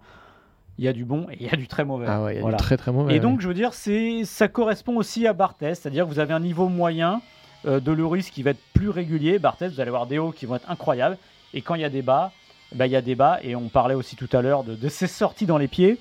il 0.79 0.85
y 0.85 0.89
a 0.89 0.93
du 0.93 1.05
bon 1.05 1.27
et 1.31 1.37
il 1.41 1.47
y 1.47 1.51
a 1.51 1.57
du 1.57 1.67
très 1.69 1.85
mauvais. 1.85 2.07
Ah 2.09 2.23
ouais, 2.23 2.35
il 2.35 2.37
y 2.37 2.39
a 2.39 2.43
Voilà. 2.43 2.57
du 2.59 2.63
très 2.63 2.77
très 2.77 2.93
mauvais. 2.93 3.15
Et 3.17 3.21
donc, 3.21 3.41
je 3.41 3.49
veux 3.49 3.55
dire, 3.55 3.73
c'est, 3.75 4.25
ça 4.25 4.49
correspond 4.49 4.97
aussi 4.97 5.27
à 5.27 5.33
Barthez, 5.33 5.75
c'est-à-dire 5.75 6.05
que 6.07 6.11
vous 6.11 6.19
avez 6.19 6.35
un 6.35 6.41
niveau 6.41 6.69
moyen 6.69 7.21
euh, 7.67 7.81
de 7.81 7.93
Lloris 7.93 8.31
qui 8.31 8.43
va 8.43 8.51
être 8.51 8.61
plus 8.75 8.91
régulier. 8.91 9.39
Barthez, 9.39 9.69
vous 9.69 9.81
allez 9.81 9.89
avoir 9.89 10.07
des 10.07 10.19
hauts 10.19 10.33
qui 10.33 10.47
vont 10.47 10.57
être 10.57 10.71
incroyables. 10.71 11.17
Et 11.55 11.63
quand 11.63 11.75
il 11.75 11.81
y 11.81 11.85
a 11.85 11.89
des 11.91 12.03
bas, 12.03 12.33
bah, 12.75 12.87
il 12.87 12.93
y 12.93 12.97
a 12.97 13.01
des 13.03 13.15
bas. 13.15 13.39
Et 13.43 13.57
on 13.57 13.69
parlait 13.69 13.95
aussi 13.95 14.17
tout 14.17 14.29
à 14.33 14.43
l'heure 14.43 14.65
de, 14.65 14.75
de 14.75 14.89
ses 14.89 15.07
sorties 15.07 15.47
dans 15.47 15.59
les 15.59 15.69
pieds. 15.69 15.99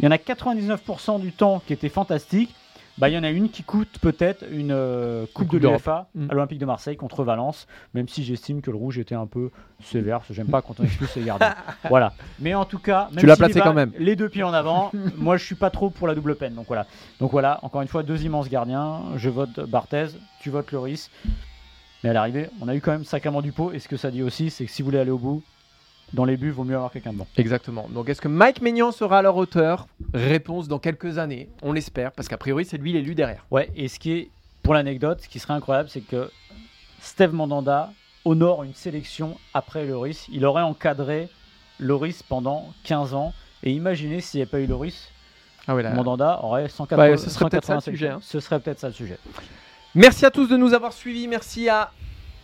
Il 0.00 0.04
y 0.04 0.08
en 0.08 0.10
a 0.10 0.16
99% 0.16 1.20
du 1.20 1.32
temps 1.32 1.62
qui 1.66 1.72
étaient 1.72 1.88
fantastiques. 1.88 2.54
Bah, 2.98 3.10
il 3.10 3.14
y 3.14 3.18
en 3.18 3.24
a 3.24 3.30
une 3.30 3.50
qui 3.50 3.62
coûte 3.62 3.98
peut-être 4.00 4.44
une 4.50 4.70
euh, 4.72 5.26
Coupe, 5.34 5.48
Coupe 5.48 5.60
de 5.60 5.68
l'UEFA 5.68 6.08
Mm. 6.14 6.30
à 6.30 6.34
l'Olympique 6.34 6.58
de 6.58 6.64
Marseille 6.64 6.96
contre 6.96 7.24
Valence, 7.24 7.66
même 7.94 8.08
si 8.08 8.24
j'estime 8.24 8.62
que 8.62 8.70
le 8.70 8.76
rouge 8.76 8.98
était 8.98 9.14
un 9.14 9.26
peu 9.26 9.50
sévère, 9.82 10.18
parce 10.18 10.28
que 10.28 10.34
j'aime 10.34 10.46
pas 10.48 10.62
quand 10.62 10.80
on 10.80 10.84
expulse 10.84 11.14
les 11.16 11.24
gardiens. 11.24 11.54
voilà. 11.88 12.14
Mais 12.38 12.54
en 12.54 12.64
tout 12.64 12.78
cas, 12.78 13.08
même 13.10 13.20
Tu 13.20 13.26
l'as 13.26 13.34
s'il 13.34 13.44
y 13.44 13.52
placé 13.52 13.60
quand 13.60 13.74
même. 13.74 13.92
Les 13.98 14.16
deux 14.16 14.28
pieds 14.30 14.42
en 14.42 14.52
avant, 14.54 14.90
moi 15.16 15.36
je 15.36 15.44
suis 15.44 15.54
pas 15.54 15.70
trop 15.70 15.90
pour 15.90 16.06
la 16.08 16.14
double 16.14 16.36
peine. 16.36 16.54
Donc 16.54 16.66
voilà. 16.68 16.86
Donc 17.20 17.32
voilà, 17.32 17.58
encore 17.62 17.82
une 17.82 17.88
fois, 17.88 18.02
deux 18.02 18.24
immenses 18.24 18.48
gardiens. 18.48 19.02
Je 19.16 19.28
vote 19.28 19.60
Barthez, 19.68 20.06
tu 20.40 20.48
votes 20.50 20.72
Lloris. 20.72 21.10
Mais 22.02 22.10
à 22.10 22.12
l'arrivée, 22.14 22.48
on 22.60 22.68
a 22.68 22.74
eu 22.74 22.80
quand 22.80 22.92
même 22.92 23.04
sacrément 23.04 23.42
du 23.42 23.52
pot. 23.52 23.72
Et 23.72 23.78
ce 23.78 23.88
que 23.88 23.96
ça 23.96 24.10
dit 24.10 24.22
aussi, 24.22 24.50
c'est 24.50 24.64
que 24.64 24.70
si 24.70 24.82
vous 24.82 24.86
voulez 24.86 24.98
aller 24.98 25.10
au 25.10 25.18
bout, 25.18 25.42
dans 26.12 26.24
les 26.24 26.36
buts, 26.36 26.50
vaut 26.50 26.64
mieux 26.64 26.76
avoir 26.76 26.90
quelqu'un 26.92 27.12
de 27.12 27.18
bon. 27.18 27.26
Exactement. 27.36 27.88
Donc 27.90 28.08
est-ce 28.08 28.20
que 28.20 28.28
Mike 28.28 28.60
Maignan 28.62 28.92
sera 28.92 29.18
à 29.18 29.22
leur 29.22 29.36
hauteur? 29.36 29.86
Réponse 30.14 30.68
dans 30.68 30.78
quelques 30.78 31.18
années. 31.18 31.48
On 31.62 31.72
l'espère, 31.72 32.12
parce 32.12 32.28
qu'a 32.28 32.36
priori, 32.38 32.64
c'est 32.64 32.78
lui 32.78 32.92
l'élu 32.92 33.14
derrière. 33.14 33.44
Ouais, 33.50 33.70
et 33.76 33.88
ce 33.88 33.98
qui 33.98 34.12
est, 34.12 34.30
pour 34.62 34.74
l'anecdote, 34.74 35.20
ce 35.22 35.28
qui 35.28 35.38
serait 35.38 35.54
incroyable, 35.54 35.88
c'est 35.88 36.00
que 36.00 36.30
Steve 37.00 37.32
Mandanda 37.32 37.92
honore 38.24 38.64
une 38.64 38.74
sélection 38.74 39.36
après 39.54 39.84
Lloris. 39.86 40.26
Il 40.32 40.44
aurait 40.44 40.62
encadré 40.62 41.28
Loris 41.78 42.22
pendant 42.22 42.72
15 42.84 43.14
ans. 43.14 43.32
Et 43.62 43.72
imaginez 43.72 44.20
s'il 44.20 44.38
n'y 44.38 44.42
avait 44.42 44.50
pas 44.50 44.60
eu 44.60 44.66
Loris, 44.66 45.10
Ah 45.66 45.74
ouais, 45.74 45.82
là. 45.82 45.90
Mandanda 45.92 46.40
aurait 46.42 46.68
180, 46.68 47.02
Ouais, 47.10 47.16
ce 47.16 47.30
serait 47.30 47.48
peut-être 47.50 47.64
ça 47.64 47.74
le 47.74 47.80
185. 47.80 47.90
sujet, 47.92 48.08
hein. 48.08 48.18
Ce 48.22 48.38
serait 48.40 48.60
peut-être 48.60 48.78
ça 48.80 48.88
le 48.88 48.92
sujet. 48.94 49.18
Merci 49.94 50.24
à 50.26 50.30
tous 50.30 50.46
de 50.46 50.56
nous 50.56 50.74
avoir 50.74 50.92
suivis. 50.92 51.26
Merci 51.26 51.68
à 51.68 51.90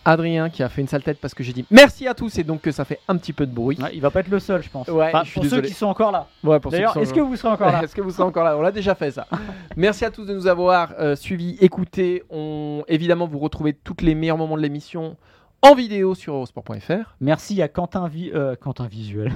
Adrien 0.05 0.51
qui 0.51 0.63
a 0.63 0.69
fait 0.69 0.81
une 0.81 0.89
sale 0.89 1.03
tête 1.03 1.19
parce 1.21 1.35
que 1.35 1.43
j'ai 1.45 1.53
dit 1.53 1.65
merci 1.71 2.09
à 2.09 2.15
tous 2.15 2.39
et 2.39 2.45
donc 2.45 2.61
que 2.63 2.73
ça 2.73 2.85
fait 2.85 2.99
un 3.09 3.17
petit 3.17 3.33
peu 3.33 3.47
de 3.47 3.53
bruit. 3.55 3.79
Ouais, 3.81 3.91
il 3.95 4.01
va 4.01 4.11
pas 4.11 4.21
être 4.21 4.29
le 4.29 4.39
seul, 4.41 4.63
je 4.63 4.69
pense. 4.71 4.89
Ouais, 4.89 5.07
Enfin, 5.09 5.23
je 5.25 5.35
pour 5.35 5.45
ceux 5.45 5.61
qui 5.63 5.73
sont 5.73 5.87
encore 5.87 6.11
là. 6.13 6.27
Ouais, 6.43 6.59
D'ailleurs, 6.71 6.97
est-ce 6.97 7.15
que 7.15 7.21
vous 7.21 7.37
serez 7.37 7.49
encore 7.53 7.71
là 7.73 7.83
Est-ce 7.85 7.95
que 7.95 8.01
vous 8.01 8.11
serez 8.11 8.25
encore 8.25 8.45
là? 8.45 8.57
On 8.57 8.63
l'a 8.63 8.73
déjà 8.73 8.95
fait 8.95 9.11
ça. 9.11 9.27
Merci 9.77 10.05
à 10.05 10.11
tous 10.11 10.25
de 10.25 10.35
nous 10.35 10.47
avoir 10.47 10.93
euh, 10.99 11.15
suivis, 11.17 11.57
écoutés. 11.61 12.23
On... 12.31 12.83
Évidemment, 12.89 13.27
vous 13.27 13.39
retrouvez 13.39 13.73
tous 13.73 13.97
les 14.03 14.15
meilleurs 14.15 14.39
moments 14.39 14.57
de 14.57 14.63
l'émission 14.63 15.17
en 15.63 15.75
vidéo 15.75 16.15
sur 16.17 16.35
eurosport.fr. 16.35 17.15
Merci 17.21 17.63
à 17.63 17.69
Quentin, 17.69 18.09
Vi- 18.09 18.33
euh, 18.35 18.57
Quentin 18.57 18.87
Visuel. 18.89 19.33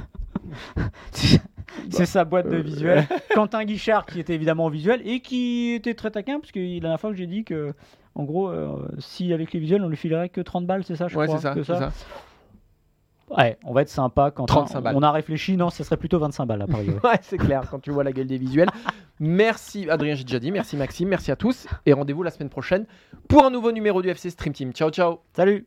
C'est- 1.13 1.41
sa 2.07 2.25
boîte 2.25 2.49
de 2.49 2.57
visuel. 2.57 3.07
Quentin 3.35 3.65
Guichard 3.65 4.07
qui 4.07 4.21
était 4.21 4.35
évidemment 4.35 4.67
en 4.67 4.69
visuel 4.71 5.03
et 5.05 5.21
qui 5.21 5.73
était 5.73 5.95
très 5.95 6.11
taquin 6.11 6.39
parce 6.41 6.53
que 6.53 6.59
la 6.61 6.81
dernière 6.81 7.01
fois 7.01 7.11
que 7.11 7.17
j'ai 7.17 7.27
dit 7.27 7.45
que 7.45 7.75
en 8.17 8.25
gros 8.25 8.49
euh, 8.49 8.89
si 8.99 9.33
avec 9.33 9.53
les 9.53 9.61
visuels 9.61 9.83
on 9.85 9.89
lui 9.89 9.97
filerait 9.97 10.29
que 10.31 10.41
30 10.41 10.67
balles, 10.67 10.83
c'est 10.85 10.97
ça 10.97 11.07
je 11.07 11.17
Ouais, 11.17 11.27
crois 11.27 11.39
c'est 11.39 11.43
ça, 11.49 11.55
que 11.55 11.63
ça. 11.63 11.93
Ouais, 13.29 13.59
on 13.65 13.73
va 13.73 13.83
être 13.83 13.89
sympa 13.89 14.31
quand 14.31 14.47
35 14.47 14.81
balles. 14.81 14.97
on 14.97 15.03
a 15.03 15.11
réfléchi 15.11 15.57
non, 15.57 15.69
ça 15.71 15.83
serait 15.85 15.97
plutôt 15.97 16.19
25 16.19 16.47
balles 16.47 16.63
à 16.63 16.67
Paris. 16.67 16.91
ouais. 16.91 17.01
Ouais, 17.11 17.19
c'est 17.23 17.39
clair 17.39 17.63
quand 17.71 17.81
tu 17.81 17.91
vois 17.91 18.05
la 18.05 18.13
gueule 18.13 18.27
des 18.29 18.39
visuels. 18.39 18.69
Merci 19.21 19.91
Adrien, 19.91 20.15
j'ai 20.15 20.25
déjà 20.25 20.39
dit. 20.39 20.51
Merci 20.53 20.77
Maxime, 20.77 21.09
merci 21.09 21.31
à 21.33 21.37
tous. 21.37 21.67
Et 21.87 21.93
rendez-vous 21.93 22.23
la 22.23 22.31
semaine 22.31 22.51
prochaine 22.51 22.87
pour 23.29 23.45
un 23.45 23.51
nouveau 23.51 23.73
numéro 23.73 24.01
du 24.03 24.09
FC 24.11 24.31
Stream 24.31 24.53
Team. 24.55 24.73
Ciao, 24.73 24.91
ciao. 24.91 25.21
Salut 25.35 25.67